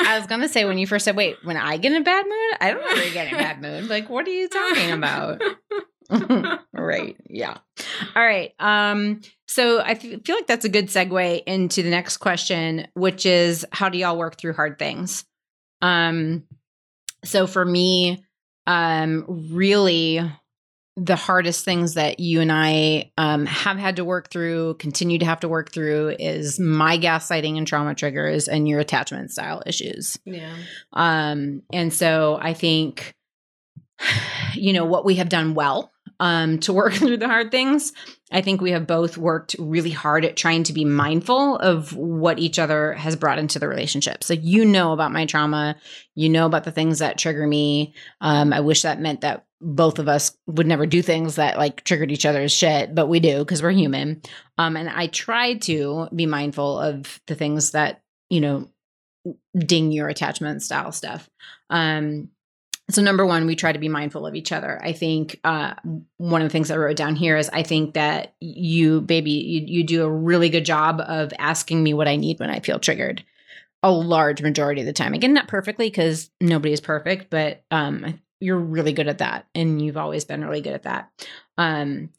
I 0.08 0.18
was 0.18 0.28
gonna 0.28 0.48
say 0.48 0.66
when 0.66 0.78
you 0.78 0.88
first 0.88 1.06
said, 1.06 1.16
"Wait, 1.16 1.38
when 1.44 1.58
I 1.58 1.78
get 1.78 1.92
in 1.92 2.02
a 2.02 2.06
bad 2.06 2.26
mood, 2.26 2.58
I 2.62 2.72
don't 2.72 2.84
ever 2.84 3.14
get 3.14 3.28
in 3.28 3.36
a 3.36 3.38
bad 3.38 3.62
mood." 3.62 3.90
Like, 3.90 4.10
what 4.10 4.28
are 4.28 4.32
you 4.32 4.48
talking 4.50 4.92
about? 4.92 5.42
right. 6.74 7.16
Yeah. 7.30 7.58
All 8.16 8.24
right. 8.24 8.54
Um, 8.60 9.22
so 9.48 9.80
I 9.80 9.92
f- 9.92 10.02
feel 10.02 10.36
like 10.36 10.48
that's 10.48 10.66
a 10.66 10.70
good 10.70 10.88
segue 10.88 11.44
into 11.46 11.84
the 11.84 11.90
next 11.90 12.18
question, 12.18 12.88
which 12.94 13.26
is 13.26 13.66
how 13.72 13.90
do 13.90 13.98
y'all 13.98 14.18
work 14.18 14.38
through 14.38 14.54
hard 14.54 14.80
things? 14.80 15.26
Um, 15.82 16.44
so 17.24 17.48
for 17.48 17.66
me, 17.66 18.25
um, 18.68 19.26
really 19.52 20.22
the 20.98 21.16
hardest 21.16 21.66
things 21.66 21.96
that 21.96 22.22
you 22.22 22.40
and 22.40 22.52
I 22.52 23.12
um, 23.18 23.46
have 23.46 23.78
had 23.78 23.98
to 23.98 24.06
work 24.06 24.30
through, 24.32 24.76
continue 24.76 25.20
to 25.20 25.26
have 25.26 25.42
to 25.42 25.50
work 25.50 25.72
through, 25.72 26.16
is 26.20 26.58
my 26.60 26.98
gaslighting 26.98 27.58
and 27.58 27.68
trauma 27.68 27.96
triggers 27.96 28.48
and 28.48 28.68
your 28.68 28.80
attachment 28.80 29.32
style 29.32 29.62
issues. 29.66 30.18
Yeah. 30.24 30.56
Um, 30.94 31.64
and 31.74 31.94
so 31.94 32.40
I 32.42 32.54
think, 32.54 33.14
you 34.54 34.72
know, 34.72 34.86
what 34.86 35.04
we 35.04 35.16
have 35.16 35.30
done 35.30 35.54
well 35.54 35.92
um, 36.20 36.60
to 36.60 36.74
work 36.74 36.94
through 36.96 37.18
the 37.18 37.28
hard 37.28 37.52
things, 37.52 37.94
I 38.32 38.42
think 38.42 38.62
we 38.62 38.72
have 38.72 38.88
both 38.88 39.18
worked 39.18 39.56
really 39.60 39.92
hard 39.92 40.26
at 40.26 40.36
trying 40.36 40.64
to 40.64 40.74
be 40.74 40.86
mindful 40.86 41.58
of 41.58 41.96
what 41.96 42.40
each 42.40 42.60
other 42.60 42.94
has 42.94 43.16
brought 43.16 43.40
into 43.40 43.60
the 43.60 43.68
relationship. 43.68 44.24
So 44.24 44.34
you 44.34 44.66
know 44.66 44.94
about 44.94 45.12
my 45.12 45.26
trauma, 45.26 45.76
you 46.16 46.30
know 46.30 46.46
about 46.46 46.64
the 46.64 46.72
things 46.72 47.00
that 47.00 47.18
trigger 47.18 47.46
me. 47.46 47.94
Um, 48.22 48.52
I 48.52 48.62
wish 48.62 48.82
that 48.82 49.00
meant 49.00 49.22
that 49.22 49.46
both 49.62 50.00
of 50.00 50.08
us 50.08 50.36
would 50.48 50.68
never 50.68 50.86
do 50.86 51.02
things 51.02 51.36
that 51.36 51.58
like 51.58 51.84
triggered 51.84 52.12
each 52.12 52.26
other's 52.26 52.52
shit, 52.52 52.94
but 52.94 53.08
we 53.08 53.20
do 53.20 53.40
because 53.40 53.64
we're 53.64 53.72
human. 53.72 54.22
Um, 54.58 54.76
and 54.76 54.90
I 54.90 55.08
try 55.08 55.56
to 55.56 56.08
be 56.14 56.26
mindful 56.26 56.80
of 56.80 57.20
the 57.28 57.36
things 57.36 57.72
that, 57.72 58.02
you 58.30 58.42
know, 58.42 58.70
ding 59.58 59.92
your 59.92 60.08
attachment 60.08 60.62
style 60.62 60.92
stuff. 60.92 61.30
Um, 61.70 62.30
so 62.90 63.02
number 63.02 63.26
one, 63.26 63.48
we 63.48 63.56
try 63.56 63.72
to 63.72 63.80
be 63.80 63.90
mindful 63.90 64.28
of 64.28 64.36
each 64.36 64.52
other. 64.52 64.80
I 64.84 64.92
think 64.94 65.40
uh, 65.44 65.74
one 66.18 66.42
of 66.42 66.48
the 66.48 66.52
things 66.52 66.70
I 66.70 66.78
wrote 66.78 66.96
down 66.98 67.16
here 67.16 67.36
is 67.36 67.50
I 67.50 67.64
think 67.64 67.96
that 67.96 68.36
you, 68.40 69.02
baby, 69.02 69.32
you, 69.32 69.80
you 69.80 69.84
do 69.84 70.04
a 70.04 70.12
really 70.12 70.50
good 70.50 70.66
job 70.66 71.02
of 71.02 71.34
asking 71.40 71.82
me 71.82 71.94
what 71.96 72.08
I 72.08 72.16
need 72.16 72.40
when 72.40 72.52
I 72.52 72.60
feel 72.60 72.80
triggered. 72.80 73.24
A 73.82 73.92
large 73.92 74.42
majority 74.42 74.82
of 74.82 74.88
the 74.88 74.94
time. 74.94 75.14
Again, 75.14 75.34
not 75.34 75.48
perfectly 75.48 75.90
because 75.90 76.30
nobody 76.40 76.74
is 76.74 76.82
perfect, 76.82 77.30
but 77.30 77.64
um, 77.72 78.20
you're 78.40 78.58
really 78.58 78.94
good 78.94 79.08
at 79.08 79.20
that, 79.20 79.48
and 79.56 79.82
you've 79.82 79.98
always 79.98 80.26
been 80.26 80.44
really 80.44 80.62
good 80.62 80.74
at 80.74 80.84
that. 80.84 81.12
Um, 81.58 82.10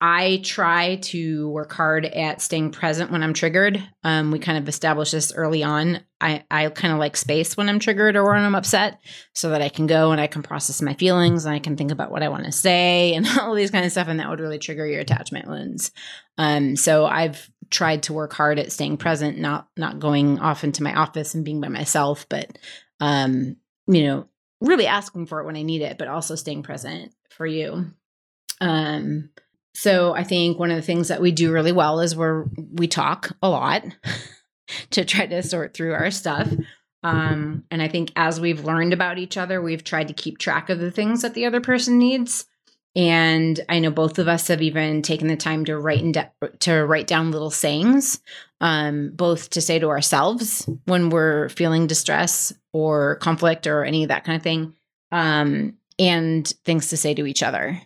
I 0.00 0.40
try 0.44 0.96
to 0.96 1.48
work 1.48 1.72
hard 1.72 2.04
at 2.04 2.40
staying 2.40 2.70
present 2.70 3.10
when 3.10 3.24
I'm 3.24 3.34
triggered. 3.34 3.82
Um, 4.04 4.30
we 4.30 4.38
kind 4.38 4.56
of 4.56 4.68
established 4.68 5.10
this 5.10 5.32
early 5.32 5.64
on. 5.64 6.00
I, 6.20 6.44
I 6.50 6.68
kind 6.68 6.92
of 6.92 7.00
like 7.00 7.16
space 7.16 7.56
when 7.56 7.68
I'm 7.68 7.80
triggered 7.80 8.14
or 8.14 8.24
when 8.24 8.44
I'm 8.44 8.54
upset 8.54 9.00
so 9.32 9.50
that 9.50 9.62
I 9.62 9.68
can 9.68 9.88
go 9.88 10.12
and 10.12 10.20
I 10.20 10.28
can 10.28 10.42
process 10.42 10.80
my 10.80 10.94
feelings 10.94 11.44
and 11.44 11.54
I 11.54 11.58
can 11.58 11.76
think 11.76 11.90
about 11.90 12.12
what 12.12 12.22
I 12.22 12.28
want 12.28 12.44
to 12.44 12.52
say 12.52 13.14
and 13.16 13.26
all 13.40 13.54
these 13.54 13.72
kind 13.72 13.84
of 13.84 13.90
stuff. 13.90 14.06
And 14.06 14.20
that 14.20 14.30
would 14.30 14.40
really 14.40 14.58
trigger 14.58 14.86
your 14.86 15.00
attachment 15.00 15.48
wounds. 15.48 15.90
Um, 16.36 16.76
so 16.76 17.04
I've 17.04 17.50
tried 17.70 18.04
to 18.04 18.12
work 18.12 18.32
hard 18.32 18.60
at 18.60 18.72
staying 18.72 18.98
present, 18.98 19.38
not 19.38 19.68
not 19.76 19.98
going 19.98 20.38
off 20.38 20.62
into 20.62 20.84
my 20.84 20.94
office 20.94 21.34
and 21.34 21.44
being 21.44 21.60
by 21.60 21.68
myself, 21.68 22.26
but 22.28 22.56
um, 23.00 23.56
you 23.88 24.04
know, 24.04 24.28
really 24.60 24.86
asking 24.86 25.26
for 25.26 25.40
it 25.40 25.46
when 25.46 25.56
I 25.56 25.62
need 25.62 25.82
it, 25.82 25.98
but 25.98 26.08
also 26.08 26.36
staying 26.36 26.62
present 26.62 27.12
for 27.30 27.46
you. 27.46 27.86
Um, 28.60 29.30
so 29.78 30.12
I 30.12 30.24
think 30.24 30.58
one 30.58 30.72
of 30.72 30.76
the 30.76 30.82
things 30.82 31.06
that 31.06 31.20
we 31.20 31.30
do 31.30 31.52
really 31.52 31.70
well 31.70 32.00
is 32.00 32.16
we're 32.16 32.46
we 32.72 32.88
talk 32.88 33.36
a 33.40 33.48
lot 33.48 33.84
to 34.90 35.04
try 35.04 35.24
to 35.24 35.40
sort 35.40 35.72
through 35.72 35.92
our 35.92 36.10
stuff. 36.10 36.52
Um, 37.04 37.62
and 37.70 37.80
I 37.80 37.86
think 37.86 38.10
as 38.16 38.40
we've 38.40 38.64
learned 38.64 38.92
about 38.92 39.18
each 39.18 39.36
other, 39.36 39.62
we've 39.62 39.84
tried 39.84 40.08
to 40.08 40.14
keep 40.14 40.38
track 40.38 40.68
of 40.68 40.80
the 40.80 40.90
things 40.90 41.22
that 41.22 41.34
the 41.34 41.46
other 41.46 41.60
person 41.60 41.96
needs. 41.96 42.44
And 42.96 43.60
I 43.68 43.78
know 43.78 43.92
both 43.92 44.18
of 44.18 44.26
us 44.26 44.48
have 44.48 44.62
even 44.62 45.00
taken 45.02 45.28
the 45.28 45.36
time 45.36 45.64
to 45.66 45.78
write 45.78 46.00
in 46.00 46.10
de- 46.10 46.32
to 46.58 46.84
write 46.84 47.06
down 47.06 47.30
little 47.30 47.52
sayings, 47.52 48.20
um, 48.60 49.12
both 49.14 49.50
to 49.50 49.60
say 49.60 49.78
to 49.78 49.90
ourselves 49.90 50.68
when 50.86 51.08
we're 51.08 51.50
feeling 51.50 51.86
distress 51.86 52.52
or 52.72 53.14
conflict 53.16 53.68
or 53.68 53.84
any 53.84 54.02
of 54.02 54.08
that 54.08 54.24
kind 54.24 54.34
of 54.34 54.42
thing, 54.42 54.74
um, 55.12 55.74
and 56.00 56.48
things 56.64 56.88
to 56.88 56.96
say 56.96 57.14
to 57.14 57.26
each 57.26 57.44
other 57.44 57.80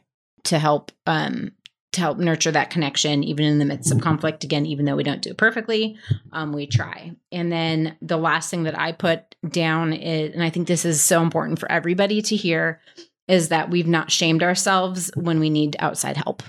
to 0.44 0.58
help 0.58 0.90
um, 1.06 1.52
to 1.92 2.00
help 2.00 2.18
nurture 2.18 2.50
that 2.50 2.70
connection 2.70 3.22
even 3.22 3.44
in 3.44 3.58
the 3.58 3.64
midst 3.64 3.92
of 3.92 4.00
conflict. 4.00 4.44
Again 4.44 4.66
even 4.66 4.84
though 4.84 4.96
we 4.96 5.04
don't 5.04 5.22
do 5.22 5.30
it 5.30 5.36
perfectly 5.36 5.96
um, 6.32 6.52
we 6.52 6.66
try. 6.66 7.12
And 7.30 7.52
then 7.52 7.96
the 8.00 8.16
last 8.16 8.50
thing 8.50 8.64
that 8.64 8.78
i 8.78 8.92
put 8.92 9.34
down 9.48 9.92
is 9.92 10.32
and 10.34 10.42
i 10.42 10.50
think 10.50 10.68
this 10.68 10.84
is 10.84 11.02
so 11.02 11.22
important 11.22 11.58
for 11.58 11.70
everybody 11.70 12.22
to 12.22 12.36
hear 12.36 12.80
is 13.28 13.48
that 13.48 13.70
we've 13.70 13.86
not 13.86 14.10
shamed 14.10 14.42
ourselves 14.42 15.10
when 15.14 15.40
we 15.40 15.50
need 15.50 15.76
outside 15.78 16.16
help 16.16 16.42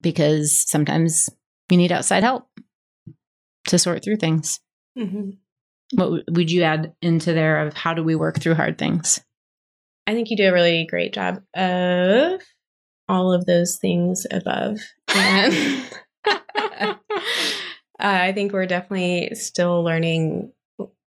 because 0.00 0.56
sometimes 0.68 1.30
you 1.70 1.76
need 1.76 1.92
outside 1.92 2.22
help 2.22 2.48
to 3.68 3.78
sort 3.78 4.04
through 4.04 4.16
things. 4.16 4.60
Mm-hmm. 4.98 5.30
what 5.94 6.22
would 6.30 6.50
you 6.50 6.64
add 6.64 6.92
into 7.00 7.32
there 7.32 7.66
of 7.66 7.72
how 7.72 7.94
do 7.94 8.04
we 8.04 8.14
work 8.14 8.38
through 8.38 8.56
hard 8.56 8.76
things? 8.76 9.20
I 10.06 10.12
think 10.12 10.28
you 10.28 10.36
do 10.36 10.50
a 10.50 10.52
really 10.52 10.86
great 10.86 11.14
job 11.14 11.42
of 11.54 12.42
all 13.12 13.32
of 13.32 13.44
those 13.46 13.76
things 13.76 14.26
above. 14.30 14.78
And 15.14 15.84
uh, 16.26 16.94
I 17.98 18.32
think 18.32 18.52
we're 18.52 18.66
definitely 18.66 19.34
still 19.34 19.82
learning 19.82 20.52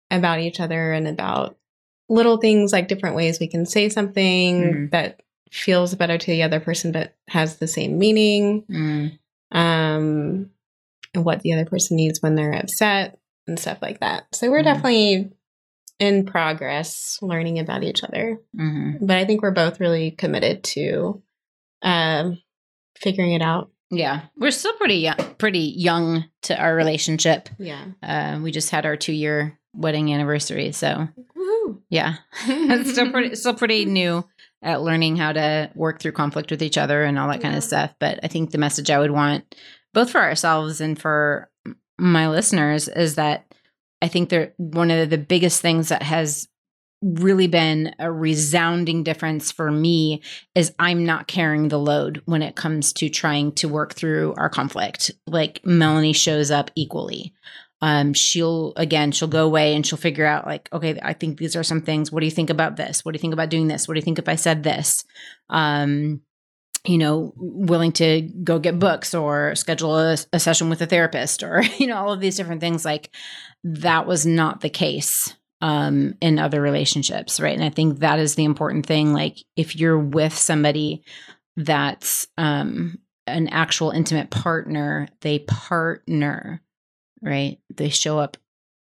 about 0.10 0.40
each 0.40 0.60
other 0.60 0.92
and 0.92 1.08
about 1.08 1.58
little 2.10 2.38
things 2.38 2.74
like 2.74 2.88
different 2.90 3.16
ways 3.16 3.40
we 3.40 3.48
can 3.48 3.66
say 3.66 3.88
something 3.88 4.62
Mhm. 4.62 4.92
that 4.92 5.22
feels 5.52 5.96
better 5.96 6.18
to 6.18 6.32
the 6.32 6.44
other 6.44 6.60
person 6.60 6.92
but 6.92 7.14
has 7.28 7.58
the 7.58 7.68
same 7.68 7.98
meaning. 7.98 8.64
Mm. 8.70 9.20
Um, 9.52 10.50
and 11.14 11.26
what 11.26 11.42
the 11.42 11.54
other 11.54 11.66
person 11.66 11.98
needs 11.98 12.22
when 12.22 12.36
they're 12.36 12.54
upset 12.54 13.20
and 13.48 13.60
stuff 13.60 13.78
like 13.82 14.00
that. 14.00 14.24
So 14.34 14.50
we're 14.50 14.62
Mhm. 14.62 14.66
definitely 14.66 15.32
in 16.00 16.26
progress 16.26 17.20
learning 17.22 17.60
about 17.60 17.84
each 17.84 18.04
other. 18.04 18.40
Mm-hmm. 18.58 19.06
But 19.06 19.18
I 19.18 19.26
think 19.26 19.42
we're 19.42 19.52
both 19.52 19.80
really 19.80 20.12
committed 20.12 20.64
to 20.76 21.22
um, 21.82 22.42
figuring 22.96 23.34
it 23.34 23.42
out. 23.42 23.72
Yeah, 23.90 24.22
we're 24.38 24.52
still 24.52 24.74
pretty 24.74 24.96
young, 24.96 25.18
pretty 25.38 25.60
young 25.60 26.26
to 26.44 26.58
our 26.58 26.74
relationship. 26.74 27.50
Yeah. 27.60 27.84
Uh, 28.02 28.40
we 28.42 28.52
just 28.52 28.70
had 28.70 28.86
our 28.86 28.96
two 28.96 29.12
year 29.12 29.60
wedding 29.74 30.14
anniversary, 30.14 30.72
so 30.72 31.10
Woo. 31.36 31.82
yeah, 31.90 32.16
it's 32.48 32.92
still 32.92 33.12
pretty 33.12 33.36
still 33.36 33.54
pretty 33.54 33.86
new 33.86 34.24
at 34.64 34.82
learning 34.82 35.18
how 35.18 35.34
to 35.34 35.70
work 35.76 36.00
through 36.00 36.12
conflict 36.12 36.52
with 36.52 36.62
each 36.62 36.78
other 36.78 37.04
and 37.04 37.18
all 37.20 37.28
that 37.28 37.42
kind 37.42 37.56
of 37.56 37.64
stuff. 37.64 37.94
But 38.00 38.20
I 38.24 38.28
think 38.28 38.52
the 38.52 38.58
message 38.58 38.90
I 38.90 39.00
would 39.00 39.12
want 39.12 39.56
both 39.94 40.12
for 40.12 40.22
ourselves 40.22 40.80
and 40.80 41.00
for 41.00 41.50
my 41.98 42.30
listeners 42.30 42.88
is 42.88 43.16
that 43.16 43.52
I 44.02 44.08
think 44.08 44.30
they're 44.30 44.54
one 44.58 44.90
of 44.90 45.10
the 45.10 45.18
biggest 45.18 45.62
things 45.62 45.90
that 45.90 46.04
has 46.04 46.48
really 47.02 47.48
been 47.48 47.96
a 48.00 48.12
resounding 48.12 49.04
difference 49.04 49.52
for 49.52 49.72
me 49.72 50.22
is 50.54 50.74
I'm 50.78 51.06
not 51.06 51.28
carrying 51.28 51.68
the 51.68 51.80
load 51.80 52.22
when 52.26 52.42
it 52.42 52.56
comes 52.56 52.94
to 52.94 53.10
trying 53.10 53.54
to 53.54 53.68
work 53.68 53.94
through 53.94 54.36
our 54.38 54.50
conflict. 54.50 55.12
Like 55.26 55.66
Melanie 55.66 56.14
shows 56.14 56.52
up 56.52 56.70
equally. 56.76 57.34
Um, 57.84 58.14
she'll 58.14 58.74
again, 58.76 59.12
she'll 59.12 59.28
go 59.28 59.46
away 59.46 59.74
and 59.74 59.86
she'll 59.86 59.98
figure 59.98 60.26
out 60.26 60.46
like, 60.46 60.70
okay, 60.72 61.00
I 61.02 61.14
think 61.14 61.40
these 61.40 61.56
are 61.56 61.64
some 61.64 61.82
things. 61.82 62.12
What 62.12 62.20
do 62.20 62.28
you 62.28 62.32
think 62.32 62.52
about 62.52 62.78
this? 62.78 63.04
What 63.04 63.14
do 63.14 63.16
you 63.18 63.22
think 63.22 63.34
about 63.34 63.50
doing 63.50 63.68
this? 63.68 63.88
What 63.88 63.96
do 63.96 64.00
you 64.00 64.04
think 64.04 64.20
if 64.20 64.30
I 64.30 64.36
said 64.36 64.62
this? 64.62 65.04
Um, 65.50 66.22
you 66.86 67.00
know, 67.00 67.34
willing 67.36 67.92
to 67.94 68.22
go 68.44 68.60
get 68.60 68.80
books 68.80 69.14
or 69.16 69.56
schedule 69.56 69.98
a, 69.98 70.18
a 70.34 70.40
session 70.40 70.70
with 70.70 70.82
a 70.82 70.88
therapist 70.88 71.42
or, 71.42 71.64
you 71.80 71.88
know, 71.88 71.98
all 71.98 72.14
of 72.14 72.20
these 72.20 72.36
different 72.36 72.62
things. 72.62 72.86
Like 72.86 73.10
that 73.64 74.06
was 74.06 74.26
not 74.26 74.62
the 74.62 74.70
case 74.70 75.36
um, 75.62 76.16
in 76.22 76.40
other 76.40 76.62
relationships, 76.62 77.40
right? 77.40 77.56
And 77.56 77.64
I 77.64 77.70
think 77.70 78.00
that 78.00 78.20
is 78.20 78.36
the 78.36 78.44
important 78.44 78.86
thing. 78.86 79.14
Like 79.14 79.38
if 79.56 79.76
you're 79.76 80.00
with 80.00 80.36
somebody 80.36 81.04
that's 81.56 82.28
um, 82.38 83.00
an 83.28 83.48
actual 83.50 83.92
intimate 83.92 84.30
partner, 84.30 85.08
they 85.22 85.40
partner, 85.40 86.62
right? 87.22 87.60
They 87.76 87.90
show 87.90 88.20
up 88.20 88.38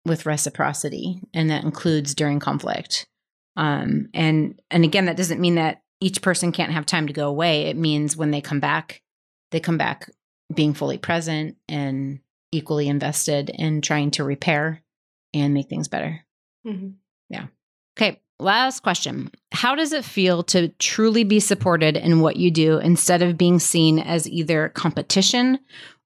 with 0.06 0.26
reciprocity, 0.26 1.20
and 1.34 1.50
that 1.50 1.64
includes 1.64 2.14
during 2.14 2.40
conflict. 2.40 3.08
Um, 3.56 4.10
and 4.14 4.60
and 4.70 4.84
again, 4.84 5.06
that 5.06 5.18
doesn't 5.18 5.42
mean 5.42 5.56
that 5.56 5.82
each 6.02 6.22
person 6.22 6.52
can't 6.52 6.74
have 6.74 6.86
time 6.86 7.08
to 7.08 7.14
go 7.14 7.28
away. 7.28 7.64
It 7.64 7.78
means 7.78 8.18
when 8.18 8.32
they 8.32 8.42
come 8.42 8.60
back, 8.60 9.02
they 9.52 9.60
come 9.60 9.78
back 9.78 10.10
being 10.54 10.74
fully 10.74 10.98
present 10.98 11.56
and 11.68 12.20
equally 12.52 12.88
invested 12.88 13.50
in 13.50 13.82
trying 13.82 14.12
to 14.12 14.24
repair 14.24 14.84
and 15.34 15.54
make 15.54 15.70
things 15.70 15.88
better. 15.88 16.25
Mhm. 16.66 16.94
Yeah. 17.30 17.48
Okay, 17.98 18.22
last 18.40 18.82
question. 18.82 19.32
How 19.52 19.76
does 19.76 19.94
it 19.94 20.04
feel 20.04 20.44
to 20.44 20.70
truly 20.80 21.24
be 21.24 21.40
supported 21.40 21.96
in 21.98 22.20
what 22.20 22.38
you 22.38 22.52
do 22.52 22.78
instead 22.80 23.22
of 23.22 23.38
being 23.38 23.60
seen 23.60 24.00
as 24.00 24.28
either 24.30 24.70
competition 24.70 25.60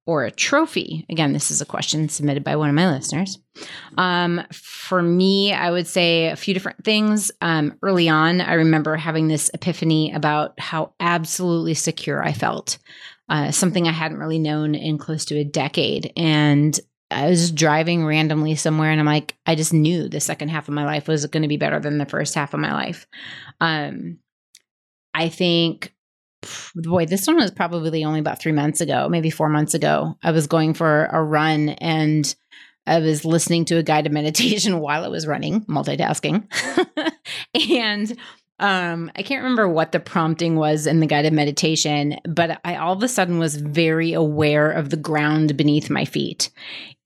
or 0.06 0.24
a 0.26 0.32
trophy? 0.32 1.06
Again, 1.10 1.34
this 1.34 1.52
is 1.52 1.62
a 1.62 1.66
question 1.66 2.10
submitted 2.10 2.44
by 2.44 2.56
one 2.56 2.70
of 2.70 2.76
my 2.76 2.90
listeners. 2.92 3.40
Um, 3.98 4.42
for 4.52 5.02
me, 5.02 5.54
I 5.54 5.72
would 5.72 5.88
say 5.88 6.28
a 6.28 6.36
few 6.36 6.54
different 6.54 6.84
things. 6.84 7.32
Um, 7.42 7.78
early 7.82 8.10
on, 8.10 8.42
I 8.42 8.54
remember 8.54 8.96
having 8.96 9.28
this 9.28 9.50
epiphany 9.54 10.12
about 10.14 10.60
how 10.60 10.94
absolutely 11.00 11.74
secure 11.74 12.24
I 12.24 12.34
felt. 12.34 12.78
Uh, 13.28 13.52
something 13.52 13.88
I 13.88 13.92
hadn't 13.92 14.18
really 14.18 14.40
known 14.40 14.74
in 14.74 14.98
close 14.98 15.26
to 15.26 15.38
a 15.38 15.44
decade. 15.44 16.12
And 16.18 16.80
I 17.12 17.28
was 17.28 17.52
driving 17.52 18.06
randomly 18.06 18.56
somewhere 18.56 18.92
and 18.92 19.00
I'm 19.00 19.06
like, 19.06 19.36
I 19.46 19.56
just 19.56 19.74
knew 19.74 20.08
the 20.08 20.20
second 20.20 20.50
half 20.50 20.68
of 20.68 20.74
my 20.74 20.86
life 20.86 21.08
was 21.08 21.26
going 21.26 21.42
to 21.42 21.50
be 21.50 21.58
better 21.58 21.80
than 21.80 21.98
the 21.98 22.06
first 22.06 22.36
half 22.36 22.54
of 22.54 22.60
my 22.60 22.74
life. 22.74 23.08
Um, 23.60 24.20
I 25.14 25.30
think, 25.30 25.94
boy, 26.76 27.08
this 27.08 27.26
one 27.26 27.38
was 27.38 27.52
probably 27.52 28.04
only 28.04 28.20
about 28.20 28.40
three 28.40 28.52
months 28.52 28.80
ago, 28.80 29.10
maybe 29.10 29.32
four 29.32 29.50
months 29.50 29.74
ago. 29.74 30.18
I 30.24 30.32
was 30.32 30.48
going 30.48 30.76
for 30.76 31.06
a 31.06 31.22
run 31.24 31.70
and 31.70 32.34
I 32.86 33.00
was 33.00 33.26
listening 33.26 33.66
to 33.66 33.78
a 33.78 33.84
guided 33.84 34.12
meditation 34.14 34.80
while 34.80 35.04
I 35.04 35.10
was 35.10 35.28
running, 35.28 35.62
multitasking. 35.66 36.48
and 37.72 38.18
um, 38.60 39.12
I 39.16 39.24
can't 39.24 39.44
remember 39.44 39.68
what 39.68 39.92
the 39.92 40.00
prompting 40.00 40.56
was 40.56 40.86
in 40.86 41.00
the 41.00 41.08
guided 41.08 41.34
meditation, 41.34 42.18
but 42.28 42.60
I 42.66 42.76
all 42.76 42.94
of 42.94 43.04
a 43.04 43.08
sudden 43.08 43.40
was 43.40 43.56
very 43.56 44.14
aware 44.14 44.72
of 44.72 44.90
the 44.90 44.98
ground 44.98 45.56
beneath 45.56 45.90
my 45.90 46.06
feet 46.06 46.50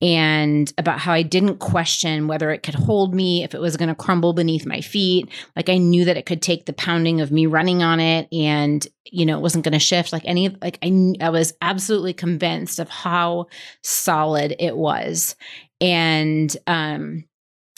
and 0.04 0.72
about 0.76 0.98
how 0.98 1.12
I 1.12 1.22
didn't 1.22 1.58
question 1.58 2.26
whether 2.26 2.50
it 2.50 2.62
could 2.62 2.74
hold 2.74 3.14
me, 3.14 3.42
if 3.42 3.54
it 3.54 3.60
was 3.60 3.76
going 3.76 3.88
to 3.88 3.94
crumble 3.94 4.34
beneath 4.34 4.66
my 4.66 4.80
feet. 4.80 5.30
Like 5.56 5.68
I 5.68 5.78
knew 5.78 6.04
that 6.04 6.16
it 6.16 6.26
could 6.26 6.42
take 6.42 6.66
the 6.66 6.72
pounding 6.74 7.20
of 7.20 7.32
me 7.32 7.46
running 7.46 7.82
on 7.82 8.00
it 8.00 8.28
and, 8.32 8.86
you 9.04 9.24
know, 9.24 9.38
it 9.38 9.42
wasn't 9.42 9.64
going 9.64 9.72
to 9.72 9.78
shift. 9.78 10.12
Like 10.12 10.24
any, 10.26 10.50
like 10.60 10.78
I, 10.82 11.14
I 11.20 11.30
was 11.30 11.54
absolutely 11.62 12.12
convinced 12.12 12.78
of 12.80 12.90
how 12.90 13.46
solid 13.82 14.56
it 14.58 14.76
was. 14.76 15.36
And, 15.80 16.54
um, 16.66 17.24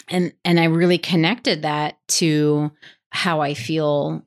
and, 0.08 0.32
and 0.44 0.58
I 0.58 0.64
really 0.64 0.98
connected 0.98 1.62
that 1.62 1.98
to 2.08 2.72
how 3.16 3.40
I 3.40 3.54
feel 3.54 4.24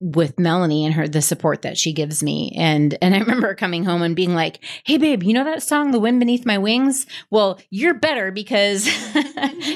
with 0.00 0.38
Melanie 0.38 0.84
and 0.84 0.94
her 0.94 1.08
the 1.08 1.20
support 1.20 1.62
that 1.62 1.76
she 1.76 1.92
gives 1.92 2.22
me. 2.22 2.52
And 2.56 2.96
and 3.02 3.14
I 3.14 3.18
remember 3.20 3.54
coming 3.54 3.84
home 3.84 4.02
and 4.02 4.14
being 4.14 4.34
like 4.34 4.64
hey 4.84 4.96
babe 4.96 5.22
you 5.22 5.32
know 5.32 5.44
that 5.44 5.62
song 5.62 5.90
the 5.90 6.00
wind 6.00 6.20
beneath 6.20 6.46
my 6.46 6.58
wings? 6.58 7.06
Well 7.30 7.58
you're 7.70 7.94
better 7.94 8.30
because 8.30 8.86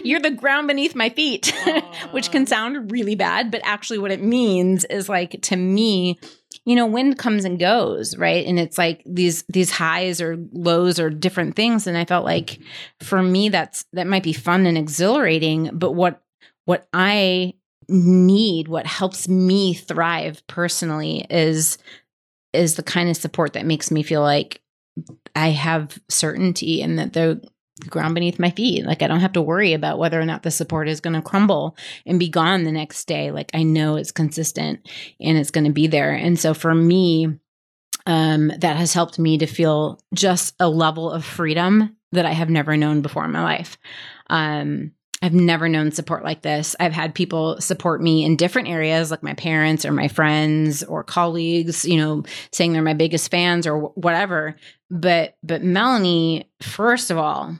you're 0.04 0.20
the 0.20 0.28
mm-hmm. 0.28 0.36
ground 0.36 0.68
beneath 0.68 0.94
my 0.94 1.08
feet 1.08 1.52
which 2.12 2.30
can 2.30 2.46
sound 2.46 2.90
really 2.90 3.14
bad 3.14 3.50
but 3.50 3.60
actually 3.64 3.98
what 3.98 4.12
it 4.12 4.22
means 4.22 4.84
is 4.84 5.08
like 5.08 5.40
to 5.42 5.56
me 5.56 6.18
you 6.64 6.76
know 6.76 6.86
wind 6.86 7.18
comes 7.18 7.44
and 7.44 7.58
goes 7.58 8.16
right? 8.16 8.46
And 8.46 8.60
it's 8.60 8.78
like 8.78 9.02
these 9.04 9.44
these 9.48 9.70
highs 9.70 10.20
or 10.20 10.38
lows 10.52 11.00
or 11.00 11.10
different 11.10 11.56
things. 11.56 11.86
And 11.86 11.96
I 11.96 12.04
felt 12.04 12.24
like 12.24 12.46
mm-hmm. 12.46 13.04
for 13.04 13.22
me 13.22 13.48
that's 13.48 13.84
that 13.92 14.06
might 14.06 14.22
be 14.22 14.32
fun 14.32 14.66
and 14.66 14.78
exhilarating 14.78 15.70
but 15.72 15.92
what 15.92 16.22
what 16.64 16.86
I 16.92 17.54
need 17.92 18.68
what 18.68 18.86
helps 18.86 19.28
me 19.28 19.74
thrive 19.74 20.42
personally 20.46 21.26
is 21.30 21.78
is 22.52 22.74
the 22.74 22.82
kind 22.82 23.08
of 23.08 23.16
support 23.16 23.54
that 23.54 23.66
makes 23.66 23.90
me 23.90 24.02
feel 24.02 24.20
like 24.20 24.60
I 25.34 25.50
have 25.50 25.98
certainty 26.08 26.82
and 26.82 26.98
that 26.98 27.12
the 27.14 27.40
ground 27.88 28.14
beneath 28.14 28.38
my 28.38 28.50
feet. 28.50 28.84
Like 28.84 29.02
I 29.02 29.08
don't 29.08 29.20
have 29.20 29.32
to 29.32 29.42
worry 29.42 29.72
about 29.72 29.98
whether 29.98 30.20
or 30.20 30.24
not 30.24 30.42
the 30.42 30.50
support 30.50 30.88
is 30.88 31.00
going 31.00 31.14
to 31.14 31.22
crumble 31.22 31.76
and 32.04 32.18
be 32.18 32.28
gone 32.28 32.64
the 32.64 32.72
next 32.72 33.06
day. 33.06 33.30
Like 33.30 33.50
I 33.54 33.62
know 33.62 33.96
it's 33.96 34.12
consistent 34.12 34.88
and 35.20 35.38
it's 35.38 35.50
going 35.50 35.64
to 35.64 35.72
be 35.72 35.86
there. 35.86 36.12
And 36.12 36.38
so 36.38 36.54
for 36.54 36.74
me 36.74 37.38
um 38.04 38.48
that 38.58 38.76
has 38.76 38.92
helped 38.92 39.18
me 39.18 39.38
to 39.38 39.46
feel 39.46 40.00
just 40.12 40.54
a 40.58 40.68
level 40.68 41.10
of 41.10 41.24
freedom 41.24 41.96
that 42.10 42.26
I 42.26 42.32
have 42.32 42.50
never 42.50 42.76
known 42.76 43.00
before 43.00 43.24
in 43.24 43.32
my 43.32 43.42
life. 43.42 43.78
Um 44.28 44.92
I've 45.22 45.32
never 45.32 45.68
known 45.68 45.92
support 45.92 46.24
like 46.24 46.42
this. 46.42 46.74
I've 46.80 46.92
had 46.92 47.14
people 47.14 47.60
support 47.60 48.02
me 48.02 48.24
in 48.24 48.36
different 48.36 48.68
areas, 48.68 49.12
like 49.12 49.22
my 49.22 49.34
parents 49.34 49.84
or 49.84 49.92
my 49.92 50.08
friends 50.08 50.82
or 50.82 51.04
colleagues, 51.04 51.84
you 51.84 51.96
know, 51.96 52.24
saying 52.50 52.72
they're 52.72 52.82
my 52.82 52.92
biggest 52.92 53.30
fans 53.30 53.66
or 53.66 53.78
whatever. 53.78 54.56
But 54.90 55.36
but 55.44 55.62
Melanie, 55.62 56.50
first 56.60 57.12
of 57.12 57.18
all, 57.18 57.56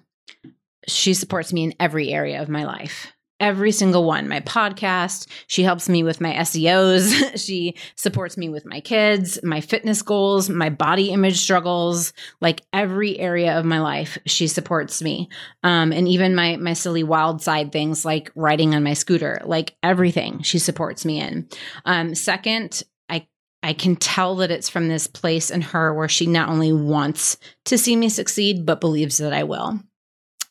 she 0.88 1.14
supports 1.14 1.52
me 1.52 1.62
in 1.62 1.74
every 1.78 2.10
area 2.10 2.42
of 2.42 2.48
my 2.48 2.64
life. 2.64 3.11
Every 3.42 3.72
single 3.72 4.04
one. 4.04 4.28
My 4.28 4.38
podcast, 4.38 5.26
she 5.48 5.64
helps 5.64 5.88
me 5.88 6.04
with 6.04 6.20
my 6.20 6.32
SEOs. 6.32 7.44
she 7.44 7.74
supports 7.96 8.36
me 8.36 8.48
with 8.48 8.64
my 8.64 8.78
kids, 8.80 9.42
my 9.42 9.60
fitness 9.60 10.00
goals, 10.00 10.48
my 10.48 10.70
body 10.70 11.10
image 11.10 11.40
struggles, 11.40 12.12
like 12.40 12.60
every 12.72 13.18
area 13.18 13.58
of 13.58 13.64
my 13.64 13.80
life, 13.80 14.16
she 14.26 14.46
supports 14.46 15.02
me 15.02 15.28
um, 15.64 15.92
and 15.92 16.06
even 16.06 16.36
my 16.36 16.56
my 16.56 16.72
silly 16.72 17.02
wild 17.02 17.42
side 17.42 17.72
things 17.72 18.04
like 18.04 18.30
riding 18.36 18.76
on 18.76 18.84
my 18.84 18.92
scooter, 18.92 19.40
like 19.44 19.74
everything 19.82 20.42
she 20.42 20.60
supports 20.60 21.04
me 21.04 21.20
in. 21.20 21.48
Um, 21.84 22.14
second, 22.14 22.84
I 23.08 23.26
I 23.64 23.72
can 23.72 23.96
tell 23.96 24.36
that 24.36 24.52
it's 24.52 24.68
from 24.68 24.86
this 24.86 25.08
place 25.08 25.50
in 25.50 25.62
her 25.62 25.92
where 25.92 26.08
she 26.08 26.26
not 26.26 26.48
only 26.48 26.72
wants 26.72 27.38
to 27.64 27.76
see 27.76 27.96
me 27.96 28.08
succeed, 28.08 28.64
but 28.64 28.80
believes 28.80 29.16
that 29.18 29.32
I 29.32 29.42
will. 29.42 29.80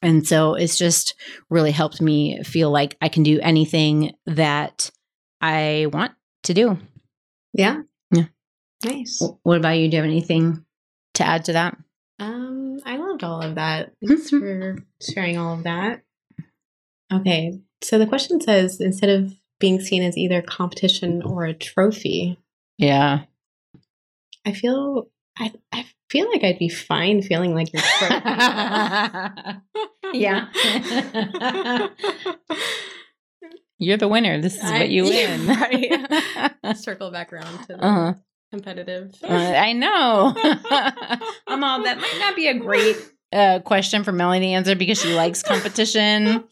And 0.02 0.28
so 0.28 0.56
it's 0.56 0.78
just 0.78 1.16
really 1.50 1.72
helped 1.72 2.02
me 2.02 2.42
feel 2.44 2.72
like 2.72 2.98
I 3.02 3.10
can 3.10 3.24
do 3.24 3.40
anything 3.42 4.14
that 4.26 4.90
I 5.40 5.88
want 5.94 6.14
to 6.44 6.54
do. 6.54 6.80
Yeah. 7.54 7.82
Yeah. 8.12 8.26
Nice. 8.84 9.22
What 9.44 9.58
about 9.58 9.78
you? 9.78 9.90
Do 9.90 9.98
you 9.98 10.02
have 10.02 10.10
anything 10.10 10.66
to 11.16 11.24
add 11.26 11.46
to 11.46 11.54
that? 11.54 11.78
Um, 12.20 12.80
I 12.86 12.98
loved 12.98 13.24
all 13.24 13.42
of 13.42 13.56
that. 13.56 13.94
Thanks 14.08 14.30
for 14.30 14.78
sharing 15.02 15.38
all 15.38 15.56
of 15.56 15.64
that. 15.64 16.02
Okay, 17.14 17.60
so 17.82 17.98
the 17.98 18.08
question 18.08 18.40
says 18.40 18.80
instead 18.80 19.10
of 19.10 19.34
being 19.60 19.82
seen 19.82 20.02
as 20.02 20.18
either 20.18 20.42
competition 20.42 21.22
or 21.24 21.46
a 21.46 21.54
trophy, 21.54 22.40
Yeah. 22.78 23.24
I 24.46 24.54
feel 24.54 25.10
I 25.38 25.52
I 25.72 25.86
feel 26.12 26.28
like 26.30 26.44
I'd 26.44 26.60
be 26.60 26.70
fine 26.70 27.22
feeling 27.22 27.56
like 27.56 27.72
your 27.74 27.82
trophy. 28.00 28.20
yeah. 30.14 30.48
You're 33.80 33.98
the 33.98 34.08
winner. 34.08 34.40
This 34.42 34.56
is 34.58 34.64
I- 34.64 34.80
what 34.80 34.90
you 34.90 35.04
win. 35.06 35.48
right. 35.48 36.78
Circle 36.78 37.12
back 37.12 37.34
around 37.34 37.60
to 37.64 37.68
the 37.68 37.84
uh-huh. 37.84 38.14
competitive. 38.52 39.16
Uh, 39.24 39.28
I 39.34 39.74
know. 39.74 40.34
I'm 41.48 41.64
all 41.64 41.84
that 41.84 41.98
might 42.00 42.18
not 42.20 42.36
be 42.36 42.48
a 42.48 42.54
great 42.60 42.98
uh, 43.34 43.60
question 43.60 44.04
for 44.04 44.12
Melanie 44.12 44.48
to 44.48 44.52
answer 44.54 44.76
because 44.76 45.02
she 45.02 45.14
likes 45.16 45.42
competition. 45.42 46.44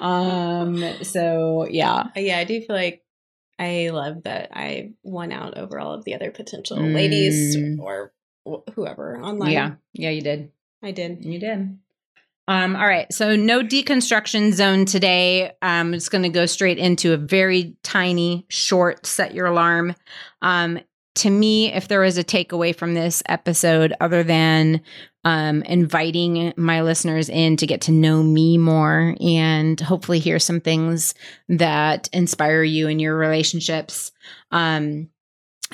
Um. 0.00 0.84
So 1.02 1.66
yeah. 1.70 2.08
yeah, 2.16 2.38
I 2.38 2.44
do 2.44 2.60
feel 2.60 2.76
like 2.76 3.02
I 3.58 3.88
love 3.90 4.24
that 4.24 4.50
I 4.52 4.90
won 5.04 5.32
out 5.32 5.56
over 5.56 5.78
all 5.78 5.94
of 5.94 6.04
the 6.04 6.14
other 6.14 6.30
potential 6.32 6.76
Mm. 6.76 6.92
ladies 6.94 7.56
or 7.80 8.08
wh- 8.08 8.23
whoever 8.74 9.20
online. 9.20 9.52
Yeah. 9.52 9.74
Yeah. 9.92 10.10
You 10.10 10.22
did. 10.22 10.52
I 10.82 10.90
did. 10.90 11.24
You 11.24 11.38
did. 11.38 11.78
Um, 12.46 12.76
all 12.76 12.86
right. 12.86 13.10
So 13.12 13.36
no 13.36 13.62
deconstruction 13.62 14.52
zone 14.52 14.84
today. 14.84 15.52
Um, 15.62 15.94
it's 15.94 16.10
going 16.10 16.24
to 16.24 16.28
go 16.28 16.46
straight 16.46 16.78
into 16.78 17.14
a 17.14 17.16
very 17.16 17.76
tiny, 17.82 18.44
short 18.48 19.06
set 19.06 19.34
your 19.34 19.46
alarm. 19.46 19.94
Um, 20.42 20.78
to 21.16 21.30
me, 21.30 21.72
if 21.72 21.88
there 21.88 22.00
was 22.00 22.18
a 22.18 22.24
takeaway 22.24 22.76
from 22.76 22.94
this 22.94 23.22
episode, 23.26 23.94
other 24.00 24.22
than 24.22 24.82
um, 25.24 25.62
inviting 25.62 26.52
my 26.56 26.82
listeners 26.82 27.28
in 27.28 27.56
to 27.56 27.66
get 27.66 27.82
to 27.82 27.92
know 27.92 28.22
me 28.22 28.58
more 28.58 29.16
and 29.20 29.80
hopefully 29.80 30.18
hear 30.18 30.38
some 30.38 30.60
things 30.60 31.14
that 31.48 32.08
inspire 32.12 32.62
you 32.62 32.88
in 32.88 32.98
your 32.98 33.16
relationships, 33.16 34.12
um, 34.50 35.08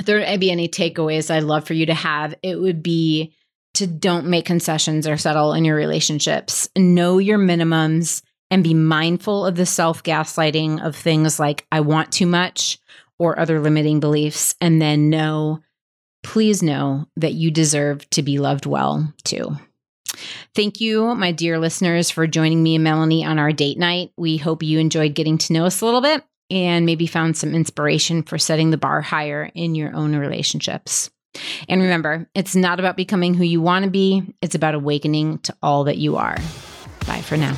if 0.00 0.06
there 0.06 0.18
would 0.18 0.40
be 0.40 0.50
any 0.50 0.66
takeaways 0.66 1.30
I'd 1.30 1.42
love 1.42 1.66
for 1.66 1.74
you 1.74 1.86
to 1.86 1.94
have, 1.94 2.34
it 2.42 2.56
would 2.56 2.82
be 2.82 3.34
to 3.74 3.86
don't 3.86 4.26
make 4.26 4.46
concessions 4.46 5.06
or 5.06 5.18
settle 5.18 5.52
in 5.52 5.64
your 5.66 5.76
relationships. 5.76 6.70
Know 6.74 7.18
your 7.18 7.38
minimums 7.38 8.22
and 8.50 8.64
be 8.64 8.72
mindful 8.72 9.44
of 9.44 9.56
the 9.56 9.66
self 9.66 10.02
gaslighting 10.02 10.82
of 10.82 10.96
things 10.96 11.38
like, 11.38 11.66
I 11.70 11.80
want 11.80 12.12
too 12.12 12.26
much 12.26 12.78
or 13.18 13.38
other 13.38 13.60
limiting 13.60 14.00
beliefs. 14.00 14.54
And 14.58 14.80
then 14.80 15.10
know, 15.10 15.60
please 16.22 16.62
know 16.62 17.06
that 17.16 17.34
you 17.34 17.50
deserve 17.50 18.08
to 18.10 18.22
be 18.22 18.38
loved 18.38 18.64
well 18.64 19.12
too. 19.22 19.54
Thank 20.54 20.80
you, 20.80 21.14
my 21.14 21.30
dear 21.30 21.58
listeners, 21.58 22.10
for 22.10 22.26
joining 22.26 22.62
me 22.62 22.76
and 22.76 22.84
Melanie 22.84 23.24
on 23.24 23.38
our 23.38 23.52
date 23.52 23.78
night. 23.78 24.12
We 24.16 24.38
hope 24.38 24.62
you 24.62 24.78
enjoyed 24.78 25.14
getting 25.14 25.36
to 25.38 25.52
know 25.52 25.66
us 25.66 25.82
a 25.82 25.84
little 25.84 26.00
bit 26.00 26.24
and 26.50 26.86
maybe 26.86 27.06
found 27.06 27.36
some 27.36 27.54
inspiration 27.54 28.22
for 28.22 28.38
setting 28.38 28.70
the 28.70 28.76
bar 28.76 29.00
higher 29.00 29.50
in 29.54 29.74
your 29.74 29.94
own 29.94 30.16
relationships. 30.16 31.10
And 31.68 31.80
remember, 31.80 32.28
it's 32.34 32.56
not 32.56 32.80
about 32.80 32.96
becoming 32.96 33.34
who 33.34 33.44
you 33.44 33.60
want 33.60 33.84
to 33.84 33.90
be, 33.90 34.34
it's 34.42 34.54
about 34.54 34.74
awakening 34.74 35.38
to 35.40 35.54
all 35.62 35.84
that 35.84 35.98
you 35.98 36.16
are. 36.16 36.36
Bye 37.06 37.22
for 37.22 37.36
now. 37.36 37.56